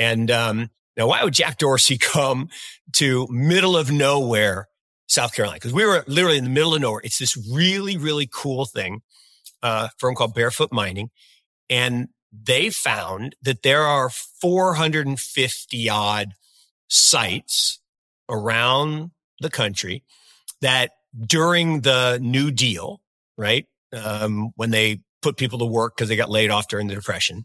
And, 0.00 0.30
um, 0.30 0.70
now 0.96 1.06
why 1.06 1.22
would 1.22 1.34
Jack 1.34 1.58
Dorsey 1.58 1.98
come 2.00 2.48
to 2.94 3.28
middle 3.30 3.76
of 3.76 3.92
nowhere, 3.92 4.68
South 5.06 5.34
Carolina? 5.34 5.60
Cause 5.60 5.72
we 5.72 5.84
were 5.84 6.02
literally 6.08 6.38
in 6.38 6.44
the 6.44 6.50
middle 6.50 6.74
of 6.74 6.80
nowhere. 6.80 7.02
It's 7.04 7.18
this 7.18 7.36
really, 7.52 7.96
really 7.96 8.28
cool 8.32 8.64
thing, 8.64 9.02
uh, 9.62 9.88
firm 9.98 10.14
called 10.14 10.34
Barefoot 10.34 10.72
Mining. 10.72 11.10
And 11.68 12.08
they 12.32 12.70
found 12.70 13.36
that 13.42 13.62
there 13.62 13.82
are 13.82 14.10
450 14.10 15.90
odd 15.90 16.28
sites 16.88 17.80
around 18.28 19.10
the 19.40 19.50
country 19.50 20.04
that 20.60 20.92
during 21.18 21.80
the 21.80 22.18
New 22.22 22.50
Deal, 22.50 23.00
right, 23.36 23.66
um, 23.92 24.52
when 24.56 24.70
they 24.70 25.02
put 25.22 25.36
people 25.36 25.58
to 25.58 25.64
work 25.66 25.96
because 25.96 26.08
they 26.08 26.16
got 26.16 26.30
laid 26.30 26.50
off 26.50 26.68
during 26.68 26.86
the 26.86 26.94
Depression, 26.94 27.44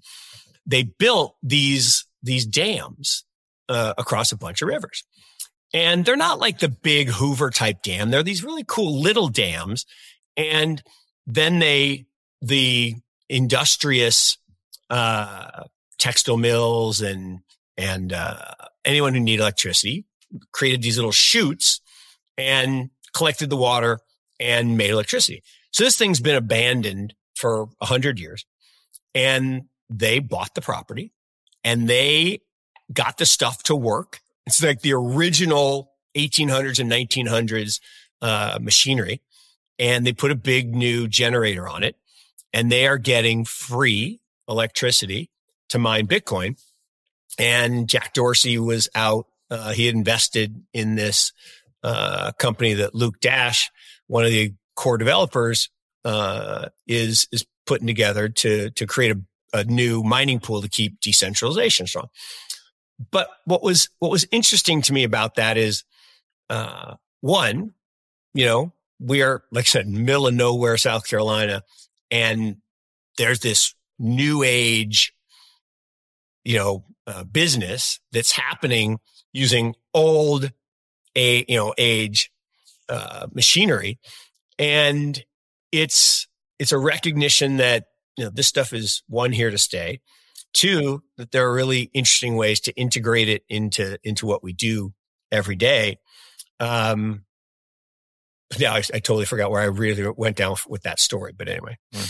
they 0.65 0.83
built 0.83 1.35
these 1.43 2.05
these 2.25 2.45
dams 2.45 3.25
uh, 3.69 3.93
across 3.97 4.31
a 4.31 4.37
bunch 4.37 4.61
of 4.61 4.67
rivers. 4.67 5.03
And 5.73 6.05
they're 6.05 6.15
not 6.15 6.39
like 6.39 6.59
the 6.59 6.69
big 6.69 7.09
Hoover 7.09 7.49
type 7.49 7.81
dam. 7.81 8.09
They're 8.09 8.23
these 8.23 8.43
really 8.43 8.63
cool 8.65 9.01
little 9.01 9.27
dams. 9.27 9.85
And 10.37 10.81
then 11.27 11.59
they, 11.59 12.05
the 12.41 12.95
industrious, 13.29 14.37
uh, 14.89 15.63
textile 15.97 16.37
mills 16.37 17.01
and, 17.01 17.39
and, 17.77 18.13
uh, 18.13 18.37
anyone 18.83 19.13
who 19.13 19.19
need 19.19 19.39
electricity 19.39 20.05
created 20.51 20.81
these 20.81 20.97
little 20.97 21.11
chutes 21.11 21.81
and 22.37 22.89
collected 23.13 23.49
the 23.49 23.57
water 23.57 23.99
and 24.39 24.77
made 24.77 24.91
electricity. 24.91 25.43
So 25.71 25.83
this 25.83 25.97
thing's 25.97 26.19
been 26.19 26.35
abandoned 26.35 27.15
for 27.35 27.69
a 27.81 27.85
hundred 27.85 28.19
years 28.19 28.45
and 29.13 29.63
they 29.89 30.19
bought 30.19 30.53
the 30.55 30.61
property 30.61 31.11
and 31.65 31.89
they 31.89 32.39
got 32.93 33.17
the 33.17 33.25
stuff 33.25 33.63
to 33.63 33.75
work. 33.75 34.21
It's 34.45 34.63
like 34.63 34.81
the 34.81 34.93
original 34.93 35.91
1800s 36.15 36.79
and 36.79 36.89
1900s 36.89 37.81
uh, 38.21 38.59
machinery 38.61 39.21
and 39.77 40.05
they 40.05 40.13
put 40.13 40.31
a 40.31 40.35
big 40.35 40.73
new 40.73 41.07
generator 41.07 41.67
on 41.67 41.83
it 41.83 41.97
and 42.53 42.71
they 42.71 42.87
are 42.87 42.97
getting 42.97 43.43
free 43.43 44.21
electricity 44.47 45.29
to 45.69 45.79
mine 45.79 46.07
Bitcoin. 46.07 46.57
And 47.37 47.89
Jack 47.89 48.13
Dorsey 48.13 48.57
was 48.57 48.87
out. 48.95 49.27
Uh, 49.51 49.73
he 49.73 49.87
had 49.87 49.95
invested 49.95 50.63
in 50.73 50.95
this 50.95 51.33
uh, 51.83 52.31
company 52.39 52.75
that 52.75 52.95
Luke 52.95 53.19
Dash, 53.19 53.69
one 54.07 54.23
of 54.23 54.31
the 54.31 54.53
core 54.75 54.97
developers, 54.97 55.69
uh, 56.05 56.69
is 56.87 57.27
is 57.31 57.45
putting 57.65 57.87
together 57.87 58.29
to 58.29 58.69
to 58.71 58.87
create 58.87 59.11
a, 59.11 59.19
a 59.53 59.63
new 59.63 60.03
mining 60.03 60.39
pool 60.39 60.61
to 60.61 60.69
keep 60.69 60.99
decentralization 60.99 61.87
strong. 61.87 62.07
But 63.11 63.27
what 63.45 63.61
was 63.63 63.89
what 63.99 64.11
was 64.11 64.25
interesting 64.31 64.81
to 64.83 64.93
me 64.93 65.03
about 65.03 65.35
that 65.35 65.57
is, 65.57 65.83
uh, 66.49 66.95
one, 67.21 67.73
you 68.33 68.45
know, 68.45 68.73
we 68.99 69.21
are 69.21 69.43
like 69.51 69.65
I 69.65 69.67
said, 69.67 69.87
middle 69.87 70.27
of 70.27 70.33
nowhere, 70.33 70.77
South 70.77 71.07
Carolina, 71.07 71.63
and 72.09 72.57
there's 73.17 73.39
this 73.39 73.73
new 73.99 74.43
age, 74.43 75.13
you 76.43 76.57
know, 76.57 76.85
uh, 77.07 77.23
business 77.23 77.99
that's 78.11 78.31
happening 78.31 78.99
using 79.33 79.75
old 79.93 80.51
a 81.15 81.45
you 81.47 81.57
know 81.57 81.73
age 81.77 82.31
uh, 82.89 83.27
machinery, 83.33 83.99
and 84.57 85.23
it's 85.71 86.27
it's 86.59 86.71
a 86.71 86.77
recognition 86.77 87.57
that 87.57 87.87
you 88.17 88.25
know 88.25 88.31
this 88.33 88.47
stuff 88.47 88.73
is 88.73 89.03
one 89.07 89.31
here 89.31 89.51
to 89.51 89.57
stay. 89.57 90.01
Two, 90.53 91.03
that 91.17 91.31
there 91.31 91.45
are 91.47 91.53
really 91.53 91.89
interesting 91.93 92.37
ways 92.37 92.59
to 92.61 92.73
integrate 92.75 93.27
it 93.27 93.43
into 93.49 93.97
into 94.03 94.25
what 94.25 94.43
we 94.43 94.53
do 94.53 94.93
every 95.31 95.55
day. 95.55 95.97
Um, 96.59 97.25
yeah, 98.57 98.73
I, 98.73 98.77
I 98.77 98.99
totally 98.99 99.25
forgot 99.25 99.51
where 99.51 99.61
I 99.61 99.65
really 99.65 100.07
went 100.15 100.37
down 100.37 100.55
with 100.67 100.83
that 100.83 100.99
story, 100.99 101.33
but 101.37 101.49
anyway, 101.49 101.77
hmm. 101.93 102.05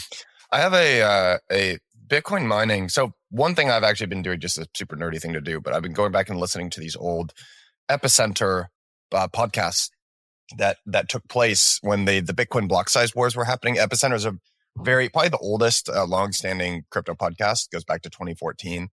I 0.52 0.60
have 0.60 0.74
a 0.74 1.02
uh, 1.02 1.38
a 1.52 1.80
Bitcoin 2.08 2.46
mining. 2.46 2.90
So 2.90 3.14
one 3.30 3.56
thing 3.56 3.70
I've 3.70 3.84
actually 3.84 4.08
been 4.08 4.22
doing, 4.22 4.40
just 4.40 4.58
a 4.58 4.68
super 4.76 4.96
nerdy 4.96 5.20
thing 5.20 5.34
to 5.34 5.42
do, 5.42 5.60
but 5.60 5.74
I've 5.74 5.82
been 5.82 5.94
going 5.94 6.12
back 6.12 6.30
and 6.30 6.40
listening 6.40 6.70
to 6.72 6.80
these 6.80 6.96
old 6.96 7.34
epicenter 7.90 8.66
uh, 9.12 9.28
podcasts 9.28 9.90
that 10.58 10.78
that 10.86 11.10
took 11.10 11.28
place 11.28 11.80
when 11.82 12.06
the 12.06 12.20
the 12.20 12.34
Bitcoin 12.34 12.68
block 12.68 12.90
size 12.90 13.16
wars 13.16 13.36
were 13.36 13.46
happening. 13.46 13.76
Epicenter 13.76 14.16
is 14.16 14.26
a 14.26 14.38
very 14.78 15.10
probably 15.10 15.30
the 15.30 15.38
oldest 15.38 15.90
uh, 15.90 16.06
long-standing 16.06 16.84
crypto 16.90 17.14
podcast. 17.14 17.70
Goes 17.72 17.84
back 17.84 18.02
to 18.04 18.10
2014. 18.10 18.90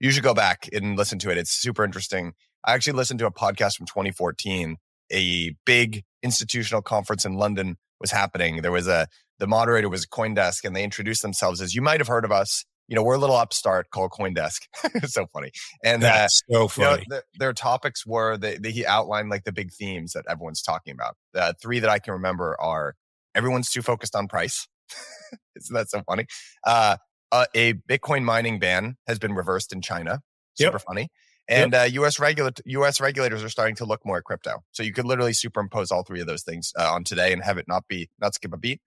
You 0.00 0.10
should 0.10 0.24
go 0.24 0.34
back 0.34 0.68
and 0.72 0.96
listen 0.96 1.18
to 1.20 1.30
it. 1.30 1.38
It's 1.38 1.52
super 1.52 1.84
interesting. 1.84 2.32
I 2.64 2.74
actually 2.74 2.94
listened 2.94 3.20
to 3.20 3.26
a 3.26 3.32
podcast 3.32 3.76
from 3.76 3.86
2014. 3.86 4.76
A 5.12 5.54
big 5.64 6.04
institutional 6.22 6.82
conference 6.82 7.24
in 7.24 7.34
London 7.34 7.76
was 8.00 8.10
happening. 8.10 8.62
There 8.62 8.72
was 8.72 8.88
a 8.88 9.08
the 9.38 9.46
moderator 9.46 9.88
was 9.88 10.06
CoinDesk, 10.06 10.64
and 10.64 10.76
they 10.76 10.84
introduced 10.84 11.22
themselves 11.22 11.60
as 11.60 11.74
you 11.74 11.82
might 11.82 12.00
have 12.00 12.08
heard 12.08 12.24
of 12.24 12.32
us 12.32 12.64
you 12.92 12.96
know, 12.96 13.02
we're 13.02 13.14
a 13.14 13.18
little 13.18 13.36
upstart 13.36 13.88
called 13.90 14.10
CoinDesk. 14.10 14.66
it's 14.96 15.14
so 15.14 15.26
funny. 15.32 15.50
And 15.82 16.02
uh, 16.02 16.08
That's 16.08 16.42
uh, 16.50 16.54
so 16.54 16.68
funny. 16.68 17.02
You 17.02 17.06
know, 17.08 17.16
the, 17.16 17.38
their 17.38 17.52
topics 17.52 18.04
were 18.04 18.36
they, 18.36 18.58
he 18.62 18.84
outlined 18.84 19.30
like 19.30 19.44
the 19.44 19.52
big 19.52 19.72
themes 19.72 20.12
that 20.12 20.24
everyone's 20.28 20.60
talking 20.60 20.92
about. 20.92 21.16
The 21.32 21.54
three 21.62 21.80
that 21.80 21.88
I 21.88 21.98
can 21.98 22.12
remember 22.12 22.54
are 22.60 22.94
everyone's 23.34 23.70
too 23.70 23.80
focused 23.80 24.14
on 24.14 24.28
price. 24.28 24.68
Isn't 25.56 25.74
that 25.74 25.90
so 25.90 26.02
funny? 26.06 26.26
Uh, 26.64 26.96
uh, 27.30 27.46
a 27.54 27.74
Bitcoin 27.74 28.24
mining 28.24 28.58
ban 28.58 28.96
has 29.06 29.18
been 29.18 29.32
reversed 29.32 29.72
in 29.72 29.80
China. 29.80 30.20
Super 30.54 30.72
yep. 30.72 30.82
funny. 30.82 31.08
And 31.48 31.72
yep. 31.72 31.82
uh, 31.82 31.84
U.S. 31.84 32.20
Regula- 32.20 32.52
U.S. 32.66 33.00
regulators 33.00 33.42
are 33.42 33.48
starting 33.48 33.74
to 33.76 33.84
look 33.84 34.04
more 34.06 34.18
at 34.18 34.24
crypto. 34.24 34.62
So 34.72 34.82
you 34.82 34.92
could 34.92 35.04
literally 35.04 35.32
superimpose 35.32 35.90
all 35.90 36.04
three 36.04 36.20
of 36.20 36.26
those 36.26 36.42
things 36.42 36.72
uh, 36.78 36.92
on 36.92 37.04
today 37.04 37.32
and 37.32 37.42
have 37.42 37.58
it 37.58 37.66
not 37.66 37.88
be 37.88 38.08
not 38.20 38.34
skip 38.34 38.52
a 38.52 38.56
beat. 38.56 38.80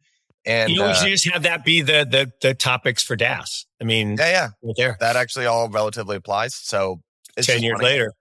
And 0.45 0.71
you 0.71 0.83
always 0.83 1.01
uh, 1.01 1.07
just 1.07 1.27
have 1.29 1.43
that 1.43 1.65
be 1.65 1.81
the 1.81 2.07
the 2.09 2.31
the 2.41 2.53
topics 2.53 3.03
for 3.03 3.15
DAS. 3.15 3.65
I 3.81 3.83
mean, 3.83 4.15
yeah, 4.17 4.29
yeah, 4.29 4.47
right 4.61 4.75
there. 4.77 4.97
That 4.99 5.15
actually 5.15 5.47
all 5.47 5.69
relatively 5.69 6.15
applies. 6.15 6.53
So 6.55 7.01
ten 7.37 7.63
years 7.63 7.77
funny. 7.77 7.85
later. 7.85 8.13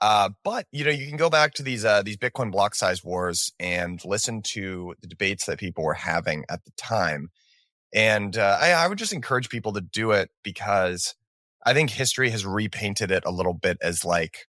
Uh, 0.00 0.30
but 0.44 0.66
you 0.70 0.84
know, 0.84 0.90
you 0.90 1.06
can 1.06 1.16
go 1.16 1.30
back 1.30 1.54
to 1.54 1.62
these 1.62 1.84
uh, 1.84 2.02
these 2.02 2.16
Bitcoin 2.16 2.52
block 2.52 2.74
size 2.74 3.02
wars 3.02 3.52
and 3.58 4.00
listen 4.04 4.42
to 4.42 4.94
the 5.00 5.08
debates 5.08 5.46
that 5.46 5.58
people 5.58 5.84
were 5.84 5.94
having 5.94 6.44
at 6.48 6.64
the 6.64 6.70
time. 6.76 7.30
And 7.92 8.36
uh, 8.36 8.58
I, 8.60 8.72
I 8.72 8.86
would 8.86 8.98
just 8.98 9.12
encourage 9.12 9.48
people 9.48 9.72
to 9.72 9.80
do 9.80 10.12
it 10.12 10.30
because 10.44 11.14
I 11.64 11.74
think 11.74 11.90
history 11.90 12.30
has 12.30 12.46
repainted 12.46 13.10
it 13.10 13.24
a 13.26 13.30
little 13.30 13.54
bit 13.54 13.78
as 13.82 14.04
like 14.04 14.46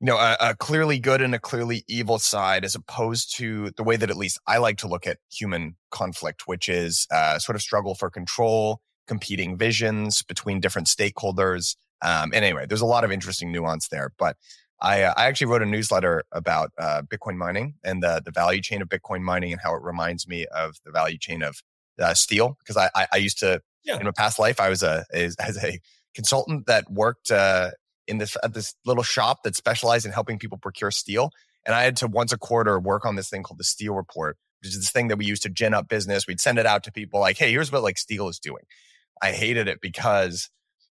you 0.00 0.06
know, 0.06 0.16
a, 0.18 0.36
a, 0.40 0.54
clearly 0.54 0.98
good 0.98 1.22
and 1.22 1.34
a 1.34 1.38
clearly 1.38 1.82
evil 1.88 2.18
side, 2.18 2.64
as 2.64 2.74
opposed 2.74 3.34
to 3.36 3.70
the 3.76 3.82
way 3.82 3.96
that 3.96 4.10
at 4.10 4.16
least 4.16 4.38
I 4.46 4.58
like 4.58 4.76
to 4.78 4.88
look 4.88 5.06
at 5.06 5.18
human 5.30 5.76
conflict, 5.90 6.42
which 6.46 6.68
is 6.68 7.06
uh, 7.10 7.38
sort 7.38 7.56
of 7.56 7.62
struggle 7.62 7.94
for 7.94 8.10
control, 8.10 8.80
competing 9.06 9.56
visions 9.56 10.22
between 10.22 10.60
different 10.60 10.88
stakeholders. 10.88 11.76
Um, 12.02 12.30
and 12.34 12.44
anyway, 12.44 12.66
there's 12.66 12.80
a 12.80 12.86
lot 12.86 13.04
of 13.04 13.12
interesting 13.12 13.50
nuance 13.52 13.88
there. 13.88 14.12
But 14.18 14.36
I, 14.80 15.02
uh, 15.02 15.14
I 15.16 15.26
actually 15.26 15.48
wrote 15.48 15.62
a 15.62 15.66
newsletter 15.66 16.24
about 16.32 16.70
uh, 16.78 17.02
Bitcoin 17.02 17.36
mining 17.36 17.74
and 17.82 18.02
the 18.02 18.20
the 18.24 18.30
value 18.30 18.60
chain 18.60 18.82
of 18.82 18.88
Bitcoin 18.88 19.22
mining 19.22 19.52
and 19.52 19.60
how 19.60 19.74
it 19.74 19.82
reminds 19.82 20.28
me 20.28 20.46
of 20.46 20.76
the 20.84 20.90
value 20.90 21.18
chain 21.18 21.42
of 21.42 21.62
uh, 21.98 22.14
steel 22.14 22.56
because 22.58 22.76
I, 22.76 22.90
I, 22.94 23.06
I 23.12 23.16
used 23.16 23.38
to 23.38 23.62
yeah. 23.84 23.98
in 23.98 24.04
my 24.04 24.10
past 24.10 24.38
life 24.38 24.60
I 24.60 24.68
was 24.68 24.82
a 24.82 25.04
as, 25.12 25.34
as 25.40 25.62
a 25.62 25.80
consultant 26.14 26.66
that 26.66 26.90
worked 26.90 27.30
uh, 27.30 27.70
in 28.06 28.18
this 28.18 28.36
at 28.42 28.54
this 28.54 28.74
little 28.84 29.02
shop 29.02 29.42
that 29.44 29.56
specialized 29.56 30.06
in 30.06 30.12
helping 30.12 30.38
people 30.38 30.58
procure 30.58 30.90
steel. 30.90 31.30
And 31.64 31.74
I 31.74 31.82
had 31.82 31.96
to 31.98 32.06
once 32.06 32.32
a 32.32 32.38
quarter 32.38 32.78
work 32.78 33.04
on 33.04 33.16
this 33.16 33.28
thing 33.28 33.42
called 33.42 33.58
the 33.58 33.64
steel 33.64 33.94
report, 33.94 34.36
which 34.60 34.70
is 34.70 34.76
this 34.76 34.90
thing 34.90 35.08
that 35.08 35.16
we 35.16 35.24
used 35.24 35.42
to 35.42 35.48
gin 35.48 35.74
up 35.74 35.88
business. 35.88 36.26
We'd 36.26 36.40
send 36.40 36.58
it 36.58 36.66
out 36.66 36.84
to 36.84 36.92
people 36.92 37.18
like, 37.18 37.38
hey, 37.38 37.50
here's 37.50 37.72
what 37.72 37.82
like 37.82 37.98
steel 37.98 38.28
is 38.28 38.38
doing. 38.38 38.64
I 39.20 39.32
hated 39.32 39.66
it 39.66 39.80
because 39.80 40.48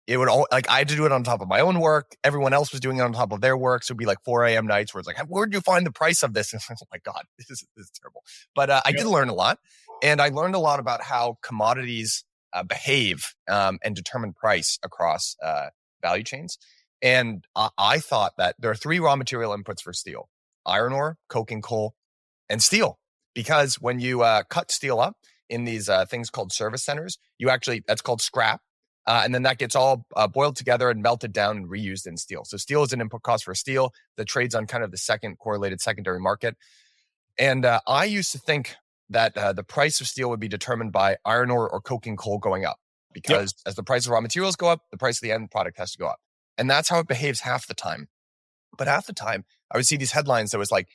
it 0.10 0.18
would 0.18 0.28
all 0.28 0.48
like 0.52 0.68
I 0.68 0.80
had 0.80 0.88
to 0.88 0.96
do 0.96 1.06
it 1.06 1.12
on 1.12 1.24
top 1.24 1.40
of 1.40 1.48
my 1.48 1.60
own 1.60 1.80
work. 1.80 2.18
Everyone 2.24 2.52
else 2.52 2.72
was 2.72 2.82
doing 2.82 2.98
it 2.98 3.02
on 3.02 3.14
top 3.14 3.32
of 3.32 3.42
their 3.42 3.56
work. 3.56 3.84
So 3.84 3.92
it'd 3.92 4.00
be 4.00 4.08
like 4.08 4.18
4 4.26 4.44
a.m. 4.46 4.66
nights 4.66 4.92
where 4.92 5.00
it's 5.00 5.08
like, 5.08 5.20
where 5.28 5.46
did 5.46 5.54
you 5.54 5.62
find 5.62 5.86
the 5.86 5.92
price 5.92 6.24
of 6.24 6.34
this? 6.34 6.52
And 6.54 6.62
oh 6.82 6.86
my 6.92 6.98
God, 6.98 7.22
this 7.38 7.52
is, 7.52 7.64
this 7.78 7.86
is 7.86 7.92
terrible. 7.92 8.24
But 8.56 8.72
uh, 8.72 8.82
I 8.84 8.92
did 8.92 9.06
learn 9.06 9.30
a 9.30 9.36
lot. 9.36 9.60
And 10.02 10.20
I 10.20 10.30
learned 10.30 10.56
a 10.56 10.60
lot 10.60 10.80
about 10.80 11.04
how 11.04 11.38
commodities 11.44 12.24
uh, 12.54 12.64
behave 12.64 13.36
um, 13.48 13.78
and 13.84 13.96
determine 13.96 14.34
price 14.34 14.80
across 14.84 15.36
uh, 15.44 15.68
value 16.02 16.24
chains. 16.24 16.58
And 17.04 17.46
I, 17.56 17.70
I 17.78 18.00
thought 18.00 18.34
that 18.40 18.56
there 18.58 18.72
are 18.72 18.76
three 18.76 19.00
raw 19.00 19.16
material 19.16 19.56
inputs 19.56 19.82
for 19.84 19.94
steel 19.94 20.28
iron 20.66 20.92
ore, 20.92 21.18
coking 21.30 21.62
coal, 21.62 21.94
and 22.50 22.64
steel. 22.64 22.98
Because 23.36 23.76
when 23.76 24.00
you 24.00 24.24
uh, 24.24 24.42
cut 24.50 24.72
steel 24.72 25.00
up 25.00 25.18
in 25.50 25.66
these 25.66 25.88
uh, 25.88 26.06
things 26.06 26.32
called 26.32 26.52
service 26.52 26.84
centers, 26.84 27.20
you 27.38 27.52
actually, 27.52 27.84
that's 27.88 28.02
called 28.02 28.22
scrap. 28.22 28.62
Uh, 29.06 29.22
and 29.24 29.34
then 29.34 29.44
that 29.44 29.58
gets 29.58 29.76
all 29.76 30.06
uh, 30.16 30.28
boiled 30.28 30.56
together 30.56 30.90
and 30.90 31.02
melted 31.02 31.34
down 31.34 31.58
and 31.58 31.70
reused 31.70 32.06
in 32.06 32.18
steel. 32.18 32.46
So 32.46 32.58
steel 32.58 32.84
is 32.84 32.94
an 32.94 33.02
input 33.02 33.24
cost 33.24 33.46
for 33.46 33.56
steel 33.56 33.92
that 34.18 34.28
trades 34.28 34.54
on 34.54 34.68
kind 34.68 34.84
of 34.84 34.92
the 34.92 34.98
second 34.98 35.38
correlated 35.40 35.82
secondary 35.82 36.20
market. 36.20 36.56
And 37.38 37.66
uh, 37.66 37.80
I 37.88 38.06
used 38.06 38.32
to 38.34 38.38
think 38.38 38.76
that 39.10 39.36
uh, 39.38 39.54
the 39.54 39.64
price 39.64 40.02
of 40.02 40.08
steel 40.08 40.30
would 40.30 40.40
be 40.40 40.48
determined 40.48 40.92
by 40.92 41.18
iron 41.26 41.50
ore 41.50 41.70
or 41.70 41.82
coking 41.82 42.18
coal 42.18 42.38
going 42.38 42.66
up 42.66 42.78
because 43.14 43.56
yep. 43.58 43.70
as 43.70 43.76
the 43.76 43.84
price 43.84 44.06
of 44.06 44.12
raw 44.12 44.22
materials 44.22 44.56
go 44.56 44.68
up, 44.68 44.82
the 44.92 44.98
price 44.98 45.18
of 45.18 45.22
the 45.22 45.32
end 45.32 45.50
product 45.50 45.78
has 45.78 45.92
to 45.94 45.98
go 45.98 46.08
up. 46.08 46.20
And 46.58 46.70
that's 46.70 46.90
how 46.90 47.00
it 47.00 47.08
behaves 47.08 47.40
half 47.40 47.68
the 47.68 47.74
time. 47.74 48.10
But 48.78 48.88
half 48.88 49.08
the 49.08 49.14
time, 49.14 49.46
I 49.72 49.78
would 49.78 49.88
see 49.88 49.98
these 49.98 50.12
headlines 50.12 50.52
that 50.52 50.60
was 50.60 50.72
like 50.72 50.90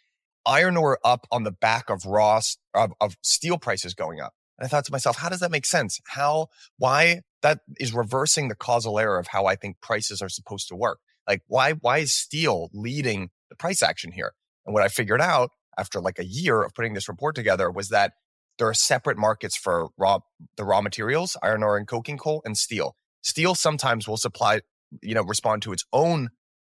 iron 0.47 0.77
ore 0.77 0.99
up 1.05 1.27
on 1.31 1.43
the 1.43 1.51
back 1.51 1.91
of 1.91 2.05
raw 2.05 2.41
of, 2.75 2.93
of 3.01 3.17
steel 3.23 3.59
prices 3.59 3.95
going 3.95 4.21
up. 4.21 4.35
And 4.59 4.67
I 4.67 4.69
thought 4.69 4.85
to 4.87 4.93
myself, 4.93 5.17
how 5.17 5.29
does 5.29 5.41
that 5.41 5.51
make 5.51 5.67
sense? 5.67 6.01
How, 6.07 6.49
why 6.79 7.23
that 7.43 7.61
is 7.79 7.93
reversing 7.93 8.49
the 8.49 8.55
causal 8.55 8.99
error 8.99 9.19
of 9.19 9.29
how 9.29 9.47
I 9.47 9.57
think 9.57 9.81
prices 9.81 10.23
are 10.23 10.29
supposed 10.29 10.69
to 10.69 10.77
work. 10.77 11.01
Like 11.27 11.43
why, 11.47 11.73
why 11.73 11.99
is 11.99 12.13
steel 12.13 12.71
leading 12.73 13.31
the 13.51 13.57
price 13.57 13.83
action 13.83 14.13
here? 14.13 14.33
And 14.65 14.75
what 14.75 14.83
I 14.83 14.89
figured 14.89 15.21
out 15.21 15.51
after 15.77 16.01
like 16.01 16.19
a 16.19 16.25
year 16.25 16.63
of 16.63 16.75
putting 16.75 16.95
this 16.95 17.09
report 17.09 17.35
together 17.35 17.71
was 17.71 17.89
that 17.89 18.13
there 18.59 18.69
are 18.69 18.75
separate 18.75 19.19
markets 19.19 19.57
for 19.57 19.89
raw, 19.99 20.21
the 20.57 20.65
raw 20.65 20.81
materials, 20.81 21.37
iron 21.43 21.63
ore 21.63 21.77
and 21.77 21.89
coking 21.89 22.19
coal 22.19 22.41
and 22.45 22.57
steel. 22.57 22.95
Steel 23.23 23.55
sometimes 23.55 24.07
will 24.07 24.17
supply 24.17 24.61
you 25.03 25.15
know, 25.15 25.23
respond 25.23 25.63
to 25.63 25.73
its 25.73 25.85
own 25.93 26.31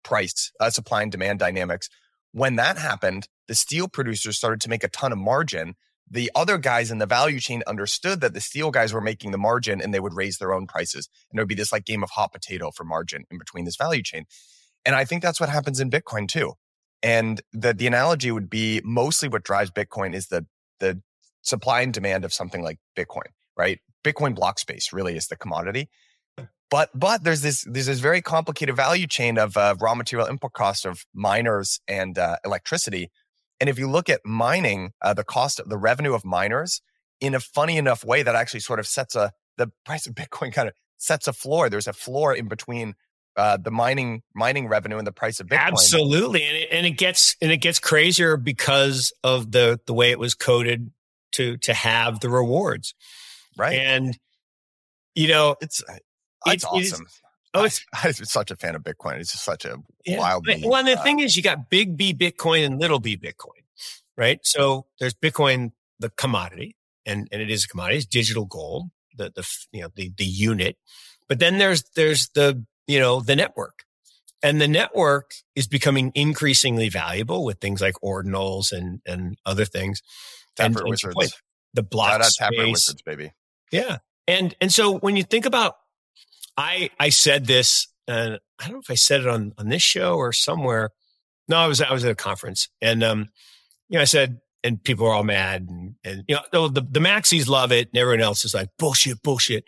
price, 0.02 0.52
uh, 0.60 0.70
supply 0.70 1.02
and 1.02 1.12
demand 1.12 1.38
dynamics. 1.38 1.88
When 2.32 2.56
that 2.56 2.78
happened, 2.78 3.28
the 3.48 3.54
steel 3.54 3.88
producers 3.88 4.36
started 4.36 4.60
to 4.62 4.70
make 4.70 4.84
a 4.84 4.88
ton 4.88 5.12
of 5.12 5.18
margin. 5.18 5.74
The 6.08 6.30
other 6.34 6.58
guys 6.58 6.90
in 6.90 6.98
the 6.98 7.06
value 7.06 7.40
chain 7.40 7.62
understood 7.66 8.20
that 8.20 8.32
the 8.32 8.40
steel 8.40 8.70
guys 8.70 8.92
were 8.92 9.00
making 9.00 9.32
the 9.32 9.38
margin 9.38 9.80
and 9.80 9.92
they 9.92 10.00
would 10.00 10.14
raise 10.14 10.38
their 10.38 10.54
own 10.54 10.66
prices. 10.66 11.08
And 11.30 11.38
it 11.38 11.42
would 11.42 11.48
be 11.48 11.54
this 11.54 11.72
like 11.72 11.84
game 11.84 12.02
of 12.02 12.10
hot 12.10 12.32
potato 12.32 12.70
for 12.70 12.84
margin 12.84 13.24
in 13.30 13.38
between 13.38 13.64
this 13.64 13.76
value 13.76 14.02
chain. 14.02 14.26
And 14.84 14.94
I 14.94 15.04
think 15.04 15.22
that's 15.22 15.40
what 15.40 15.48
happens 15.48 15.80
in 15.80 15.90
Bitcoin 15.90 16.28
too. 16.28 16.54
And 17.02 17.40
the, 17.52 17.74
the 17.74 17.86
analogy 17.86 18.30
would 18.30 18.48
be 18.48 18.80
mostly 18.84 19.28
what 19.28 19.42
drives 19.42 19.70
Bitcoin 19.70 20.14
is 20.14 20.28
the, 20.28 20.46
the 20.78 21.02
supply 21.42 21.80
and 21.80 21.92
demand 21.92 22.24
of 22.24 22.32
something 22.32 22.62
like 22.62 22.78
Bitcoin, 22.96 23.30
right? 23.56 23.80
Bitcoin 24.04 24.34
block 24.34 24.58
space 24.58 24.92
really 24.92 25.16
is 25.16 25.26
the 25.26 25.36
commodity. 25.36 25.88
But 26.68 26.90
but 26.94 27.22
there's 27.22 27.42
this 27.42 27.64
there's 27.70 27.86
this 27.86 28.00
very 28.00 28.20
complicated 28.20 28.74
value 28.74 29.06
chain 29.06 29.38
of 29.38 29.56
uh, 29.56 29.76
raw 29.80 29.94
material 29.94 30.26
input 30.26 30.52
cost 30.52 30.84
of 30.84 31.06
miners 31.14 31.80
and 31.86 32.18
uh, 32.18 32.36
electricity. 32.44 33.10
And 33.60 33.70
if 33.70 33.78
you 33.78 33.88
look 33.88 34.08
at 34.08 34.20
mining, 34.24 34.92
uh, 35.02 35.14
the 35.14 35.24
cost 35.24 35.60
of 35.60 35.68
the 35.68 35.78
revenue 35.78 36.14
of 36.14 36.24
miners 36.24 36.82
in 37.20 37.34
a 37.34 37.40
funny 37.40 37.78
enough 37.78 38.04
way 38.04 38.22
that 38.22 38.34
actually 38.34 38.60
sort 38.60 38.78
of 38.78 38.86
sets 38.86 39.16
a 39.16 39.32
the 39.56 39.70
price 39.84 40.06
of 40.06 40.14
Bitcoin 40.14 40.52
kind 40.52 40.68
of 40.68 40.74
sets 40.98 41.26
a 41.28 41.32
floor. 41.32 41.68
There's 41.68 41.86
a 41.86 41.92
floor 41.92 42.34
in 42.34 42.48
between 42.48 42.94
uh, 43.36 43.58
the 43.58 43.70
mining 43.70 44.22
mining 44.34 44.68
revenue 44.68 44.98
and 44.98 45.06
the 45.06 45.12
price 45.12 45.40
of 45.40 45.46
Bitcoin. 45.46 45.58
Absolutely, 45.58 46.42
and 46.42 46.56
it, 46.56 46.68
and 46.72 46.86
it 46.86 46.92
gets 46.92 47.36
and 47.40 47.52
it 47.52 47.58
gets 47.58 47.78
crazier 47.78 48.36
because 48.36 49.12
of 49.22 49.52
the 49.52 49.80
the 49.86 49.94
way 49.94 50.10
it 50.10 50.18
was 50.18 50.34
coded 50.34 50.90
to 51.32 51.56
to 51.58 51.74
have 51.74 52.20
the 52.20 52.30
rewards, 52.30 52.94
right? 53.56 53.78
And 53.78 54.18
you 55.14 55.28
know, 55.28 55.56
it's 55.60 55.82
it's, 56.46 56.64
awesome. 56.64 57.06
Oh, 57.56 57.64
it's, 57.64 57.84
I, 57.94 58.08
am 58.08 58.12
such 58.12 58.50
a 58.50 58.56
fan 58.56 58.74
of 58.74 58.82
Bitcoin. 58.82 59.18
It's 59.18 59.32
just 59.32 59.44
such 59.44 59.64
a 59.64 59.78
yeah. 60.04 60.18
wild. 60.18 60.46
Well, 60.62 60.84
the 60.84 60.98
uh, 60.98 61.02
thing 61.02 61.20
is, 61.20 61.36
you 61.36 61.42
got 61.42 61.70
big 61.70 61.96
B 61.96 62.14
Bitcoin 62.14 62.64
and 62.64 62.80
little 62.80 63.00
B 63.00 63.16
Bitcoin, 63.16 63.64
right? 64.16 64.40
So 64.42 64.86
there's 65.00 65.14
Bitcoin, 65.14 65.72
the 65.98 66.10
commodity, 66.10 66.76
and 67.04 67.28
and 67.32 67.42
it 67.42 67.50
is 67.50 67.64
a 67.64 67.68
commodity. 67.68 67.98
It's 67.98 68.06
digital 68.06 68.44
gold, 68.44 68.90
the 69.16 69.32
the 69.34 69.48
you 69.72 69.82
know 69.82 69.88
the 69.94 70.12
the 70.16 70.24
unit. 70.24 70.76
But 71.28 71.38
then 71.38 71.58
there's 71.58 71.84
there's 71.94 72.28
the 72.30 72.64
you 72.86 72.98
know 72.98 73.20
the 73.20 73.36
network, 73.36 73.84
and 74.42 74.60
the 74.60 74.68
network 74.68 75.32
is 75.54 75.66
becoming 75.66 76.12
increasingly 76.14 76.88
valuable 76.88 77.44
with 77.44 77.60
things 77.60 77.80
like 77.80 77.94
ordinals 78.04 78.72
and 78.72 79.00
and 79.06 79.38
other 79.44 79.64
things. 79.64 80.02
Taproot 80.56 80.80
and, 80.80 80.90
Wizards. 80.90 81.42
The 81.74 81.82
block 81.82 82.22
space. 82.22 82.36
Taproot 82.36 82.70
Wizards, 82.70 83.02
baby. 83.02 83.32
Yeah. 83.70 83.98
And 84.26 84.54
and 84.60 84.72
so 84.72 84.98
when 84.98 85.16
you 85.16 85.22
think 85.22 85.46
about 85.46 85.74
I 86.56 86.90
I 86.98 87.10
said 87.10 87.46
this, 87.46 87.88
and 88.08 88.38
I 88.58 88.64
don't 88.64 88.74
know 88.74 88.80
if 88.80 88.90
I 88.90 88.94
said 88.94 89.20
it 89.20 89.28
on 89.28 89.52
on 89.58 89.68
this 89.68 89.82
show 89.82 90.16
or 90.16 90.32
somewhere. 90.32 90.90
No, 91.48 91.56
I 91.56 91.66
was 91.66 91.80
I 91.80 91.92
was 91.92 92.04
at 92.04 92.10
a 92.10 92.16
conference, 92.16 92.68
and 92.80 93.02
um, 93.04 93.28
you 93.88 93.98
know, 93.98 94.02
I 94.02 94.06
said, 94.06 94.40
and 94.64 94.82
people 94.82 95.06
are 95.06 95.12
all 95.12 95.24
mad, 95.24 95.66
and 95.68 95.94
and 96.04 96.24
you 96.26 96.36
know, 96.52 96.68
the 96.68 96.80
the 96.80 97.00
Maxis 97.00 97.48
love 97.48 97.72
it, 97.72 97.88
and 97.88 97.98
everyone 97.98 98.22
else 98.22 98.44
is 98.44 98.54
like 98.54 98.68
bullshit, 98.78 99.22
bullshit, 99.22 99.64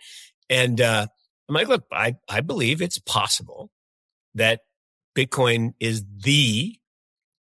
and 0.49 0.81
uh, 0.81 1.07
I'm 1.47 1.55
like, 1.55 1.67
look, 1.67 1.85
I 1.91 2.15
I 2.27 2.41
believe 2.41 2.81
it's 2.81 2.99
possible 2.99 3.69
that 4.35 4.61
Bitcoin 5.15 5.73
is 5.79 6.03
the 6.23 6.75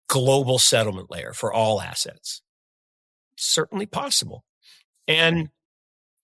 global 0.09 0.59
settlement 0.59 1.11
layer 1.11 1.33
for 1.33 1.53
all 1.53 1.81
assets. 1.81 2.43
Certainly 3.37 3.87
possible, 3.87 4.45
and 5.07 5.51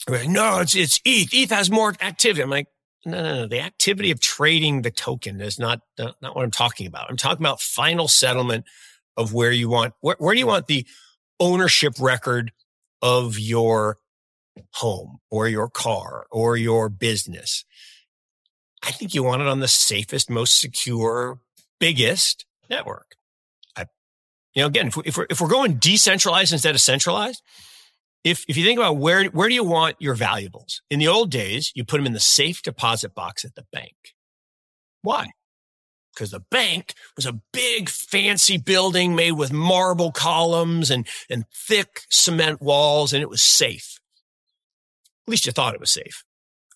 like, 0.08 0.28
no, 0.28 0.60
it's 0.60 0.74
it's 0.74 1.00
ETH. 1.04 1.32
ETH 1.32 1.50
has 1.50 1.70
more 1.70 1.94
activity. 2.00 2.42
I'm 2.42 2.50
like, 2.50 2.66
no, 3.04 3.22
no, 3.22 3.34
no. 3.34 3.46
The 3.46 3.60
activity 3.60 4.10
of 4.10 4.20
trading 4.20 4.82
the 4.82 4.90
token 4.90 5.40
is 5.40 5.58
not 5.58 5.80
not 5.98 6.14
what 6.20 6.44
I'm 6.44 6.50
talking 6.50 6.86
about. 6.86 7.10
I'm 7.10 7.16
talking 7.16 7.44
about 7.44 7.60
final 7.60 8.08
settlement 8.08 8.64
of 9.16 9.32
where 9.32 9.52
you 9.52 9.68
want 9.68 9.94
where, 10.00 10.16
where 10.18 10.34
do 10.34 10.40
you 10.40 10.46
want 10.46 10.66
the 10.66 10.86
ownership 11.40 11.94
record 11.98 12.52
of 13.02 13.38
your 13.38 13.98
home 14.74 15.18
or 15.30 15.48
your 15.48 15.68
car 15.68 16.26
or 16.30 16.56
your 16.56 16.88
business, 16.88 17.64
I 18.82 18.90
think 18.90 19.14
you 19.14 19.22
want 19.22 19.42
it 19.42 19.48
on 19.48 19.60
the 19.60 19.68
safest, 19.68 20.30
most 20.30 20.58
secure, 20.58 21.38
biggest 21.78 22.46
network. 22.68 23.16
I, 23.76 23.86
you 24.54 24.62
know, 24.62 24.66
again, 24.66 24.88
if, 24.88 24.96
we, 24.96 25.02
if 25.06 25.16
we're, 25.16 25.26
if 25.30 25.40
we're 25.40 25.48
going 25.48 25.74
decentralized 25.74 26.52
instead 26.52 26.74
of 26.74 26.80
centralized, 26.80 27.42
if, 28.24 28.44
if 28.48 28.56
you 28.56 28.64
think 28.64 28.78
about 28.78 28.98
where, 28.98 29.24
where 29.26 29.48
do 29.48 29.54
you 29.54 29.64
want 29.64 29.96
your 29.98 30.14
valuables? 30.14 30.82
In 30.90 30.98
the 30.98 31.08
old 31.08 31.30
days, 31.30 31.72
you 31.74 31.84
put 31.84 31.96
them 31.96 32.06
in 32.06 32.12
the 32.12 32.20
safe 32.20 32.62
deposit 32.62 33.14
box 33.14 33.44
at 33.44 33.54
the 33.54 33.64
bank. 33.72 33.94
Why? 35.02 35.30
Because 36.14 36.30
the 36.30 36.40
bank 36.50 36.94
was 37.16 37.26
a 37.26 37.40
big 37.52 37.88
fancy 37.88 38.58
building 38.58 39.16
made 39.16 39.32
with 39.32 39.52
marble 39.52 40.12
columns 40.12 40.90
and, 40.90 41.06
and 41.28 41.46
thick 41.52 42.02
cement 42.10 42.60
walls 42.60 43.12
and 43.12 43.22
it 43.22 43.30
was 43.30 43.42
safe. 43.42 43.98
At 45.26 45.30
least 45.30 45.46
you 45.46 45.52
thought 45.52 45.74
it 45.74 45.80
was 45.80 45.90
safe. 45.90 46.24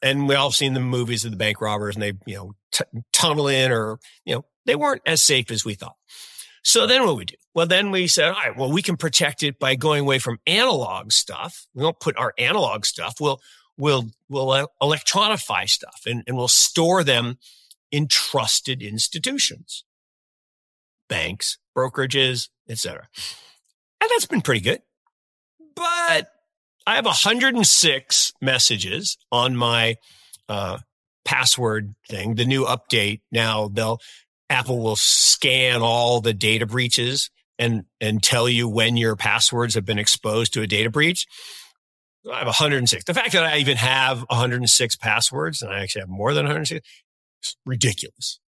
And 0.02 0.28
we 0.28 0.34
all 0.34 0.52
seen 0.52 0.74
the 0.74 0.80
movies 0.80 1.24
of 1.24 1.30
the 1.30 1.36
bank 1.36 1.60
robbers 1.60 1.96
and 1.96 2.02
they, 2.02 2.12
you 2.26 2.36
know, 2.36 2.52
t- 2.72 3.02
tunnel 3.12 3.48
in 3.48 3.72
or, 3.72 3.98
you 4.24 4.34
know, 4.34 4.44
they 4.64 4.74
weren't 4.74 5.02
as 5.06 5.22
safe 5.22 5.50
as 5.50 5.64
we 5.64 5.74
thought. 5.74 5.96
So 6.66 6.84
then 6.84 7.06
what 7.06 7.16
we 7.16 7.26
do? 7.26 7.36
Well, 7.54 7.66
then 7.66 7.92
we 7.92 8.08
said, 8.08 8.24
all 8.24 8.32
right, 8.32 8.56
well, 8.56 8.72
we 8.72 8.82
can 8.82 8.96
protect 8.96 9.44
it 9.44 9.60
by 9.60 9.76
going 9.76 10.00
away 10.00 10.18
from 10.18 10.40
analog 10.48 11.12
stuff. 11.12 11.68
We 11.74 11.84
don't 11.84 12.00
put 12.00 12.18
our 12.18 12.34
analog 12.38 12.84
stuff. 12.84 13.14
We'll, 13.20 13.40
we'll, 13.78 14.10
we'll 14.28 14.66
electronify 14.82 15.68
stuff 15.70 16.02
and, 16.06 16.24
and 16.26 16.36
we'll 16.36 16.48
store 16.48 17.04
them 17.04 17.38
in 17.92 18.08
trusted 18.08 18.82
institutions, 18.82 19.84
banks, 21.08 21.58
brokerages, 21.78 22.48
etc. 22.68 23.06
And 24.00 24.10
that's 24.10 24.26
been 24.26 24.40
pretty 24.40 24.62
good. 24.62 24.82
But 25.76 26.32
I 26.84 26.96
have 26.96 27.04
106 27.04 28.32
messages 28.42 29.18
on 29.30 29.54
my 29.54 29.98
uh, 30.48 30.78
password 31.24 31.94
thing. 32.08 32.34
The 32.34 32.44
new 32.44 32.64
update 32.64 33.20
now, 33.30 33.68
they'll 33.68 34.00
Apple 34.48 34.82
will 34.82 34.96
scan 34.96 35.82
all 35.82 36.20
the 36.20 36.34
data 36.34 36.66
breaches 36.66 37.30
and, 37.58 37.84
and 38.00 38.22
tell 38.22 38.48
you 38.48 38.68
when 38.68 38.96
your 38.96 39.16
passwords 39.16 39.74
have 39.74 39.84
been 39.84 39.98
exposed 39.98 40.52
to 40.54 40.62
a 40.62 40.66
data 40.66 40.90
breach. 40.90 41.26
I 42.30 42.38
have 42.38 42.46
106. 42.46 43.04
The 43.04 43.14
fact 43.14 43.32
that 43.32 43.44
I 43.44 43.58
even 43.58 43.76
have 43.76 44.18
106 44.28 44.96
passwords 44.96 45.62
and 45.62 45.72
I 45.72 45.80
actually 45.80 46.00
have 46.00 46.08
more 46.08 46.34
than 46.34 46.44
106 46.44 46.86
is 47.42 47.56
ridiculous. 47.64 48.40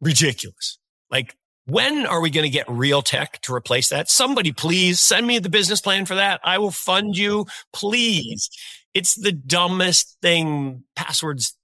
Ridiculous. 0.00 0.78
Like, 1.10 1.36
when 1.66 2.06
are 2.06 2.20
we 2.20 2.30
going 2.30 2.44
to 2.44 2.50
get 2.50 2.68
real 2.68 3.02
tech 3.02 3.40
to 3.42 3.54
replace 3.54 3.88
that? 3.88 4.10
Somebody 4.10 4.52
please 4.52 5.00
send 5.00 5.26
me 5.26 5.38
the 5.38 5.48
business 5.48 5.80
plan 5.80 6.04
for 6.04 6.14
that. 6.14 6.40
I 6.44 6.58
will 6.58 6.70
fund 6.70 7.16
you. 7.16 7.46
Please. 7.72 8.50
It's 8.92 9.14
the 9.14 9.32
dumbest 9.32 10.18
thing. 10.20 10.84
Passwords 10.94 11.56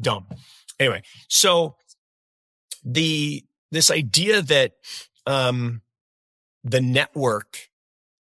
dumb. 0.00 0.26
Anyway, 0.78 1.02
so 1.28 1.76
the 2.84 3.44
this 3.70 3.90
idea 3.90 4.42
that 4.42 4.72
um, 5.26 5.82
the 6.62 6.80
network 6.80 7.70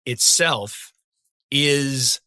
itself 0.06 0.94
is 1.52 2.22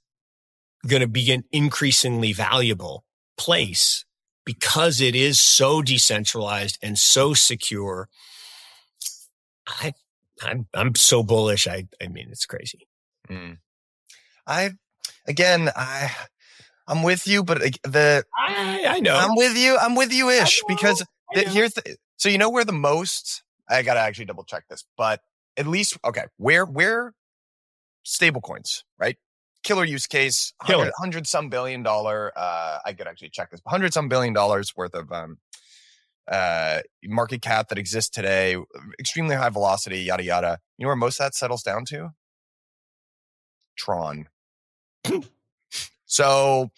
going 0.86 1.00
to 1.00 1.08
be 1.08 1.30
an 1.30 1.44
increasingly 1.52 2.32
valuable 2.32 3.04
place 3.36 4.04
because 4.44 5.00
it 5.00 5.14
is 5.14 5.38
so 5.38 5.82
decentralized 5.82 6.78
and 6.82 6.98
so 6.98 7.34
secure. 7.34 8.08
I, 9.66 9.94
I'm, 10.42 10.66
I'm 10.74 10.94
so 10.96 11.22
bullish. 11.22 11.68
I, 11.68 11.86
I 12.02 12.08
mean, 12.08 12.28
it's 12.30 12.46
crazy. 12.46 12.88
Mm. 13.28 13.58
I, 14.46 14.72
again, 15.26 15.70
I, 15.76 16.10
I'm 16.88 17.04
with 17.04 17.28
you, 17.28 17.44
but 17.44 17.60
the, 17.84 18.24
I, 18.36 18.84
I 18.88 19.00
know 19.00 19.16
I'm 19.16 19.36
with 19.36 19.56
you. 19.56 19.78
I'm 19.80 19.94
with 19.94 20.12
you 20.12 20.30
ish 20.30 20.62
because 20.66 21.04
the, 21.32 21.42
here's 21.42 21.74
the, 21.74 21.96
so 22.22 22.28
you 22.28 22.38
know 22.38 22.50
where 22.50 22.64
the 22.64 22.70
most 22.70 23.42
I 23.68 23.82
gotta 23.82 23.98
actually 23.98 24.26
double 24.26 24.44
check 24.44 24.68
this, 24.70 24.84
but 24.96 25.22
at 25.56 25.66
least 25.66 25.98
okay, 26.04 26.26
where 26.36 26.64
where 26.64 27.14
stable 28.04 28.40
coins, 28.40 28.84
right? 28.96 29.16
Killer 29.64 29.84
use 29.84 30.06
case, 30.06 30.52
hundred 30.62 31.26
some 31.26 31.48
billion 31.48 31.82
dollar. 31.82 32.30
Uh, 32.36 32.78
I 32.86 32.92
could 32.92 33.08
actually 33.08 33.30
check 33.30 33.50
this, 33.50 33.60
hundred 33.66 33.92
some 33.92 34.08
billion 34.08 34.32
dollars 34.34 34.72
worth 34.76 34.94
of 34.94 35.10
um, 35.10 35.38
uh, 36.30 36.82
market 37.04 37.42
cap 37.42 37.70
that 37.70 37.78
exists 37.78 38.10
today, 38.10 38.56
extremely 39.00 39.34
high 39.34 39.48
velocity, 39.48 40.02
yada 40.02 40.22
yada. 40.22 40.58
You 40.78 40.84
know 40.84 40.90
where 40.90 40.96
most 40.96 41.18
of 41.18 41.26
that 41.26 41.34
settles 41.34 41.64
down 41.64 41.84
to? 41.86 42.10
Tron. 43.76 44.28
so 46.04 46.70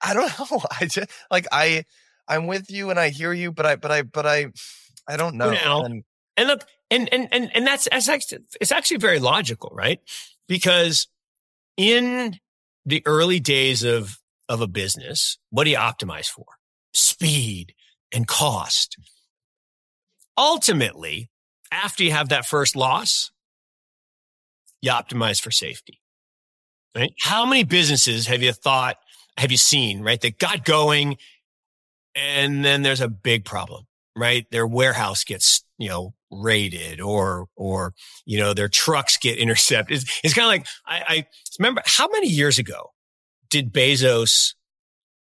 I 0.00 0.14
don't 0.14 0.38
know. 0.52 0.62
I 0.80 0.86
just 0.86 1.10
like 1.28 1.48
I 1.50 1.86
I'm 2.30 2.46
with 2.46 2.70
you 2.70 2.90
and 2.90 2.98
I 2.98 3.10
hear 3.10 3.32
you, 3.32 3.50
but 3.50 3.66
I, 3.66 3.76
but 3.76 3.90
I, 3.90 4.02
but 4.02 4.24
I, 4.24 4.46
I 5.06 5.16
don't 5.16 5.34
know. 5.34 5.50
Now, 5.50 5.82
and, 5.82 6.04
and 6.36 6.48
look, 6.48 6.64
and, 6.90 7.12
and, 7.12 7.28
and, 7.32 7.50
and 7.54 7.66
that's, 7.66 7.88
that's 7.90 8.08
actually, 8.08 8.44
it's 8.60 8.72
actually 8.72 8.98
very 8.98 9.18
logical, 9.18 9.70
right? 9.74 10.00
Because 10.48 11.08
in 11.76 12.38
the 12.86 13.02
early 13.04 13.40
days 13.40 13.82
of, 13.82 14.18
of 14.48 14.60
a 14.60 14.68
business, 14.68 15.38
what 15.50 15.64
do 15.64 15.70
you 15.70 15.76
optimize 15.76 16.26
for? 16.26 16.46
Speed 16.94 17.74
and 18.12 18.26
cost. 18.26 18.96
Ultimately, 20.38 21.30
after 21.72 22.04
you 22.04 22.12
have 22.12 22.30
that 22.30 22.46
first 22.46 22.76
loss, 22.76 23.32
you 24.82 24.90
optimize 24.90 25.40
for 25.40 25.50
safety, 25.50 26.00
right? 26.96 27.12
How 27.20 27.44
many 27.44 27.64
businesses 27.64 28.26
have 28.28 28.42
you 28.42 28.52
thought, 28.52 28.96
have 29.36 29.50
you 29.50 29.58
seen, 29.58 30.02
right? 30.02 30.20
That 30.20 30.38
got 30.38 30.64
going 30.64 31.16
and 32.14 32.64
then 32.64 32.82
there's 32.82 33.00
a 33.00 33.08
big 33.08 33.44
problem, 33.44 33.86
right? 34.16 34.46
Their 34.50 34.66
warehouse 34.66 35.24
gets, 35.24 35.64
you 35.78 35.88
know, 35.88 36.14
raided 36.30 37.00
or, 37.00 37.46
or, 37.56 37.94
you 38.24 38.38
know, 38.38 38.54
their 38.54 38.68
trucks 38.68 39.16
get 39.16 39.38
intercepted. 39.38 39.96
It's, 39.96 40.20
it's 40.24 40.34
kind 40.34 40.44
of 40.44 40.48
like, 40.48 40.66
I, 40.86 41.14
I 41.14 41.26
remember 41.58 41.82
how 41.86 42.08
many 42.08 42.28
years 42.28 42.58
ago 42.58 42.90
did 43.48 43.72
Bezos 43.72 44.54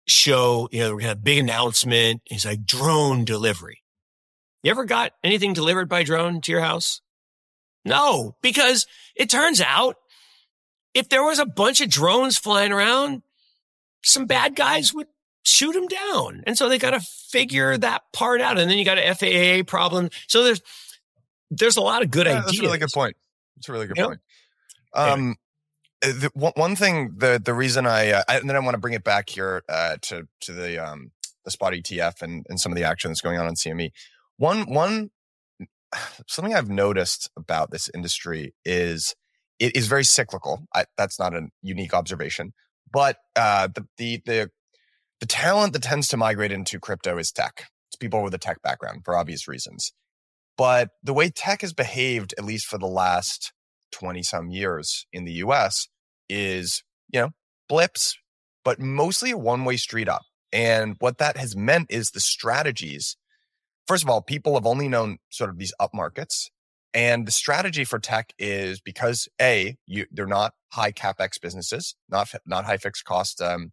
show, 0.07 0.69
you 0.73 0.81
know, 0.81 0.95
we 0.97 1.05
had 1.05 1.17
a 1.17 1.21
big 1.21 1.39
announcement. 1.39 2.23
He's 2.25 2.45
like 2.45 2.65
drone 2.65 3.25
delivery. 3.25 3.83
You 4.63 4.71
ever 4.71 4.85
got 4.85 5.13
anything 5.25 5.55
delivered 5.55 5.89
by 5.89 6.03
drone 6.03 6.41
to 6.43 6.53
your 6.53 6.61
house? 6.61 7.01
No, 7.85 8.37
because 8.43 8.87
it 9.17 9.29
turns 9.29 9.61
out 9.61 9.97
if 10.95 11.09
there 11.09 11.25
was 11.25 11.39
a 11.39 11.47
bunch 11.47 11.81
of 11.81 11.89
drones 11.89 12.39
flying 12.39 12.73
around, 12.73 13.23
some 14.05 14.27
bad 14.27 14.55
guys 14.55 14.93
would 14.95 15.09
shoot 15.45 15.73
them 15.73 15.87
down. 15.87 16.43
And 16.47 16.57
so 16.57 16.69
they 16.69 16.79
got 16.79 16.91
to 16.91 17.01
figure 17.01 17.77
that 17.79 18.03
part 18.13 18.41
out. 18.41 18.59
And 18.59 18.71
then 18.71 18.79
you 18.79 18.85
got 18.85 18.99
a 18.99 19.15
FAA 19.15 19.69
problem. 19.69 20.11
So 20.29 20.45
there's, 20.45 20.63
there's 21.51 21.77
a 21.77 21.81
lot 21.81 22.03
of 22.03 22.11
good 22.11 22.27
yeah, 22.27 22.33
ideas. 22.33 22.47
That's 22.47 22.59
a 22.59 22.63
really 22.63 22.79
good 22.79 22.93
point. 22.93 23.17
It's 23.57 23.69
a 23.69 23.73
really 23.73 23.87
good 23.87 23.97
point. 23.97 24.21
Um, 24.95 25.37
eh, 26.03 26.13
the, 26.13 26.31
one 26.35 26.77
thing, 26.77 27.15
the, 27.17 27.41
the 27.43 27.55
reason 27.55 27.87
I, 27.87 28.11
uh, 28.11 28.23
I, 28.29 28.39
and 28.39 28.49
then 28.49 28.57
I 28.57 28.61
want 28.61 28.75
to 28.75 28.81
bring 28.81 28.95
it 28.95 29.05
back 29.05 29.29
here, 29.29 29.63
uh, 29.69 29.97
to, 30.03 30.29
to 30.43 30.53
the, 30.53 30.79
um, 30.79 31.11
the 31.45 31.51
spot 31.51 31.73
ETF 31.73 32.23
and, 32.23 32.47
and 32.49 32.61
some 32.61 32.73
of 32.73 32.77
the 32.77 32.85
action 32.85 33.11
that's 33.11 33.21
going 33.21 33.39
on 33.39 33.47
in 33.47 33.55
CME. 33.55 33.91
One, 34.37 34.73
one, 34.73 35.11
something 36.29 36.55
I've 36.55 36.71
noticed 36.71 37.31
about 37.37 37.71
this 37.71 37.91
industry 37.95 38.55
is 38.65 39.15
it 39.59 39.77
is 39.77 39.87
very 39.87 40.05
cyclical. 40.05 40.67
I, 40.75 40.87
that's 40.97 41.19
not 41.19 41.35
a 41.35 41.49
unique 41.63 41.95
observation, 41.95 42.53
but, 42.93 43.17
uh, 43.37 43.69
the, 43.69 43.87
the, 43.97 44.23
the 44.27 44.51
the 45.23 45.27
talent 45.27 45.73
that 45.73 45.85
tends 45.85 46.09
to 46.09 46.17
migrate 46.17 46.51
into 46.51 46.81
crypto 46.81 47.17
is 47.17 47.31
tech. 47.31 47.67
It's 47.89 47.97
people 47.97 48.25
with 48.25 48.35
a 48.35 48.39
tech 48.39 48.61
background 48.61 49.03
for 49.05 49.17
obvious 49.17 49.47
reasons. 49.47 49.93
But 50.59 50.89
the 51.01 51.15
way 51.15 51.31
tech 51.31 51.61
has 51.61 51.73
behaved, 51.73 52.35
at 52.37 52.45
least 52.45 52.67
for 52.67 52.77
the 52.77 52.89
last 52.89 53.53
20 53.93 54.25
some 54.25 54.51
years 54.51 55.07
in 55.13 55.25
the 55.25 55.35
US, 55.35 55.87
is, 56.29 56.83
you 57.13 57.21
know, 57.21 57.31
blips, 57.69 58.19
but 58.65 58.81
mostly 58.81 59.31
a 59.31 59.39
one 59.39 59.65
way 59.65 59.77
street 59.77 60.09
up. 60.09 60.23
And 60.53 60.97
what 60.99 61.19
that 61.19 61.37
has 61.37 61.55
meant 61.55 61.87
is 61.89 62.11
the 62.11 62.19
strategies. 62.19 63.17
First 63.87 64.03
of 64.03 64.11
all, 64.11 64.23
people 64.23 64.55
have 64.55 64.67
only 64.67 64.89
known 64.89 65.19
sort 65.31 65.51
of 65.51 65.59
these 65.59 65.73
up 65.79 65.95
markets. 65.95 66.51
And 66.95 67.29
the 67.29 67.33
strategy 67.33 67.85
for 67.85 68.01
tech 68.01 68.33
is 68.41 68.81
because 68.81 69.29
A, 69.41 69.77
you, 69.87 70.07
they're 70.11 70.27
not 70.27 70.55
high 70.73 70.91
capex 70.91 71.41
businesses, 71.41 71.95
not, 72.09 72.29
not 72.45 72.65
high 72.65 72.77
fixed 72.77 73.05
cost 73.05 73.41
um, 73.41 73.71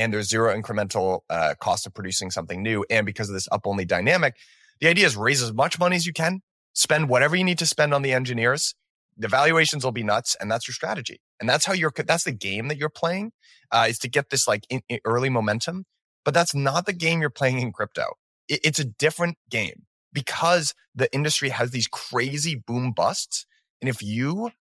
and 0.00 0.12
there's 0.12 0.28
zero 0.28 0.54
incremental 0.58 1.20
uh, 1.28 1.54
cost 1.60 1.86
of 1.86 1.94
producing 1.94 2.30
something 2.30 2.62
new. 2.62 2.84
And 2.88 3.04
because 3.04 3.28
of 3.28 3.34
this 3.34 3.48
up 3.52 3.66
only 3.66 3.84
dynamic, 3.84 4.34
the 4.80 4.88
idea 4.88 5.06
is 5.06 5.16
raise 5.16 5.42
as 5.42 5.52
much 5.52 5.78
money 5.78 5.96
as 5.96 6.06
you 6.06 6.12
can, 6.12 6.40
spend 6.72 7.08
whatever 7.08 7.36
you 7.36 7.44
need 7.44 7.58
to 7.58 7.66
spend 7.66 7.92
on 7.92 8.02
the 8.02 8.12
engineers. 8.12 8.74
The 9.18 9.28
valuations 9.28 9.84
will 9.84 9.92
be 9.92 10.02
nuts, 10.02 10.34
and 10.40 10.50
that's 10.50 10.66
your 10.66 10.72
strategy. 10.72 11.20
And 11.38 11.48
that's 11.48 11.66
how 11.66 11.74
you're. 11.74 11.92
That's 11.94 12.24
the 12.24 12.32
game 12.32 12.68
that 12.68 12.78
you're 12.78 12.88
playing, 12.88 13.32
uh, 13.70 13.86
is 13.88 13.98
to 13.98 14.08
get 14.08 14.30
this 14.30 14.48
like 14.48 14.64
in, 14.70 14.80
in 14.88 15.00
early 15.04 15.28
momentum. 15.28 15.84
But 16.24 16.32
that's 16.32 16.54
not 16.54 16.86
the 16.86 16.94
game 16.94 17.20
you're 17.20 17.28
playing 17.28 17.60
in 17.60 17.72
crypto. 17.72 18.14
It, 18.48 18.60
it's 18.64 18.78
a 18.78 18.84
different 18.84 19.36
game 19.50 19.86
because 20.12 20.74
the 20.94 21.12
industry 21.12 21.50
has 21.50 21.70
these 21.70 21.86
crazy 21.86 22.54
boom 22.54 22.92
busts. 22.92 23.44
And 23.82 23.90
if 23.90 24.02
you 24.02 24.52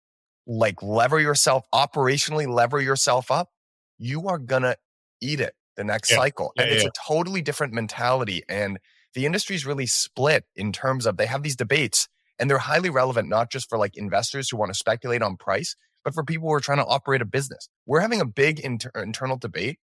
like 0.46 0.84
lever 0.84 1.20
yourself 1.20 1.64
operationally, 1.74 2.48
lever 2.48 2.82
yourself 2.82 3.32
up, 3.32 3.52
you 3.98 4.28
are 4.28 4.40
gonna 4.40 4.76
eat 5.22 5.40
it 5.40 5.54
the 5.76 5.84
next 5.84 6.12
Yeah. 6.12 6.18
cycle. 6.18 6.52
Yeah, 6.56 6.64
and 6.64 6.72
it's 6.72 6.86
a 6.86 6.92
totally 7.08 7.42
different 7.42 7.74
mentality. 7.74 8.44
And 8.50 8.80
the 9.14 9.26
industry's 9.26 9.66
really 9.66 9.88
split 9.88 10.46
in 10.56 10.72
terms 10.72 11.06
of 11.06 11.18
they 11.18 11.26
have 11.26 11.44
these 11.44 11.56
debates 11.56 12.08
and 12.38 12.50
they're 12.50 12.58
highly 12.58 12.90
relevant, 12.90 13.28
not 13.30 13.52
just 13.52 13.70
for 13.70 13.78
like 13.78 13.98
investors 13.98 14.50
who 14.50 14.58
want 14.58 14.70
to 14.72 14.78
speculate 14.78 15.22
on 15.22 15.36
price, 15.38 15.76
but 16.04 16.14
for 16.14 16.24
people 16.24 16.48
who 16.48 16.54
are 16.54 16.60
trying 16.60 16.78
to 16.78 16.86
operate 16.86 17.22
a 17.22 17.26
business. 17.26 17.70
We're 17.86 18.00
having 18.02 18.22
a 18.22 18.26
big 18.26 18.60
inter- 18.60 18.92
internal 18.96 19.38
debate 19.38 19.80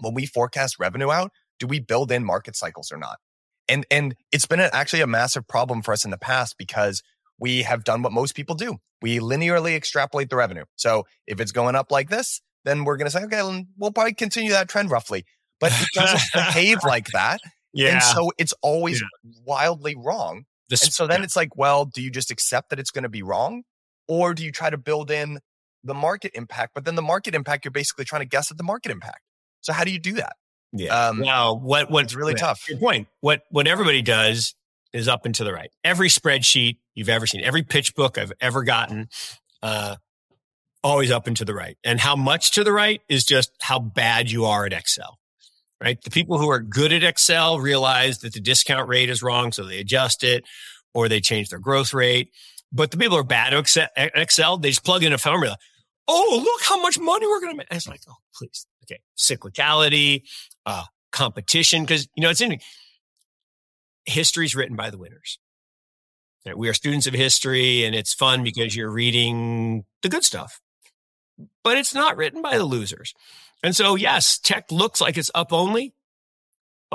when 0.00 0.14
we 0.14 0.26
forecast 0.26 0.78
revenue 0.78 1.10
out. 1.10 1.30
Do 1.58 1.66
we 1.66 1.80
build 1.80 2.10
in 2.10 2.24
market 2.24 2.56
cycles 2.56 2.90
or 2.90 2.96
not? 2.96 3.18
And 3.68 3.86
and 3.90 4.14
it's 4.32 4.46
been 4.46 4.60
a, 4.60 4.68
actually 4.72 5.00
a 5.00 5.06
massive 5.06 5.46
problem 5.48 5.82
for 5.82 5.92
us 5.92 6.04
in 6.04 6.10
the 6.10 6.18
past 6.18 6.56
because 6.58 7.02
we 7.38 7.62
have 7.62 7.84
done 7.84 8.02
what 8.02 8.12
most 8.12 8.34
people 8.34 8.54
do. 8.54 8.76
We 9.00 9.18
linearly 9.18 9.74
extrapolate 9.74 10.30
the 10.30 10.36
revenue. 10.36 10.64
So 10.76 11.04
if 11.26 11.40
it's 11.40 11.52
going 11.52 11.74
up 11.74 11.90
like 11.90 12.10
this, 12.10 12.40
then 12.64 12.84
we're 12.84 12.96
going 12.96 13.06
to 13.06 13.10
say, 13.10 13.24
okay, 13.24 13.64
we'll 13.76 13.92
probably 13.92 14.14
continue 14.14 14.50
that 14.50 14.68
trend 14.68 14.90
roughly. 14.90 15.24
But 15.60 15.72
it 15.72 15.88
doesn't 15.94 16.20
behave 16.34 16.78
like 16.84 17.08
that. 17.08 17.40
Yeah. 17.72 17.94
And 17.94 18.02
so 18.02 18.32
it's 18.38 18.54
always 18.62 19.02
wildly 19.44 19.94
wrong. 19.96 20.44
The 20.68 20.80
And 20.82 20.92
so 20.92 21.06
then 21.06 21.22
it's 21.22 21.36
like, 21.36 21.56
well, 21.56 21.84
do 21.84 22.02
you 22.02 22.10
just 22.10 22.30
accept 22.30 22.70
that 22.70 22.78
it's 22.78 22.90
going 22.90 23.02
to 23.02 23.08
be 23.08 23.22
wrong? 23.22 23.62
Or 24.08 24.34
do 24.34 24.44
you 24.44 24.52
try 24.52 24.70
to 24.70 24.78
build 24.78 25.10
in 25.10 25.40
the 25.82 25.94
market 25.94 26.32
impact? 26.34 26.72
But 26.74 26.84
then 26.84 26.94
the 26.94 27.02
market 27.02 27.34
impact, 27.34 27.64
you're 27.64 27.72
basically 27.72 28.04
trying 28.04 28.22
to 28.22 28.28
guess 28.28 28.50
at 28.50 28.56
the 28.56 28.64
market 28.64 28.90
impact. 28.90 29.20
So 29.60 29.72
how 29.72 29.84
do 29.84 29.90
you 29.90 29.98
do 29.98 30.14
that? 30.14 30.36
Yeah. 30.72 31.08
Um, 31.08 31.20
now, 31.20 31.54
what 31.54 31.90
what 31.90 32.04
it's 32.04 32.14
really 32.14 32.32
yeah, 32.32 32.38
tough. 32.38 32.64
Good 32.66 32.80
point. 32.80 33.08
What 33.20 33.42
what 33.50 33.68
everybody 33.68 34.02
does 34.02 34.54
is 34.92 35.08
up 35.08 35.24
and 35.24 35.34
to 35.36 35.44
the 35.44 35.52
right. 35.52 35.70
Every 35.84 36.08
spreadsheet 36.08 36.78
you've 36.94 37.08
ever 37.08 37.26
seen, 37.26 37.42
every 37.42 37.62
pitch 37.62 37.94
book 37.94 38.18
I've 38.18 38.32
ever 38.40 38.64
gotten, 38.64 39.08
uh, 39.62 39.96
always 40.84 41.10
up 41.10 41.26
and 41.26 41.36
to 41.38 41.44
the 41.44 41.54
right. 41.54 41.76
And 41.82 41.98
how 41.98 42.14
much 42.14 42.52
to 42.52 42.62
the 42.62 42.72
right 42.72 43.00
is 43.08 43.24
just 43.24 43.50
how 43.60 43.80
bad 43.80 44.30
you 44.30 44.44
are 44.44 44.66
at 44.66 44.72
Excel. 44.72 45.18
Right. 45.82 46.00
The 46.00 46.10
people 46.10 46.38
who 46.38 46.48
are 46.50 46.60
good 46.60 46.92
at 46.92 47.02
Excel 47.02 47.58
realize 47.58 48.20
that 48.20 48.32
the 48.32 48.40
discount 48.40 48.88
rate 48.88 49.10
is 49.10 49.22
wrong, 49.22 49.50
so 49.50 49.64
they 49.64 49.80
adjust 49.80 50.22
it 50.22 50.44
or 50.94 51.08
they 51.08 51.20
change 51.20 51.48
their 51.48 51.58
growth 51.58 51.92
rate. 51.92 52.30
But 52.72 52.90
the 52.90 52.96
people 52.96 53.16
who 53.16 53.20
are 53.20 53.24
bad 53.24 53.52
at 53.52 54.12
Excel- 54.14 54.58
they 54.58 54.68
just 54.68 54.84
plug 54.84 55.02
in 55.02 55.12
a 55.12 55.18
formula. 55.18 55.56
Oh, 56.06 56.42
look 56.42 56.62
how 56.62 56.80
much 56.80 56.98
money 56.98 57.26
we're 57.26 57.40
going 57.40 57.52
to 57.52 57.56
make. 57.56 57.66
It's 57.70 57.88
like, 57.88 58.00
oh, 58.08 58.14
please. 58.36 58.66
Okay. 58.84 59.00
Cyclicality, 59.18 60.22
uh, 60.64 60.84
competition. 61.12 61.86
Cause 61.86 62.08
you 62.14 62.22
know, 62.22 62.30
it's 62.30 62.40
interesting. 62.40 62.66
History's 64.06 64.54
written 64.54 64.76
by 64.76 64.90
the 64.90 64.98
winners. 64.98 65.38
We 66.56 66.68
are 66.68 66.74
students 66.74 67.06
of 67.06 67.14
history 67.14 67.84
and 67.84 67.94
it's 67.94 68.12
fun 68.12 68.42
because 68.42 68.76
you're 68.76 68.90
reading 68.90 69.84
the 70.02 70.10
good 70.10 70.24
stuff, 70.24 70.60
but 71.62 71.78
it's 71.78 71.94
not 71.94 72.16
written 72.16 72.42
by 72.42 72.58
the 72.58 72.64
losers. 72.64 73.14
And 73.62 73.74
so, 73.74 73.94
yes, 73.94 74.38
tech 74.38 74.70
looks 74.70 75.00
like 75.00 75.16
it's 75.16 75.30
up 75.34 75.52
only. 75.52 75.94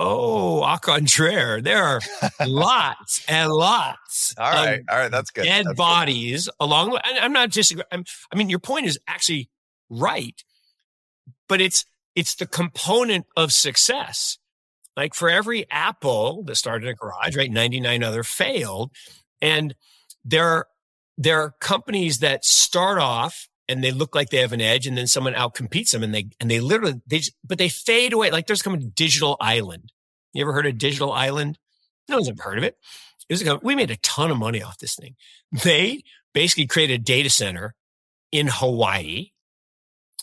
Oh, 0.01 0.61
au 0.63 0.77
contraire, 0.77 1.61
there 1.61 1.83
are 1.83 1.99
lots 2.45 3.25
and 3.27 3.51
lots. 3.51 4.33
All 4.37 4.49
right. 4.49 4.79
of 4.79 4.85
All 4.89 4.97
right. 4.97 5.11
That's 5.11 5.29
good. 5.29 5.43
dead 5.43 5.65
That's 5.65 5.67
good. 5.69 5.77
bodies 5.77 6.49
along 6.57 6.89
the 6.89 6.95
way. 6.95 7.01
And 7.05 7.19
I'm 7.19 7.33
not 7.33 7.51
disagreeing. 7.51 7.87
I'm, 7.91 8.05
I 8.31 8.37
mean, 8.37 8.49
your 8.49 8.59
point 8.59 8.85
is 8.85 8.97
actually 9.07 9.49
right, 9.89 10.41
but 11.49 11.59
it's, 11.59 11.83
it's 12.15 12.35
the 12.35 12.47
component 12.47 13.25
of 13.35 13.51
success. 13.51 14.37
Like 14.95 15.13
for 15.13 15.29
every 15.29 15.69
Apple 15.69 16.43
that 16.43 16.55
started 16.55 16.85
in 16.85 16.91
a 16.91 16.95
garage, 16.95 17.35
right? 17.35 17.51
99 17.51 18.01
other 18.01 18.23
failed. 18.23 18.91
And 19.41 19.75
there, 20.23 20.67
there 21.17 21.41
are 21.41 21.55
companies 21.59 22.19
that 22.19 22.45
start 22.45 22.99
off 22.99 23.48
and 23.69 23.83
they 23.83 23.91
look 23.91 24.15
like 24.15 24.31
they 24.31 24.37
have 24.37 24.51
an 24.51 24.61
edge 24.61 24.87
and 24.87 24.97
then 24.97 25.07
someone 25.07 25.33
outcompetes 25.35 25.91
them 25.91 26.03
and 26.03 26.13
they, 26.13 26.27
and 26.41 26.49
they 26.49 26.59
literally, 26.59 26.99
they, 27.05 27.19
just, 27.19 27.35
but 27.45 27.59
they 27.59 27.69
fade 27.69 28.11
away. 28.11 28.31
Like 28.31 28.47
there's 28.47 28.63
coming 28.63 28.91
Digital 28.95 29.37
Island. 29.39 29.93
You 30.33 30.41
ever 30.41 30.53
heard 30.53 30.65
of 30.65 30.77
Digital 30.77 31.11
Island? 31.11 31.59
No 32.09 32.15
one's 32.15 32.29
ever 32.29 32.41
heard 32.41 32.57
of 32.57 32.63
it. 32.63 32.77
It 33.29 33.33
was 33.33 33.43
co- 33.43 33.59
we 33.61 33.75
made 33.75 33.91
a 33.91 33.97
ton 33.97 34.31
of 34.31 34.37
money 34.37 34.63
off 34.63 34.79
this 34.79 34.95
thing. 34.95 35.15
They 35.63 36.01
basically 36.33 36.65
created 36.65 37.01
a 37.01 37.03
data 37.03 37.29
center 37.29 37.75
in 38.31 38.47
Hawaii 38.47 39.31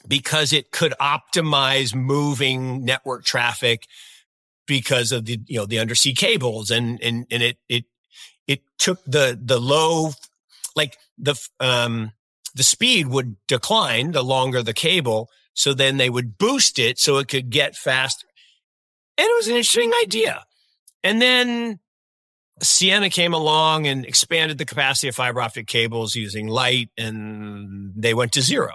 because 0.06 0.52
it 0.52 0.72
could 0.72 0.94
optimize 1.00 1.94
moving 1.94 2.84
network 2.84 3.24
traffic 3.24 3.86
because 4.66 5.12
of 5.12 5.24
the, 5.24 5.40
you 5.46 5.60
know, 5.60 5.66
the 5.66 5.78
undersea 5.78 6.14
cables 6.14 6.72
and, 6.72 7.00
and, 7.00 7.26
and 7.30 7.42
it, 7.42 7.58
it, 7.68 7.84
it 8.48 8.62
took 8.78 9.04
the, 9.04 9.38
the 9.40 9.60
low, 9.60 10.10
like 10.74 10.96
the, 11.16 11.36
um, 11.60 12.10
the 12.56 12.64
speed 12.64 13.08
would 13.08 13.36
decline 13.46 14.12
the 14.12 14.24
longer 14.24 14.62
the 14.62 14.72
cable. 14.72 15.30
So 15.52 15.74
then 15.74 15.98
they 15.98 16.10
would 16.10 16.38
boost 16.38 16.78
it 16.78 16.98
so 16.98 17.18
it 17.18 17.28
could 17.28 17.50
get 17.50 17.76
faster. 17.76 18.26
And 19.18 19.26
it 19.26 19.36
was 19.36 19.48
an 19.48 19.56
interesting 19.56 19.92
idea. 20.02 20.44
And 21.04 21.20
then 21.20 21.78
Ciena 22.62 23.12
came 23.12 23.34
along 23.34 23.86
and 23.86 24.04
expanded 24.06 24.56
the 24.56 24.64
capacity 24.64 25.08
of 25.08 25.14
fiber 25.14 25.40
optic 25.40 25.66
cables 25.66 26.16
using 26.16 26.48
light 26.48 26.88
and 26.96 27.92
they 27.94 28.14
went 28.14 28.32
to 28.32 28.42
zero. 28.42 28.72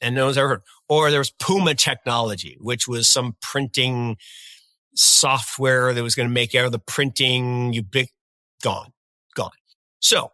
And 0.00 0.16
no 0.16 0.26
one's 0.26 0.36
ever 0.36 0.48
heard. 0.48 0.62
Or 0.88 1.10
there 1.10 1.20
was 1.20 1.30
Puma 1.30 1.76
technology, 1.76 2.58
which 2.60 2.88
was 2.88 3.08
some 3.08 3.36
printing 3.40 4.16
software 4.94 5.94
that 5.94 6.02
was 6.02 6.16
going 6.16 6.28
to 6.28 6.34
make 6.34 6.56
out 6.56 6.66
of 6.66 6.72
the 6.72 6.80
printing 6.80 7.72
ubic 7.72 8.08
gone, 8.62 8.92
gone. 9.34 9.52
So, 10.00 10.32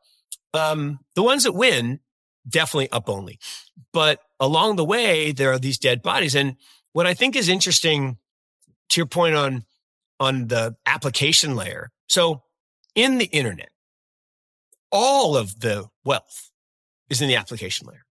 um, 0.55 1.01
the 1.15 1.23
ones 1.23 1.45
that 1.45 1.53
win 1.53 2.01
definitely 2.49 2.91
up 2.91 3.09
only, 3.09 3.39
but 3.93 4.21
along 4.41 4.77
the 4.77 4.85
way, 4.85 5.33
there 5.33 5.53
are 5.53 5.59
these 5.59 5.79
dead 5.79 6.03
bodies. 6.03 6.35
And 6.35 6.57
what 6.93 7.07
I 7.07 7.15
think 7.15 7.37
is 7.37 7.49
interesting 7.49 8.19
to 8.91 9.01
your 9.01 9.07
point 9.07 9.35
on, 9.35 9.65
on 10.21 10.49
the 10.49 10.77
application 10.87 11.57
layer. 11.57 11.91
So 12.09 12.43
in 12.95 13.19
the 13.19 13.27
internet, 13.27 13.71
all 14.91 15.37
of 15.37 15.61
the 15.61 15.89
wealth 16.05 16.51
is 17.11 17.21
in 17.21 17.29
the 17.29 17.37
application 17.37 17.87
layer. 17.87 18.05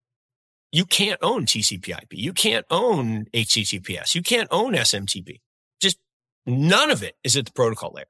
You 0.72 0.86
can't 0.86 1.20
own 1.22 1.46
TCP 1.46 1.90
IP. 1.90 2.14
You 2.14 2.34
can't 2.34 2.66
own 2.70 3.26
HTTPS. 3.34 4.16
You 4.16 4.22
can't 4.22 4.48
own 4.52 4.74
SMTP. 4.74 5.40
Just 5.82 5.98
none 6.46 6.92
of 6.92 7.04
it 7.04 7.16
is 7.24 7.38
at 7.38 7.46
the 7.46 7.52
protocol 7.52 7.94
layer. 7.96 8.06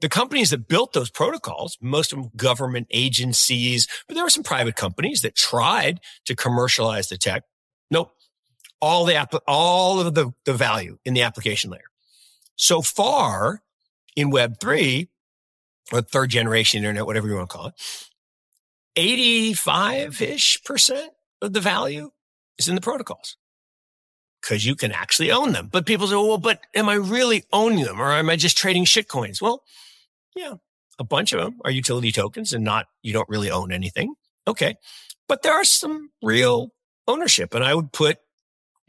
The 0.00 0.08
companies 0.08 0.50
that 0.50 0.68
built 0.68 0.92
those 0.92 1.10
protocols, 1.10 1.76
most 1.80 2.12
of 2.12 2.18
them 2.18 2.30
government 2.36 2.86
agencies, 2.90 3.88
but 4.06 4.14
there 4.14 4.24
were 4.24 4.30
some 4.30 4.44
private 4.44 4.76
companies 4.76 5.22
that 5.22 5.34
tried 5.34 6.00
to 6.26 6.36
commercialize 6.36 7.08
the 7.08 7.16
tech. 7.16 7.44
Nope. 7.90 8.12
All 8.80 9.04
the 9.04 9.42
all 9.48 9.98
of 9.98 10.14
the, 10.14 10.32
the 10.44 10.52
value 10.52 10.98
in 11.04 11.14
the 11.14 11.22
application 11.22 11.70
layer. 11.70 11.90
So 12.54 12.80
far 12.80 13.62
in 14.14 14.30
web 14.30 14.60
three 14.60 15.08
or 15.92 16.02
third 16.02 16.30
generation 16.30 16.78
internet, 16.78 17.06
whatever 17.06 17.26
you 17.26 17.34
want 17.34 17.50
to 17.50 17.56
call 17.56 17.66
it, 17.68 17.74
85 18.96 20.22
ish 20.22 20.62
percent 20.64 21.12
of 21.42 21.52
the 21.52 21.60
value 21.60 22.10
is 22.58 22.68
in 22.68 22.74
the 22.74 22.80
protocols 22.80 23.36
because 24.40 24.64
you 24.64 24.74
can 24.74 24.92
actually 24.92 25.30
own 25.30 25.52
them. 25.52 25.68
But 25.70 25.86
people 25.86 26.06
say, 26.06 26.14
well, 26.14 26.38
but 26.38 26.60
am 26.74 26.88
I 26.88 26.94
really 26.94 27.44
owning 27.52 27.84
them 27.84 28.00
or 28.00 28.12
am 28.12 28.30
I 28.30 28.36
just 28.36 28.56
trading 28.56 28.84
shitcoins? 28.84 29.40
Well, 29.40 29.62
yeah, 30.38 30.54
a 30.98 31.04
bunch 31.04 31.32
of 31.32 31.40
them 31.40 31.58
are 31.64 31.70
utility 31.70 32.12
tokens 32.12 32.52
and 32.52 32.64
not, 32.64 32.86
you 33.02 33.12
don't 33.12 33.28
really 33.28 33.50
own 33.50 33.72
anything. 33.72 34.14
Okay. 34.46 34.76
But 35.28 35.42
there 35.42 35.52
are 35.52 35.64
some 35.64 36.10
real 36.22 36.70
ownership 37.06 37.54
and 37.54 37.62
I 37.64 37.74
would 37.74 37.92
put, 37.92 38.16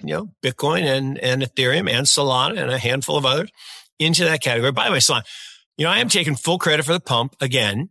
you 0.02 0.14
know, 0.14 0.30
Bitcoin 0.44 0.84
and, 0.84 1.18
and 1.20 1.42
Ethereum 1.42 1.90
and 1.90 2.06
Solana 2.08 2.58
and 2.62 2.72
a 2.72 2.78
handful 2.78 3.18
of 3.18 3.26
others 3.26 3.50
into 4.00 4.24
that 4.26 4.42
category. 4.42 4.72
By 4.72 4.86
the 4.86 4.94
way, 4.94 5.00
Solana, 5.00 5.24
you 5.78 5.86
know, 5.86 5.92
I 5.92 6.00
am 6.00 6.10
taking 6.10 6.36
full 6.36 6.58
credit 6.58 6.84
for 6.86 6.94
the 6.94 7.00
pump 7.00 7.36
again, 7.42 7.90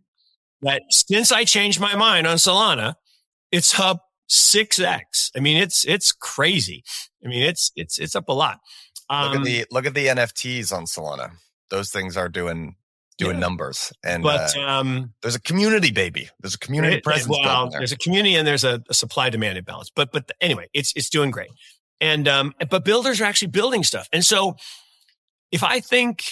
that 0.61 0.81
since 0.89 1.31
I 1.31 1.43
changed 1.45 1.79
my 1.79 1.95
mind 1.95 2.27
on 2.27 2.37
Solana, 2.37 2.95
it's 3.51 3.79
up 3.79 4.03
6x. 4.29 5.31
I 5.35 5.39
mean, 5.39 5.57
it's, 5.57 5.85
it's 5.85 6.11
crazy. 6.11 6.83
I 7.23 7.27
mean, 7.29 7.43
it's, 7.43 7.71
it's, 7.75 7.99
it's 7.99 8.15
up 8.15 8.29
a 8.29 8.33
lot. 8.33 8.59
Look 9.09 9.19
Um, 9.19 9.37
at 9.37 9.43
the 9.43 9.65
look 9.71 9.85
at 9.87 9.93
the 9.95 10.05
NFTs 10.07 10.71
on 10.71 10.85
Solana. 10.85 11.31
Those 11.71 11.89
things 11.89 12.15
are 12.15 12.29
doing 12.29 12.75
doing 13.19 13.35
Yeah. 13.35 13.39
numbers, 13.41 13.93
and 14.03 14.23
but, 14.23 14.57
uh, 14.57 14.61
um, 14.61 15.13
there's 15.21 15.35
a 15.35 15.41
community, 15.41 15.91
baby. 15.91 16.29
There's 16.39 16.55
a 16.55 16.59
community 16.59 16.95
It- 16.97 17.03
presence. 17.03 17.29
well, 17.29 17.69
there. 17.69 17.79
there's 17.81 17.91
a 17.91 17.97
community 17.97 18.35
and 18.35 18.47
there's 18.47 18.63
a, 18.63 18.81
a 18.89 18.93
supply 18.95 19.29
demand 19.29 19.57
imbalance. 19.59 19.91
But 19.95 20.11
but 20.11 20.31
anyway, 20.41 20.67
it's 20.73 20.91
it's 20.95 21.09
doing 21.09 21.29
great. 21.29 21.49
And 22.01 22.27
um, 22.27 22.53
but 22.71 22.83
builders 22.85 23.21
are 23.21 23.25
actually 23.25 23.49
building 23.49 23.83
stuff. 23.83 24.07
And 24.13 24.25
so 24.25 24.55
if 25.51 25.63
I 25.63 25.79
think 25.81 26.23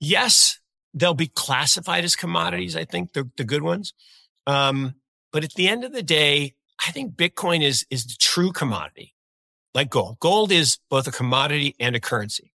yes, 0.00 0.58
they'll 0.94 1.14
be 1.14 1.26
classified 1.28 2.04
as 2.04 2.16
commodities. 2.16 2.74
I 2.74 2.84
think 2.84 3.12
the 3.12 3.30
the 3.36 3.44
good 3.44 3.62
ones. 3.62 3.92
Um, 4.46 4.94
but 5.32 5.44
at 5.44 5.52
the 5.54 5.68
end 5.68 5.84
of 5.84 5.92
the 5.92 6.02
day, 6.02 6.54
I 6.86 6.90
think 6.92 7.16
Bitcoin 7.16 7.62
is 7.62 7.86
is 7.90 8.06
the 8.06 8.16
true 8.18 8.50
commodity, 8.52 9.14
like 9.74 9.90
gold. 9.90 10.18
Gold 10.20 10.50
is 10.52 10.78
both 10.88 11.06
a 11.06 11.12
commodity 11.12 11.74
and 11.78 11.94
a 11.96 12.00
currency. 12.00 12.52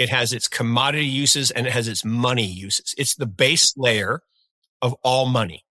It 0.00 0.08
has 0.08 0.32
its 0.32 0.48
commodity 0.48 1.06
uses 1.06 1.50
and 1.50 1.66
it 1.66 1.72
has 1.72 1.86
its 1.86 2.04
money 2.04 2.46
uses. 2.46 2.94
It's 2.96 3.14
the 3.14 3.26
base 3.26 3.76
layer 3.76 4.22
of 4.82 4.94
all 5.02 5.26
money 5.26 5.64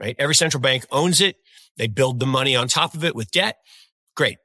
right? 0.00 0.16
Every 0.18 0.34
central 0.34 0.60
bank 0.60 0.86
owns 0.90 1.20
it. 1.20 1.36
They 1.76 1.86
build 1.86 2.18
the 2.18 2.26
money 2.26 2.56
on 2.56 2.66
top 2.66 2.94
of 2.94 3.04
it 3.04 3.14
with 3.14 3.30
debt. 3.30 3.58
Great. 4.16 4.38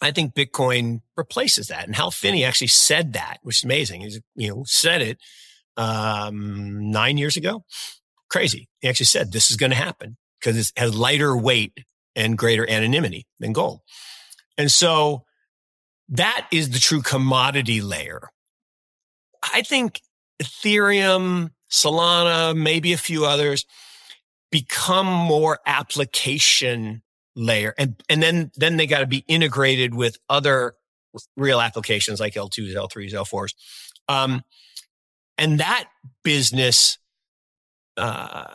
I 0.00 0.12
think 0.12 0.34
Bitcoin 0.34 1.00
replaces 1.16 1.68
that. 1.68 1.86
And 1.86 1.96
Hal 1.96 2.12
Finney 2.12 2.44
actually 2.44 2.68
said 2.68 3.14
that, 3.14 3.38
which 3.42 3.58
is 3.58 3.64
amazing. 3.64 4.02
He's, 4.02 4.20
you 4.36 4.50
know, 4.50 4.62
said 4.64 5.02
it, 5.02 5.18
um, 5.76 6.90
nine 6.90 7.18
years 7.18 7.36
ago. 7.36 7.64
Crazy. 8.30 8.68
He 8.80 8.88
actually 8.88 9.06
said 9.06 9.32
this 9.32 9.50
is 9.50 9.56
going 9.56 9.70
to 9.70 9.76
happen 9.76 10.16
because 10.38 10.56
it 10.56 10.72
has 10.76 10.94
lighter 10.94 11.36
weight 11.36 11.72
and 12.14 12.38
greater 12.38 12.68
anonymity 12.68 13.26
than 13.40 13.52
gold. 13.52 13.80
And 14.56 14.70
so 14.70 15.24
that 16.10 16.46
is 16.52 16.70
the 16.70 16.78
true 16.78 17.02
commodity 17.02 17.80
layer. 17.80 18.28
I 19.42 19.62
think 19.62 20.00
Ethereum, 20.42 21.50
Solana, 21.70 22.56
maybe 22.56 22.92
a 22.92 22.98
few 22.98 23.24
others 23.24 23.66
become 24.50 25.06
more 25.06 25.58
application 25.66 27.02
layer. 27.36 27.74
And, 27.78 28.02
and 28.08 28.22
then, 28.22 28.50
then 28.56 28.76
they 28.76 28.86
got 28.86 29.00
to 29.00 29.06
be 29.06 29.24
integrated 29.28 29.94
with 29.94 30.18
other 30.28 30.74
real 31.36 31.60
applications 31.60 32.20
like 32.20 32.34
L2s, 32.34 32.74
L3s, 32.74 33.12
L4s. 33.12 33.54
Um, 34.08 34.42
and 35.36 35.60
that 35.60 35.88
business, 36.24 36.98
uh, 37.96 38.54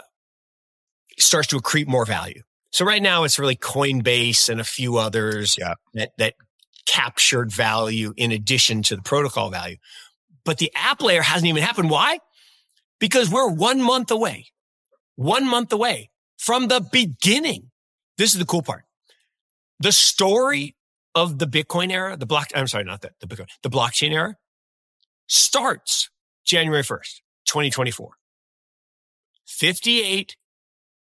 starts 1.20 1.48
to 1.50 1.58
accrete 1.58 1.88
more 1.88 2.06
value. 2.06 2.42
So 2.72 2.86
right 2.86 3.02
now 3.02 3.24
it's 3.24 3.38
really 3.38 3.56
Coinbase 3.56 4.50
and 4.50 4.60
a 4.60 4.64
few 4.64 4.98
others 4.98 5.58
yeah. 5.60 5.76
that, 5.94 6.12
that 6.18 6.34
captured 6.86 7.52
value 7.52 8.14
in 8.18 8.32
addition 8.32 8.82
to 8.84 8.96
the 8.96 9.02
protocol 9.02 9.50
value. 9.50 9.78
But 10.46 10.58
the 10.58 10.72
app 10.76 11.02
layer 11.02 11.22
hasn't 11.22 11.48
even 11.48 11.64
happened. 11.64 11.90
Why? 11.90 12.20
Because 13.00 13.30
we're 13.30 13.50
one 13.50 13.82
month 13.82 14.12
away, 14.12 14.48
one 15.16 15.48
month 15.48 15.72
away 15.72 16.10
from 16.38 16.68
the 16.68 16.82
beginning 16.92 17.72
this 18.18 18.34
is 18.34 18.40
the 18.40 18.46
cool 18.46 18.62
part. 18.62 18.84
The 19.80 19.92
story 19.92 20.76
of 21.16 21.40
the 21.40 21.46
Bitcoin 21.46 21.92
era, 21.92 22.16
the 22.18 22.26
block, 22.26 22.50
I'm 22.56 22.68
sorry, 22.68 22.84
not 22.84 23.02
that, 23.02 23.14
the 23.20 23.28
Bitcoin, 23.28 23.48
the 23.62 23.70
blockchain 23.70 24.12
era 24.12 24.38
starts 25.28 26.10
January 26.46 26.84
1st, 26.84 27.22
2024. 27.46 28.12
58 29.46 30.36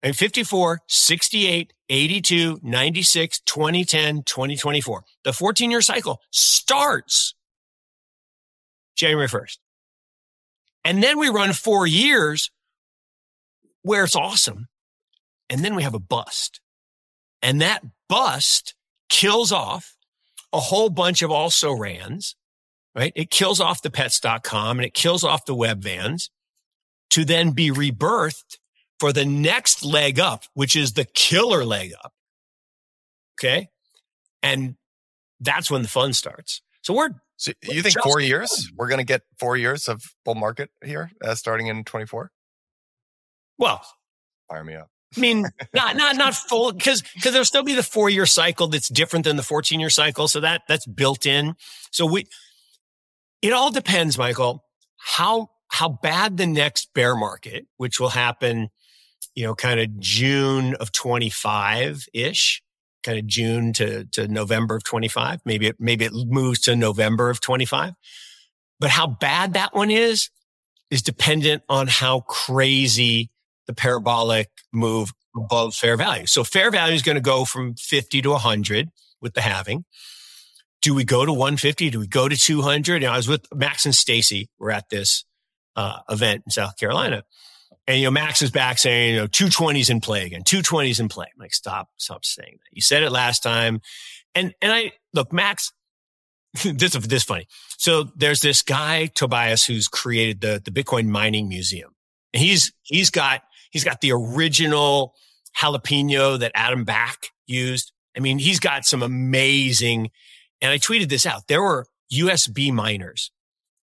and 0.03 0.15
54, 0.15 0.79
68, 0.87 1.73
82, 1.89 2.59
96, 2.63 3.39
2010, 3.41 4.23
2024. 4.23 5.03
The 5.23 5.33
14 5.33 5.71
year 5.71 5.81
cycle 5.81 6.21
starts 6.31 7.35
January 8.95 9.27
1st. 9.27 9.57
And 10.83 11.03
then 11.03 11.19
we 11.19 11.29
run 11.29 11.53
four 11.53 11.85
years 11.85 12.51
where 13.83 14.03
it's 14.03 14.15
awesome. 14.15 14.67
And 15.49 15.63
then 15.63 15.75
we 15.75 15.83
have 15.83 15.93
a 15.93 15.99
bust. 15.99 16.59
And 17.41 17.61
that 17.61 17.83
bust 18.07 18.75
kills 19.09 19.51
off 19.51 19.95
a 20.53 20.59
whole 20.59 20.89
bunch 20.89 21.21
of 21.21 21.31
also 21.31 21.71
rans, 21.71 22.35
right? 22.95 23.13
It 23.15 23.29
kills 23.29 23.59
off 23.59 23.81
the 23.81 23.91
pets.com 23.91 24.79
and 24.79 24.85
it 24.85 24.93
kills 24.93 25.23
off 25.23 25.45
the 25.45 25.55
Webvans 25.55 26.29
to 27.11 27.25
then 27.25 27.51
be 27.51 27.71
rebirthed 27.71 28.57
for 28.99 29.11
the 29.11 29.25
next 29.25 29.83
leg 29.83 30.19
up, 30.19 30.43
which 30.53 30.75
is 30.75 30.93
the 30.93 31.05
killer 31.05 31.65
leg 31.65 31.91
up. 32.03 32.13
Okay. 33.39 33.67
And 34.43 34.75
that's 35.39 35.71
when 35.71 35.81
the 35.81 35.87
fun 35.87 36.13
starts. 36.13 36.61
So 36.81 36.93
we're, 36.93 37.09
so 37.37 37.51
you 37.63 37.81
think 37.81 37.99
four 38.01 38.19
years? 38.19 38.71
We're 38.75 38.87
going 38.87 38.99
to 38.99 39.05
get 39.05 39.21
four 39.39 39.57
years 39.57 39.87
of 39.87 40.03
bull 40.25 40.35
market 40.35 40.69
here, 40.83 41.11
uh, 41.23 41.35
starting 41.35 41.67
in 41.67 41.83
24? 41.83 42.31
Well, 43.57 43.85
fire 44.49 44.63
me 44.63 44.75
up. 44.75 44.89
I 45.15 45.19
mean, 45.19 45.45
not 45.73 45.95
not 45.97 46.15
not 46.15 46.35
full 46.35 46.71
because 46.71 47.01
because 47.01 47.31
there'll 47.31 47.45
still 47.45 47.63
be 47.63 47.75
the 47.75 47.83
four 47.83 48.09
year 48.09 48.25
cycle 48.25 48.67
that's 48.67 48.89
different 48.89 49.25
than 49.25 49.35
the 49.35 49.43
fourteen 49.43 49.79
year 49.79 49.89
cycle. 49.89 50.27
So 50.27 50.39
that 50.39 50.63
that's 50.67 50.85
built 50.85 51.25
in. 51.25 51.55
So 51.91 52.05
we, 52.05 52.25
it 53.41 53.53
all 53.53 53.71
depends, 53.71 54.17
Michael, 54.17 54.63
how 54.97 55.49
how 55.67 55.89
bad 55.89 56.37
the 56.37 56.47
next 56.47 56.93
bear 56.93 57.15
market, 57.15 57.67
which 57.77 57.99
will 57.99 58.09
happen, 58.09 58.69
you 59.35 59.43
know, 59.43 59.55
kind 59.55 59.79
of 59.79 59.99
June 59.99 60.75
of 60.75 60.91
twenty 60.91 61.29
five 61.29 62.05
ish, 62.13 62.61
kind 63.03 63.17
of 63.17 63.27
June 63.27 63.73
to 63.73 64.05
to 64.05 64.27
November 64.27 64.75
of 64.75 64.83
twenty 64.83 65.07
five. 65.07 65.41
Maybe 65.45 65.67
it 65.67 65.77
maybe 65.79 66.05
it 66.05 66.13
moves 66.13 66.59
to 66.61 66.75
November 66.75 67.29
of 67.29 67.41
twenty 67.41 67.65
five. 67.65 67.93
But 68.79 68.89
how 68.89 69.07
bad 69.07 69.53
that 69.53 69.73
one 69.73 69.91
is 69.91 70.29
is 70.89 71.01
dependent 71.01 71.63
on 71.69 71.87
how 71.87 72.21
crazy 72.21 73.29
the 73.67 73.73
parabolic 73.73 74.49
move 74.73 75.11
above 75.35 75.73
fair 75.73 75.95
value. 75.95 76.25
So 76.25 76.43
fair 76.43 76.71
value 76.71 76.95
is 76.95 77.01
going 77.01 77.15
to 77.15 77.21
go 77.21 77.45
from 77.45 77.75
50 77.75 78.21
to 78.23 78.31
100 78.31 78.89
with 79.21 79.33
the 79.33 79.41
halving. 79.41 79.85
Do 80.81 80.93
we 80.93 81.05
go 81.05 81.25
to 81.25 81.31
150? 81.31 81.89
Do 81.91 81.99
we 81.99 82.07
go 82.07 82.27
to 82.27 82.35
200? 82.35 83.03
And 83.03 83.13
I 83.13 83.17
was 83.17 83.27
with 83.27 83.45
Max 83.53 83.85
and 83.85 83.95
Stacy. 83.95 84.49
We're 84.59 84.71
at 84.71 84.89
this 84.89 85.23
uh, 85.75 85.99
event 86.09 86.43
in 86.45 86.51
South 86.51 86.75
Carolina. 86.77 87.23
And, 87.87 87.99
you 87.99 88.05
know, 88.05 88.11
Max 88.11 88.41
is 88.41 88.51
back 88.51 88.77
saying, 88.77 89.15
you 89.15 89.19
know, 89.19 89.27
220s 89.27 89.89
in 89.89 90.01
play 90.01 90.25
again, 90.25 90.43
220s 90.43 90.99
in 90.99 91.09
play. 91.09 91.25
I'm 91.25 91.39
like, 91.39 91.53
stop, 91.53 91.89
stop 91.97 92.23
saying 92.23 92.57
that. 92.59 92.75
You 92.75 92.81
said 92.81 93.03
it 93.03 93.11
last 93.11 93.41
time. 93.41 93.81
And, 94.35 94.53
and 94.61 94.71
I, 94.71 94.91
look, 95.13 95.33
Max, 95.33 95.73
this 96.63 96.95
is 96.95 97.07
this 97.07 97.23
funny. 97.23 97.47
So 97.77 98.03
there's 98.15 98.41
this 98.41 98.61
guy, 98.61 99.07
Tobias, 99.07 99.65
who's 99.65 99.87
created 99.87 100.41
the, 100.41 100.61
the 100.63 100.71
Bitcoin 100.71 101.07
mining 101.07 101.49
museum. 101.49 101.91
And 102.33 102.41
he's, 102.41 102.71
he's 102.83 103.09
got 103.09 103.41
He's 103.71 103.85
got 103.85 104.01
the 104.01 104.11
original 104.11 105.15
jalapeno 105.57 106.37
that 106.39 106.51
Adam 106.53 106.83
Back 106.83 107.27
used. 107.47 107.93
I 108.15 108.19
mean, 108.19 108.37
he's 108.37 108.59
got 108.59 108.85
some 108.85 109.01
amazing, 109.01 110.11
and 110.61 110.71
I 110.71 110.77
tweeted 110.77 111.09
this 111.09 111.25
out. 111.25 111.47
There 111.47 111.63
were 111.63 111.87
USB 112.13 112.71
miners 112.71 113.31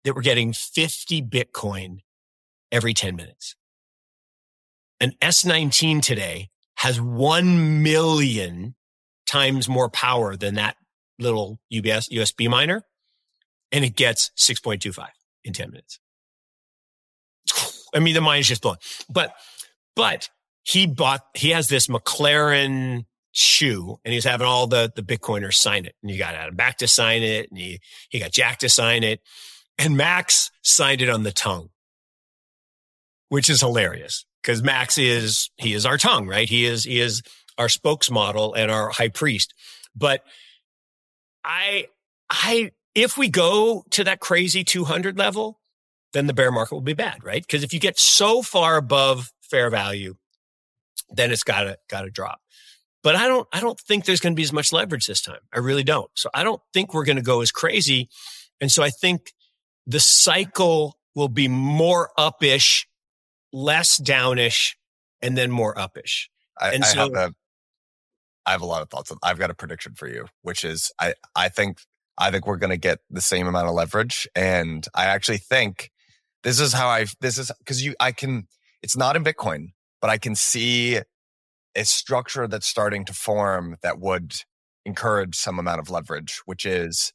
that 0.06 0.16
were 0.16 0.22
getting 0.22 0.54
50 0.54 1.22
Bitcoin 1.24 2.00
every 2.72 2.94
10 2.94 3.16
minutes. 3.16 3.56
An 5.04 5.12
S19 5.22 6.02
today 6.02 6.48
has 6.76 7.02
1 7.02 7.84
million 7.84 8.74
times 9.26 9.68
more 9.68 9.90
power 9.90 10.38
than 10.38 10.56
that 10.56 10.78
little 11.20 11.60
UBS 11.74 12.10
USB 12.10 12.50
miner. 12.50 12.84
And 13.74 13.84
it 13.84 13.98
gets 13.98 14.32
6.25 14.38 15.10
in 15.44 15.52
10 15.52 15.72
minutes. 15.72 16.00
I 17.94 18.00
mean, 18.00 18.14
the 18.14 18.22
mine 18.22 18.40
is 18.40 18.48
just 18.48 18.62
blown. 18.62 18.78
but 19.10 19.34
but 19.94 20.30
he 20.64 20.88
bought, 20.88 21.20
he 21.34 21.50
has 21.50 21.68
this 21.68 21.88
McLaren 21.88 23.04
shoe 23.34 24.00
and 24.06 24.14
he's 24.14 24.24
having 24.24 24.48
all 24.48 24.68
the, 24.68 24.90
the 24.96 25.04
Bitcoiners 25.04 25.56
sign 25.56 25.86
it. 25.86 25.96
And 26.02 26.12
you 26.12 26.18
got 26.18 26.34
Adam 26.34 26.56
Back 26.56 26.78
to 26.78 26.88
sign 26.88 27.24
it 27.24 27.50
and 27.50 27.60
he, 27.60 27.82
he 28.10 28.20
got 28.20 28.32
Jack 28.32 28.60
to 28.60 28.70
sign 28.70 29.04
it. 29.04 29.20
And 29.78 29.98
Max 29.98 30.50
signed 30.62 31.02
it 31.02 31.10
on 31.10 31.24
the 31.24 31.34
tongue, 31.34 31.72
which 33.28 33.50
is 33.50 33.60
hilarious 33.60 34.24
because 34.44 34.62
Max 34.62 34.98
is, 34.98 35.50
he 35.58 35.74
is 35.74 35.86
our 35.86 35.98
tongue, 35.98 36.28
right? 36.28 36.48
He 36.48 36.66
is, 36.66 36.84
he 36.84 37.00
is 37.00 37.24
our 37.58 37.68
spokesmodel 37.68 38.54
and 38.56 38.70
our 38.70 38.90
high 38.90 39.10
priest. 39.10 39.54
But 39.96 40.24
I, 41.44 41.88
I, 42.30 42.72
if 42.94 43.18
we 43.18 43.30
go 43.30 43.84
to 43.92 44.04
that 44.04 44.20
crazy 44.20 44.64
200 44.64 45.18
level, 45.18 45.60
then 46.12 46.28
the 46.28 46.34
bear 46.34 46.52
market 46.52 46.76
will 46.76 46.82
be 46.82 46.94
bad, 46.94 47.24
right? 47.24 47.42
Because 47.42 47.64
if 47.64 47.74
you 47.74 47.80
get 47.80 47.98
so 47.98 48.42
far 48.42 48.78
above 48.78 49.32
fair 49.42 49.70
value, 49.70 50.16
then 51.10 51.32
it's 51.32 51.44
gotta, 51.44 51.78
gotta 51.90 52.10
drop. 52.10 52.40
But 53.04 53.16
I 53.16 53.28
don't, 53.28 53.48
I 53.52 53.60
don't 53.60 53.80
think 53.80 54.06
there's 54.06 54.22
going 54.22 54.34
to 54.34 54.38
be 54.38 54.44
as 54.44 54.54
much 54.54 54.72
leverage 54.72 55.06
this 55.06 55.22
time. 55.22 55.40
I 55.54 55.60
really 55.60 55.84
don't. 55.84 56.10
So 56.16 56.30
I 56.34 56.44
don't 56.44 56.62
think 56.74 56.94
we're 56.94 57.04
going 57.04 57.18
to 57.18 57.22
go 57.22 57.42
as 57.42 57.52
crazy. 57.52 58.10
And 58.62 58.72
so 58.72 58.82
I 58.82 58.90
think 58.90 59.34
the 59.86 60.00
cycle 60.00 60.98
will 61.14 61.28
be 61.28 61.50
more 61.50 62.10
upish, 62.18 62.86
less 63.54 63.98
downish, 64.00 64.76
and 65.22 65.38
then 65.38 65.52
more 65.52 65.74
upish. 65.76 66.26
I, 66.60 66.72
and 66.74 66.84
I 66.84 66.88
so, 66.88 67.00
have 67.00 67.14
a, 67.14 67.34
I 68.46 68.52
have 68.52 68.62
a 68.62 68.66
lot 68.66 68.82
of 68.82 68.90
thoughts. 68.90 69.14
I've 69.24 69.40
got 69.40 69.50
a 69.50 69.54
prediction 69.54 69.94
for 69.96 70.08
you, 70.08 70.26
which 70.42 70.66
is 70.66 70.92
I, 71.00 71.14
I 71.36 71.48
think, 71.50 71.78
I 72.18 72.32
think 72.32 72.46
we're 72.46 72.58
going 72.58 72.72
to 72.72 72.78
get 72.78 73.00
the 73.10 73.22
same 73.22 73.48
amount 73.48 73.68
of 73.68 73.74
leverage. 73.74 74.28
And 74.36 74.86
I 74.94 75.06
actually 75.06 75.38
think 75.38 75.92
this 76.44 76.60
is 76.60 76.74
how 76.74 76.88
I, 76.88 77.06
this 77.22 77.38
is 77.38 77.52
because 77.60 77.84
you, 77.86 77.96
I 78.00 78.12
can, 78.12 78.48
it's 78.82 78.98
not 78.98 79.16
in 79.16 79.24
Bitcoin, 79.24 79.68
but 80.02 80.10
I 80.10 80.18
can 80.18 80.36
see 80.36 81.00
a 81.76 81.86
structure 81.86 82.48
that's 82.48 82.68
starting 82.68 83.06
to 83.06 83.14
form 83.14 83.78
that 83.82 84.00
would 84.00 84.36
encourage 84.86 85.36
some 85.36 85.58
amount 85.58 85.80
of 85.80 85.90
leverage, 85.90 86.42
which 86.46 86.66
is 86.66 87.14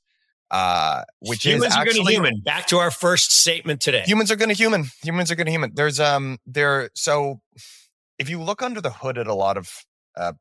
uh 0.51 1.03
which 1.21 1.45
humans 1.45 1.67
is 1.73 1.77
are 1.77 1.83
actually 1.83 1.99
going 1.99 2.07
to 2.07 2.13
human. 2.13 2.41
Back 2.41 2.67
to 2.69 2.79
our 2.79 2.91
first 2.91 3.33
statement 3.33 3.81
today. 3.81 4.03
humans 4.07 4.31
are 4.31 4.37
going 4.37 4.49
to 4.49 4.55
human. 4.55 4.87
Humans 5.03 5.31
are 5.31 5.35
going 5.35 5.47
to 5.47 5.51
human. 5.53 5.73
There's 5.75 6.01
um 6.01 6.39
there 6.47 6.91
so 6.95 7.41
if 8.19 8.29
you 8.29 8.41
look 8.43 8.63
under 8.63 8.81
the 8.81 8.91
hood 8.91 9.19
at 9.19 9.27
a 9.27 9.35
lot 9.35 9.57
of 9.57 9.71
uh 10.17 10.33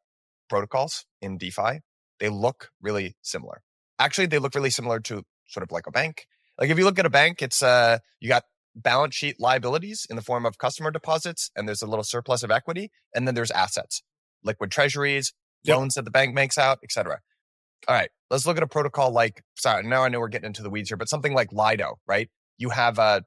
protocols 0.49 1.05
in 1.21 1.37
DeFi, 1.37 1.81
they 2.19 2.29
look 2.29 2.69
really 2.81 3.15
similar. 3.21 3.61
Actually, 3.99 4.27
they 4.27 4.39
look 4.39 4.55
really 4.55 4.69
similar 4.69 4.99
to 5.01 5.23
sort 5.47 5.63
of 5.63 5.71
like 5.71 5.87
a 5.87 5.91
bank. 5.91 6.25
Like 6.59 6.69
if 6.69 6.77
you 6.77 6.85
look 6.85 6.99
at 6.99 7.05
a 7.05 7.09
bank, 7.09 7.41
it's 7.41 7.61
uh 7.61 7.99
you 8.19 8.29
got 8.29 8.43
balance 8.75 9.15
sheet 9.15 9.37
liabilities 9.39 10.05
in 10.09 10.15
the 10.15 10.21
form 10.21 10.45
of 10.45 10.57
customer 10.57 10.91
deposits, 10.91 11.51
and 11.55 11.67
there's 11.67 11.81
a 11.81 11.87
little 11.87 12.03
surplus 12.03 12.43
of 12.43 12.51
equity, 12.51 12.91
and 13.13 13.27
then 13.27 13.35
there's 13.35 13.51
assets, 13.51 14.03
liquid 14.43 14.71
treasuries, 14.71 15.33
Yep. 15.63 15.75
loans 15.77 15.93
that 15.95 16.05
the 16.05 16.11
bank 16.11 16.33
makes 16.35 16.57
out, 16.57 16.77
etc. 16.83 17.19
All 17.87 17.95
right, 17.95 18.09
let's 18.29 18.45
look 18.45 18.57
at 18.57 18.63
a 18.63 18.67
protocol 18.67 19.11
like, 19.11 19.43
sorry, 19.57 19.83
now 19.83 20.03
I 20.03 20.09
know 20.09 20.19
we're 20.19 20.27
getting 20.27 20.47
into 20.47 20.63
the 20.63 20.69
weeds 20.69 20.89
here, 20.89 20.97
but 20.97 21.09
something 21.09 21.33
like 21.33 21.51
Lido, 21.51 21.99
right? 22.07 22.29
You 22.57 22.69
have 22.69 22.99
uh, 22.99 23.21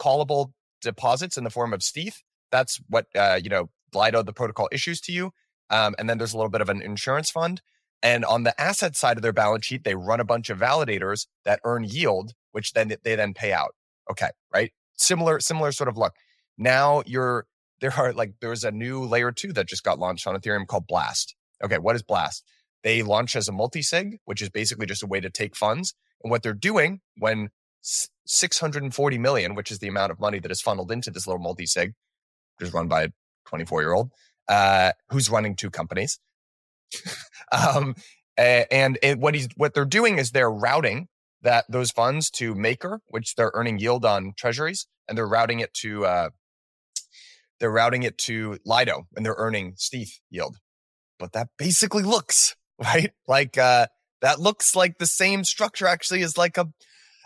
callable 0.00 0.52
deposits 0.80 1.38
in 1.38 1.44
the 1.44 1.50
form 1.50 1.72
of 1.72 1.82
stETH. 1.82 2.22
That's 2.50 2.80
what, 2.88 3.06
uh, 3.14 3.40
you 3.42 3.48
know, 3.48 3.70
Lido, 3.94 4.22
the 4.22 4.32
protocol 4.32 4.68
issues 4.72 5.00
to 5.02 5.12
you. 5.12 5.32
Um, 5.70 5.94
and 5.98 6.08
then 6.08 6.18
there's 6.18 6.34
a 6.34 6.36
little 6.36 6.50
bit 6.50 6.60
of 6.60 6.68
an 6.68 6.82
insurance 6.82 7.30
fund. 7.30 7.62
And 8.02 8.24
on 8.24 8.42
the 8.42 8.60
asset 8.60 8.96
side 8.96 9.16
of 9.16 9.22
their 9.22 9.32
balance 9.32 9.64
sheet, 9.64 9.84
they 9.84 9.94
run 9.94 10.20
a 10.20 10.24
bunch 10.24 10.50
of 10.50 10.58
validators 10.58 11.26
that 11.44 11.60
earn 11.64 11.84
yield, 11.84 12.32
which 12.50 12.72
then 12.72 12.94
they 13.02 13.14
then 13.14 13.32
pay 13.32 13.52
out. 13.52 13.74
Okay, 14.10 14.30
right? 14.52 14.72
Similar, 14.96 15.40
similar 15.40 15.72
sort 15.72 15.88
of 15.88 15.96
look. 15.96 16.14
Now 16.58 17.02
you're 17.06 17.46
there 17.80 17.92
are 17.96 18.12
like 18.12 18.34
there's 18.40 18.64
a 18.64 18.70
new 18.70 19.04
layer 19.04 19.32
two 19.32 19.52
that 19.52 19.66
just 19.66 19.84
got 19.84 19.98
launched 19.98 20.26
on 20.26 20.36
Ethereum 20.36 20.66
called 20.66 20.86
Blast. 20.86 21.34
Okay, 21.62 21.78
what 21.78 21.96
is 21.96 22.02
Blast? 22.02 22.44
They 22.82 23.02
launch 23.02 23.36
as 23.36 23.48
a 23.48 23.52
multi-sig, 23.52 24.18
which 24.24 24.42
is 24.42 24.50
basically 24.50 24.86
just 24.86 25.02
a 25.02 25.06
way 25.06 25.20
to 25.20 25.30
take 25.30 25.56
funds. 25.56 25.94
And 26.22 26.30
what 26.30 26.42
they're 26.42 26.54
doing 26.54 27.00
when 27.16 27.50
640 28.26 29.18
million, 29.18 29.54
which 29.54 29.70
is 29.70 29.78
the 29.78 29.88
amount 29.88 30.12
of 30.12 30.20
money 30.20 30.38
that 30.40 30.50
is 30.50 30.60
funneled 30.60 30.90
into 30.90 31.10
this 31.10 31.26
little 31.26 31.42
multi-sig, 31.42 31.92
which 32.58 32.68
is 32.68 32.74
run 32.74 32.88
by 32.88 33.04
a 33.04 33.08
24 33.46 33.82
year 33.82 33.92
old, 33.92 34.10
uh, 34.48 34.92
who's 35.10 35.30
running 35.30 35.56
two 35.56 35.70
companies. 35.70 36.18
um, 37.52 37.94
and, 38.36 38.98
and 39.02 39.20
what 39.20 39.34
he's, 39.34 39.48
what 39.56 39.74
they're 39.74 39.84
doing 39.84 40.18
is 40.18 40.30
they're 40.30 40.50
routing 40.50 41.08
that 41.42 41.64
those 41.68 41.90
funds 41.90 42.30
to 42.30 42.54
Maker, 42.54 43.00
which 43.08 43.34
they're 43.34 43.50
earning 43.54 43.78
yield 43.78 44.04
on 44.04 44.32
treasuries, 44.36 44.86
and 45.08 45.18
they're 45.18 45.26
routing 45.26 45.60
it 45.60 45.74
to, 45.74 46.06
uh, 46.06 46.30
they're 47.58 47.70
routing 47.70 48.02
it 48.02 48.18
to 48.18 48.58
Lido 48.64 49.06
and 49.14 49.24
they're 49.24 49.36
earning 49.38 49.74
stETH 49.76 50.20
yield. 50.30 50.56
But 51.18 51.32
that 51.32 51.48
basically 51.56 52.02
looks 52.02 52.56
right 52.78 53.12
like 53.28 53.58
uh, 53.58 53.86
that 54.20 54.40
looks 54.40 54.74
like 54.74 54.98
the 54.98 55.06
same 55.06 55.44
structure 55.44 55.86
actually 55.86 56.22
is 56.22 56.38
like 56.38 56.56
a 56.56 56.68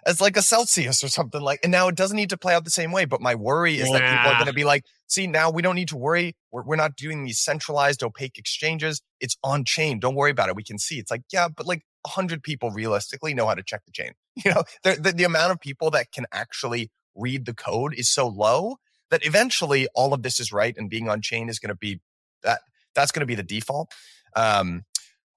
as 0.06 0.20
like 0.20 0.36
a 0.36 0.42
Celsius 0.42 1.02
or 1.02 1.08
something 1.08 1.40
like. 1.40 1.60
And 1.62 1.72
now 1.72 1.88
it 1.88 1.96
doesn't 1.96 2.16
need 2.16 2.30
to 2.30 2.36
play 2.36 2.54
out 2.54 2.64
the 2.64 2.70
same 2.70 2.92
way. 2.92 3.04
But 3.04 3.20
my 3.20 3.34
worry 3.34 3.74
is 3.74 3.88
yeah. 3.88 3.98
that 3.98 4.16
people 4.16 4.30
are 4.30 4.34
going 4.34 4.46
to 4.46 4.52
be 4.52 4.64
like, 4.64 4.84
see, 5.08 5.26
now 5.26 5.50
we 5.50 5.62
don't 5.62 5.74
need 5.74 5.88
to 5.88 5.96
worry. 5.96 6.36
We're, 6.52 6.62
we're 6.62 6.76
not 6.76 6.96
doing 6.96 7.24
these 7.24 7.40
centralized 7.40 8.02
opaque 8.02 8.38
exchanges. 8.38 9.02
It's 9.20 9.36
on 9.42 9.64
chain. 9.64 9.98
Don't 9.98 10.14
worry 10.14 10.30
about 10.30 10.48
it. 10.48 10.56
We 10.56 10.62
can 10.62 10.78
see. 10.78 10.98
It's 10.98 11.10
like, 11.10 11.22
yeah, 11.32 11.48
but 11.48 11.66
like 11.66 11.82
a 12.06 12.10
hundred 12.10 12.44
people 12.44 12.70
realistically 12.70 13.34
know 13.34 13.46
how 13.46 13.54
to 13.54 13.64
check 13.64 13.84
the 13.84 13.92
chain. 13.92 14.12
You 14.44 14.52
know, 14.52 14.64
the, 14.84 14.92
the, 15.00 15.12
the 15.12 15.24
amount 15.24 15.52
of 15.52 15.60
people 15.60 15.90
that 15.92 16.12
can 16.12 16.26
actually 16.30 16.90
read 17.14 17.46
the 17.46 17.54
code 17.54 17.94
is 17.94 18.10
so 18.10 18.28
low 18.28 18.76
that 19.10 19.24
eventually 19.24 19.88
all 19.94 20.12
of 20.12 20.22
this 20.22 20.38
is 20.38 20.52
right 20.52 20.74
and 20.76 20.90
being 20.90 21.08
on 21.08 21.22
chain 21.22 21.48
is 21.48 21.58
going 21.58 21.70
to 21.70 21.74
be 21.74 22.00
that 22.42 22.60
that's 22.94 23.12
going 23.12 23.20
to 23.20 23.26
be 23.26 23.34
the 23.34 23.42
default. 23.42 23.90
Um, 24.34 24.84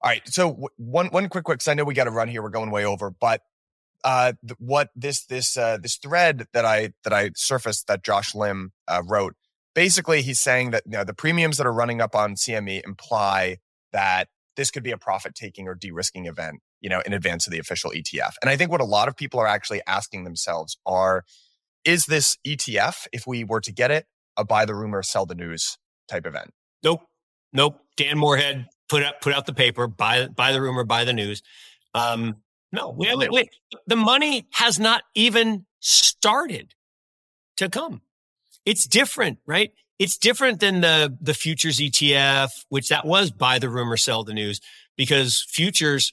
all 0.02 0.10
right. 0.10 0.22
So 0.26 0.68
one 0.76 1.08
one 1.08 1.28
quick 1.28 1.44
quick. 1.44 1.58
Cause 1.58 1.68
I 1.68 1.74
know 1.74 1.84
we 1.84 1.94
got 1.94 2.04
to 2.04 2.10
run 2.10 2.28
here. 2.28 2.42
We're 2.42 2.50
going 2.50 2.70
way 2.70 2.84
over, 2.84 3.10
but 3.10 3.42
uh, 4.04 4.32
th- 4.46 4.58
what 4.58 4.90
this 4.96 5.24
this 5.26 5.56
uh, 5.56 5.78
this 5.78 5.96
thread 5.96 6.46
that 6.52 6.64
I 6.64 6.92
that 7.04 7.12
I 7.12 7.30
surfaced 7.36 7.86
that 7.88 8.02
Josh 8.02 8.34
Lim 8.34 8.72
uh, 8.88 9.02
wrote. 9.06 9.34
Basically, 9.74 10.22
he's 10.22 10.40
saying 10.40 10.70
that 10.70 10.82
you 10.86 10.92
know, 10.92 11.04
the 11.04 11.14
premiums 11.14 11.58
that 11.58 11.66
are 11.66 11.72
running 11.72 12.00
up 12.00 12.14
on 12.14 12.34
CME 12.34 12.82
imply 12.84 13.58
that 13.92 14.28
this 14.56 14.70
could 14.70 14.82
be 14.82 14.90
a 14.90 14.98
profit 14.98 15.34
taking 15.34 15.68
or 15.68 15.74
de-risking 15.74 16.26
event, 16.26 16.60
you 16.80 16.90
know, 16.90 17.00
in 17.06 17.12
advance 17.12 17.46
of 17.46 17.52
the 17.52 17.58
official 17.58 17.90
ETF. 17.92 18.32
And 18.42 18.50
I 18.50 18.56
think 18.56 18.70
what 18.70 18.80
a 18.80 18.84
lot 18.84 19.08
of 19.08 19.16
people 19.16 19.38
are 19.40 19.46
actually 19.46 19.80
asking 19.86 20.24
themselves 20.24 20.76
are, 20.84 21.24
is 21.84 22.06
this 22.06 22.36
ETF, 22.46 23.06
if 23.12 23.26
we 23.26 23.44
were 23.44 23.60
to 23.60 23.72
get 23.72 23.90
it, 23.90 24.06
a 24.36 24.44
buy 24.44 24.64
the 24.64 24.74
rumor, 24.74 25.02
sell 25.02 25.24
the 25.24 25.34
news 25.34 25.78
type 26.08 26.26
event? 26.26 26.50
Nope. 26.82 27.02
Nope. 27.52 27.80
Dan 27.96 28.18
Morehead 28.18 28.66
put 28.90 29.02
out 29.02 29.20
put 29.22 29.32
out 29.32 29.46
the 29.46 29.54
paper, 29.54 29.86
buy 29.86 30.26
buy 30.26 30.52
the 30.52 30.60
rumor, 30.60 30.84
buy 30.84 31.04
the 31.04 31.14
news. 31.14 31.42
Um, 31.94 32.36
no, 32.72 32.90
wait, 32.90 33.16
wait, 33.16 33.32
wait. 33.32 33.48
The 33.86 33.96
money 33.96 34.46
has 34.52 34.78
not 34.78 35.02
even 35.14 35.64
started 35.80 36.74
to 37.56 37.68
come. 37.68 38.02
It's 38.66 38.86
different, 38.86 39.38
right? 39.46 39.72
It's 39.98 40.18
different 40.18 40.60
than 40.60 40.82
the 40.82 41.16
the 41.20 41.34
futures 41.34 41.78
ETF, 41.78 42.50
which 42.68 42.88
that 42.88 43.06
was 43.06 43.30
buy 43.30 43.58
the 43.58 43.70
rumor, 43.70 43.96
sell 43.96 44.24
the 44.24 44.34
news, 44.34 44.60
because 44.96 45.46
futures 45.48 46.12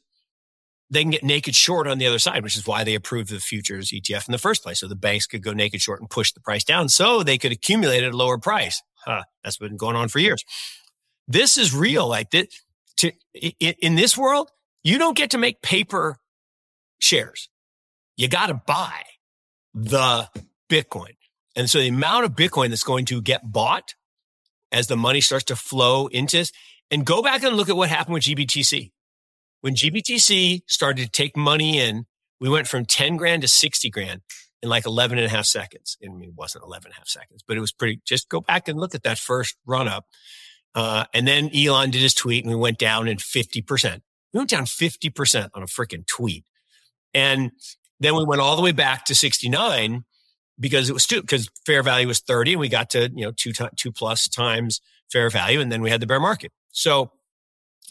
they 0.89 1.01
can 1.01 1.11
get 1.11 1.23
naked 1.23 1.53
short 1.53 1.85
on 1.85 1.97
the 1.97 2.07
other 2.07 2.19
side, 2.19 2.43
which 2.43 2.55
is 2.55 2.65
why 2.65 2.85
they 2.85 2.95
approved 2.95 3.29
the 3.29 3.41
futures 3.41 3.91
ETF 3.91 4.29
in 4.29 4.31
the 4.31 4.37
first 4.37 4.63
place. 4.63 4.79
So 4.79 4.87
the 4.87 4.95
banks 4.95 5.27
could 5.27 5.43
go 5.43 5.51
naked 5.51 5.81
short 5.81 5.99
and 5.99 6.09
push 6.09 6.31
the 6.31 6.39
price 6.39 6.63
down 6.63 6.87
so 6.87 7.23
they 7.23 7.37
could 7.37 7.51
accumulate 7.51 8.03
at 8.03 8.13
a 8.13 8.17
lower 8.17 8.37
price. 8.37 8.81
Huh, 9.05 9.23
that's 9.43 9.57
been 9.57 9.75
going 9.75 9.97
on 9.97 10.07
for 10.07 10.19
years. 10.19 10.45
This 11.27 11.57
is 11.57 11.75
real. 11.75 12.07
Like 12.07 12.31
that, 12.31 12.47
to, 12.97 13.11
in 13.33 13.95
this 13.95 14.17
world, 14.17 14.51
you 14.83 14.97
don't 14.97 15.17
get 15.17 15.31
to 15.31 15.37
make 15.37 15.61
paper 15.61 16.17
shares. 16.99 17.49
You 18.15 18.27
got 18.27 18.47
to 18.47 18.55
buy 18.55 19.03
the 19.73 20.29
Bitcoin. 20.69 21.15
And 21.55 21.69
so 21.69 21.79
the 21.79 21.87
amount 21.87 22.25
of 22.25 22.31
Bitcoin 22.31 22.69
that's 22.69 22.83
going 22.83 23.05
to 23.05 23.21
get 23.21 23.51
bought 23.51 23.95
as 24.71 24.87
the 24.87 24.97
money 24.97 25.21
starts 25.21 25.45
to 25.45 25.55
flow 25.55 26.07
into 26.07 26.37
this, 26.37 26.51
and 26.91 27.05
go 27.05 27.21
back 27.21 27.43
and 27.43 27.55
look 27.55 27.69
at 27.69 27.75
what 27.75 27.89
happened 27.89 28.13
with 28.13 28.23
GBTC. 28.23 28.91
When 29.61 29.75
GBTC 29.75 30.61
started 30.67 31.03
to 31.03 31.09
take 31.09 31.35
money 31.35 31.79
in, 31.79 32.05
we 32.39 32.49
went 32.49 32.67
from 32.67 32.85
10 32.85 33.17
grand 33.17 33.41
to 33.41 33.47
60 33.47 33.89
grand 33.89 34.21
in 34.61 34.69
like 34.69 34.85
11 34.85 35.17
and 35.17 35.27
a 35.27 35.29
half 35.29 35.45
seconds. 35.45 35.97
I 36.03 36.09
mean, 36.09 36.29
it 36.29 36.35
wasn't 36.35 36.63
11 36.65 36.87
and 36.87 36.93
a 36.93 36.97
half 36.97 37.07
seconds, 37.07 37.43
but 37.47 37.57
it 37.57 37.61
was 37.61 37.71
pretty, 37.71 38.01
just 38.05 38.29
go 38.29 38.41
back 38.41 38.67
and 38.67 38.79
look 38.79 38.95
at 38.95 39.03
that 39.03 39.17
first 39.17 39.55
run 39.65 39.87
up. 39.87 40.05
Uh, 40.77 41.05
and 41.11 41.27
then 41.27 41.49
Elon 41.55 41.89
did 41.89 42.03
his 42.03 42.13
tweet 42.13 42.43
and 42.43 42.53
we 42.53 42.59
went 42.59 42.77
down 42.77 43.07
in 43.07 43.17
50%. 43.17 44.01
We 44.31 44.37
went 44.37 44.51
down 44.51 44.65
50% 44.65 45.49
on 45.55 45.63
a 45.63 45.65
freaking 45.65 46.05
tweet. 46.05 46.45
And 47.15 47.49
then 47.99 48.15
we 48.15 48.23
went 48.23 48.41
all 48.41 48.55
the 48.55 48.61
way 48.61 48.73
back 48.73 49.03
to 49.05 49.15
69 49.15 50.05
because 50.59 50.87
it 50.87 50.93
was 50.93 51.07
two, 51.07 51.21
because 51.21 51.49
fair 51.65 51.81
value 51.81 52.07
was 52.07 52.19
30 52.19 52.53
and 52.53 52.59
we 52.59 52.69
got 52.69 52.91
to, 52.91 53.11
you 53.11 53.25
know, 53.25 53.31
two, 53.31 53.53
two 53.75 53.91
plus 53.91 54.27
times 54.27 54.79
fair 55.11 55.31
value. 55.31 55.59
And 55.59 55.71
then 55.71 55.81
we 55.81 55.89
had 55.89 55.99
the 55.99 56.05
bear 56.05 56.19
market. 56.19 56.51
So 56.71 57.11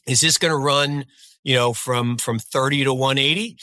is 0.07 0.20
this 0.20 0.39
going 0.39 0.53
to 0.53 0.57
run, 0.57 1.07
you 1.43 1.57
know, 1.57 1.72
from, 1.72 2.16
from 2.18 2.39
30 2.39 2.84
to 2.84 2.95
180? 2.95 3.59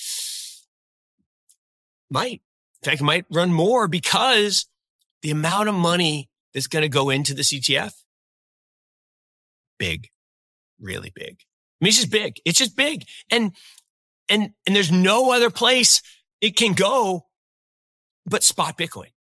Might. 2.12 2.42
In 2.82 2.90
fact, 2.90 3.00
it 3.00 3.06
might 3.06 3.26
run 3.32 3.54
more 3.54 3.88
because 3.88 4.66
the 5.22 5.32
amount 5.32 5.70
of 5.70 5.76
money 5.76 6.30
that's 6.54 6.68
going 6.68 6.84
to 6.84 6.90
go 6.90 7.10
into 7.10 7.34
the 7.34 7.44
ETF, 7.44 8.03
big, 9.78 10.08
really 10.80 11.12
big. 11.14 11.38
I 11.82 11.86
mean, 11.86 11.90
it's 11.90 11.98
just 11.98 12.12
big. 12.12 12.36
It's 12.46 12.58
just 12.58 12.76
big. 12.76 13.06
And 13.30 13.54
and, 14.30 14.52
and 14.66 14.76
there's 14.76 14.92
no 14.92 15.32
other 15.32 15.50
place 15.50 16.02
it 16.42 16.56
can 16.56 16.74
go 16.74 17.26
but 18.26 18.44
spot 18.44 18.78
Bitcoin. 18.78 19.12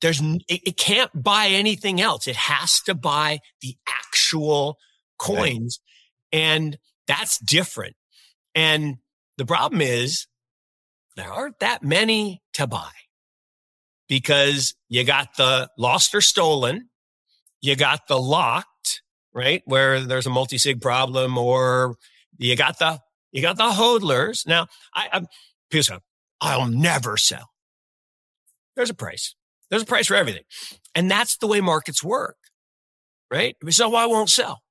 There's, 0.00 0.20
it, 0.20 0.60
it 0.66 0.76
can't 0.76 1.10
buy 1.14 1.46
anything 1.46 2.00
else. 2.00 2.26
It 2.26 2.36
has 2.36 2.80
to 2.82 2.94
buy 2.94 3.38
the 3.62 3.76
actual 3.88 4.78
coins. 5.18 5.80
Right. 6.32 6.40
And 6.40 6.78
that's 7.06 7.38
different. 7.38 7.96
And 8.54 8.96
the 9.38 9.46
problem 9.46 9.80
is 9.80 10.26
there 11.16 11.32
aren't 11.32 11.60
that 11.60 11.82
many 11.82 12.42
to 12.54 12.66
buy 12.66 12.90
because 14.08 14.74
you 14.88 15.04
got 15.04 15.36
the 15.36 15.70
lost 15.78 16.14
or 16.14 16.20
stolen. 16.20 16.90
You 17.62 17.74
got 17.74 18.06
the 18.06 18.20
locked, 18.20 18.66
right? 19.36 19.62
Where 19.66 20.00
there's 20.00 20.26
a 20.26 20.30
multi-sig 20.30 20.80
problem 20.80 21.36
or 21.36 21.96
you 22.38 22.56
got 22.56 22.78
the 22.78 22.98
you 23.32 23.42
got 23.42 23.58
the 23.58 23.64
hodlers. 23.64 24.46
Now, 24.46 24.66
I, 24.94 25.08
I'm, 25.12 25.26
say, 25.70 25.98
I'll 26.40 26.68
never 26.68 27.18
sell. 27.18 27.50
There's 28.74 28.88
a 28.88 28.94
price. 28.94 29.34
There's 29.68 29.82
a 29.82 29.86
price 29.86 30.06
for 30.06 30.14
everything. 30.14 30.44
And 30.94 31.10
that's 31.10 31.36
the 31.36 31.46
way 31.46 31.60
markets 31.60 32.02
work, 32.02 32.36
right? 33.30 33.54
So 33.68 33.94
I 33.94 34.06
won't 34.06 34.30
sell. 34.30 34.62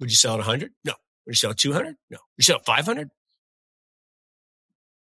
Would 0.00 0.10
you 0.10 0.16
sell 0.16 0.34
at 0.34 0.38
100? 0.38 0.72
No. 0.84 0.92
Would 1.24 1.32
you 1.32 1.36
sell 1.36 1.52
at 1.52 1.56
200? 1.56 1.96
No. 2.10 2.18
Would 2.18 2.18
you 2.36 2.44
sell 2.44 2.56
at 2.56 2.66
500? 2.66 3.08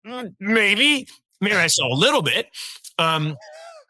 Mm, 0.07 0.35
maybe. 0.39 1.09
Maybe 1.41 1.57
I 1.57 1.67
sell 1.67 1.89
a 1.89 1.95
little 1.95 2.23
bit. 2.23 2.47
Um, 2.99 3.37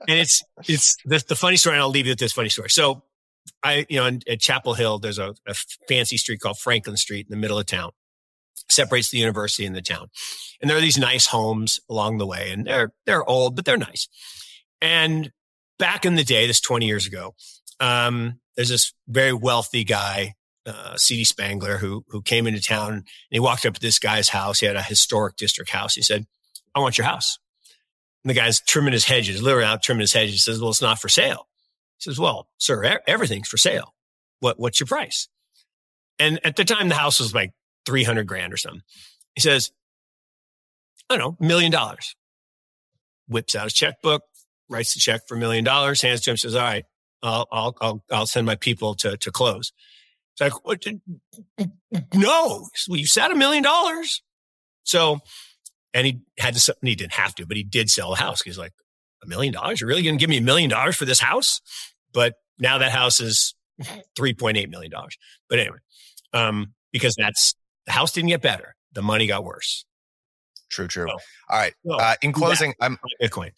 and 0.09 0.19
it's, 0.19 0.43
it's 0.67 0.97
the, 1.05 1.23
the 1.29 1.37
funny 1.37 1.57
story. 1.57 1.77
And 1.77 1.83
I'll 1.83 1.91
leave 1.91 2.07
you 2.07 2.13
with 2.13 2.19
this 2.19 2.33
funny 2.33 2.49
story. 2.49 2.71
So 2.71 3.03
I, 3.63 3.87
you 3.89 3.97
know, 3.99 4.19
at 4.29 4.41
Chapel 4.41 4.75
Hill, 4.75 4.99
there's 4.99 5.19
a, 5.19 5.35
a 5.47 5.55
fancy 5.89 6.17
street 6.17 6.41
called 6.41 6.59
Franklin 6.59 6.97
Street 6.97 7.27
in 7.27 7.31
the 7.31 7.41
middle 7.41 7.59
of 7.59 7.67
town 7.67 7.93
separates 8.69 9.11
the 9.11 9.19
university 9.19 9.67
and 9.67 9.75
the 9.75 9.83
town. 9.83 10.09
And 10.61 10.71
there 10.71 10.77
are 10.77 10.83
these 10.83 10.99
nice 10.99 11.27
homes 11.27 11.81
along 11.89 12.19
the 12.19 12.27
way 12.27 12.51
and 12.51 12.67
they're, 12.67 12.93
they're 13.07 13.29
old, 13.29 13.57
but 13.57 13.65
they're 13.65 13.77
nice. 13.77 14.09
And 14.81 15.33
back 15.79 16.05
in 16.05 16.15
the 16.15 16.25
day, 16.25 16.47
this 16.47 16.61
20 16.61 16.87
years 16.87 17.07
ago, 17.07 17.35
um, 17.81 18.41
there's 18.57 18.69
this 18.69 18.93
very 19.09 19.33
wealthy 19.33 19.85
guy, 19.85 20.35
uh, 20.67 20.97
C.D. 20.97 21.25
Spangler, 21.25 21.79
who, 21.79 22.05
who 22.09 22.23
came 22.23 22.47
into 22.47 22.63
town 22.63 22.93
and 22.93 23.05
he 23.31 23.41
walked 23.41 23.67
up 23.67 23.75
to 23.75 23.81
this 23.81 23.99
guy's 23.99 24.29
house. 24.29 24.61
He 24.61 24.67
had 24.67 24.77
a 24.77 24.83
historic 24.83 25.37
district 25.37 25.71
house. 25.71 25.95
He 25.95 26.03
said, 26.03 26.27
I 26.75 26.81
want 26.81 26.99
your 26.99 27.07
house. 27.07 27.39
And 28.23 28.31
the 28.31 28.35
guy's 28.35 28.61
trimming 28.61 28.93
his 28.93 29.05
hedges, 29.05 29.43
literally 29.43 29.67
out 29.67 29.83
trimming 29.83 30.01
his 30.01 30.13
hedges. 30.13 30.33
He 30.33 30.39
says, 30.39 30.61
well, 30.61 30.71
it's 30.71 30.81
not 30.81 30.99
for 30.99 31.09
sale. 31.09 31.49
Says, 32.05 32.19
well, 32.19 32.49
sir, 32.59 33.01
everything's 33.07 33.49
for 33.49 33.57
sale. 33.57 33.95
What, 34.41 34.61
what's 34.61 34.79
your 34.79 34.87
price? 34.87 35.29
And 36.19 36.39
at 36.45 36.57
the 36.57 36.65
time, 36.65 36.91
the 36.91 36.95
house 36.95 37.19
was 37.19 37.35
like 37.35 37.53
300 37.87 38.27
grand 38.27 38.53
or 38.53 38.59
something. 38.59 38.83
He 39.35 39.41
says, 39.41 39.73
I 41.09 41.17
don't 41.17 41.41
know, 41.41 41.47
million 41.47 41.73
dollars. 41.73 42.15
Whips 43.27 43.55
out 43.55 43.65
his 43.65 43.73
checkbook, 43.73 44.23
writes 44.69 44.93
the 44.93 45.01
check 45.01 45.23
for 45.27 45.35
a 45.37 45.39
million 45.39 45.65
dollars, 45.65 46.03
hands 46.03 46.21
to 46.23 46.31
him, 46.31 46.37
says, 46.37 46.55
all 46.55 46.63
right, 46.63 46.85
I'll, 47.23 47.49
I'll, 47.51 47.77
I'll, 47.81 48.05
I'll 48.13 48.27
send 48.27 48.47
my 48.47 48.55
people 48.55 48.95
to, 48.97 49.17
to 49.17 49.33
close. 49.33 49.73
It's 50.35 50.41
like, 50.43 50.65
what? 50.67 50.85
No, 52.15 52.69
well, 52.89 52.99
you 52.99 53.07
said 53.07 53.31
a 53.31 53.35
million 53.35 53.63
dollars. 53.63 54.23
So, 54.83 55.21
and 55.95 56.07
he 56.07 56.21
had 56.39 56.55
to, 56.55 56.77
he 56.83 56.95
didn't 56.95 57.15
have 57.15 57.35
to, 57.37 57.47
but 57.47 57.57
he 57.57 57.63
did 57.63 57.89
sell 57.89 58.11
the 58.11 58.17
house. 58.17 58.43
He's 58.43 58.59
like, 58.59 58.73
a 59.25 59.29
million 59.29 59.55
dollars? 59.55 59.81
You're 59.81 59.89
really 59.89 60.03
going 60.03 60.17
to 60.17 60.21
give 60.21 60.31
me 60.31 60.39
a 60.39 60.43
million 60.43 60.71
dollars 60.71 60.97
for 60.97 61.05
this 61.05 61.21
house? 61.21 61.61
But 62.15 62.37
now 62.59 62.79
that 62.79 62.93
house 62.93 63.21
is 63.21 63.55
$3.8 64.19 64.71
million. 64.71 64.93
But 65.51 65.59
anyway, 65.59 65.79
um, 66.33 66.73
because 66.93 67.15
that's 67.17 67.55
the 67.87 67.93
house 67.93 68.13
didn't 68.13 68.31
get 68.31 68.41
better. 68.41 68.75
The 68.93 69.03
money 69.03 69.27
got 69.27 69.45
worse. 69.45 69.85
True, 70.71 70.89
true. 70.89 71.07
So, 71.09 71.19
All 71.51 71.59
right. 71.59 71.75
So, 71.87 71.95
uh, 71.95 72.15
in 72.23 72.33
closing, 72.33 72.75
I'm 72.81 72.99
Bitcoin. 73.21 73.51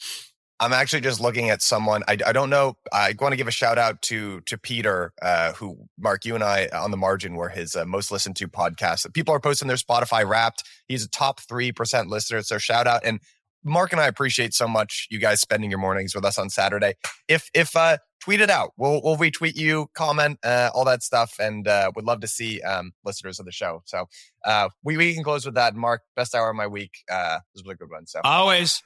I'm 0.59 0.73
actually 0.73 1.03
just 1.03 1.21
looking 1.21 1.51
at 1.51 1.61
someone. 1.61 2.03
I, 2.09 2.17
I 2.27 2.33
don't 2.33 2.49
know. 2.49 2.79
I 2.91 3.15
want 3.21 3.33
to 3.33 3.37
give 3.37 3.47
a 3.47 3.53
shout 3.53 3.77
out 3.77 4.01
to 4.03 4.41
to 4.43 4.57
Peter, 4.57 5.13
uh, 5.21 5.53
who 5.53 5.77
Mark, 5.99 6.25
you 6.25 6.35
and 6.35 6.43
I 6.43 6.69
on 6.73 6.91
the 6.91 6.97
margin 6.97 7.35
were 7.35 7.51
his 7.51 7.77
uh, 7.77 7.85
most 7.85 8.11
listened 8.11 8.37
to 8.37 8.49
podcast. 8.49 9.13
People 9.13 9.35
are 9.35 9.41
posting 9.41 9.69
their 9.69 9.77
Spotify 9.77 10.27
Wrapped. 10.27 10.65
He's 10.89 11.05
a 11.05 11.09
top 11.11 11.41
three 11.41 11.73
percent 11.73 12.09
listener. 12.09 12.43
So 12.43 12.57
shout 12.57 12.87
out. 12.87 13.03
And 13.05 13.21
Mark 13.67 13.93
and 13.93 14.01
I 14.01 14.07
appreciate 14.07 14.55
so 14.55 14.69
much 14.69 15.09
you 15.11 15.19
guys 15.19 15.41
spending 15.41 15.71
your 15.71 15.81
mornings 15.81 16.15
with 16.15 16.25
us 16.25 16.39
on 16.39 16.49
Saturday. 16.49 16.95
If 17.29 17.51
if 17.53 17.77
uh, 17.77 17.99
tweet 18.21 18.41
it 18.41 18.49
out, 18.49 18.73
we'll 18.77 19.01
we'll 19.03 19.17
retweet 19.17 19.57
you, 19.57 19.91
comment, 19.95 20.39
uh, 20.45 20.71
all 20.73 20.85
that 20.85 21.03
stuff, 21.03 21.35
and 21.41 21.67
uh, 21.67 21.91
would 21.97 22.05
love 22.05 22.21
to 22.21 22.29
see 22.29 22.61
um, 22.63 22.93
listeners 23.05 23.41
of 23.41 23.47
the 23.47 23.53
show. 23.53 23.83
So 23.85 24.07
uh, 24.45 24.69
we 24.85 24.97
we 24.97 25.15
can 25.15 25.25
close 25.25 25.45
with 25.45 25.55
that. 25.55 25.75
Mark, 25.75 26.03
best 26.15 26.35
hour 26.35 26.51
of 26.51 26.57
my 26.57 26.67
week. 26.67 26.93
Uh, 27.11 27.41
this 27.55 27.65
was 27.65 27.73
a 27.73 27.77
good 27.77 27.91
one. 27.91 28.07
So 28.07 28.21
always 28.23 28.83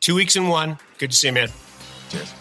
two 0.00 0.14
weeks 0.14 0.36
in 0.36 0.48
one. 0.48 0.78
Good 0.98 1.10
to 1.10 1.16
see 1.16 1.28
you, 1.28 1.34
man. 1.34 1.48
Cheers. 2.10 2.32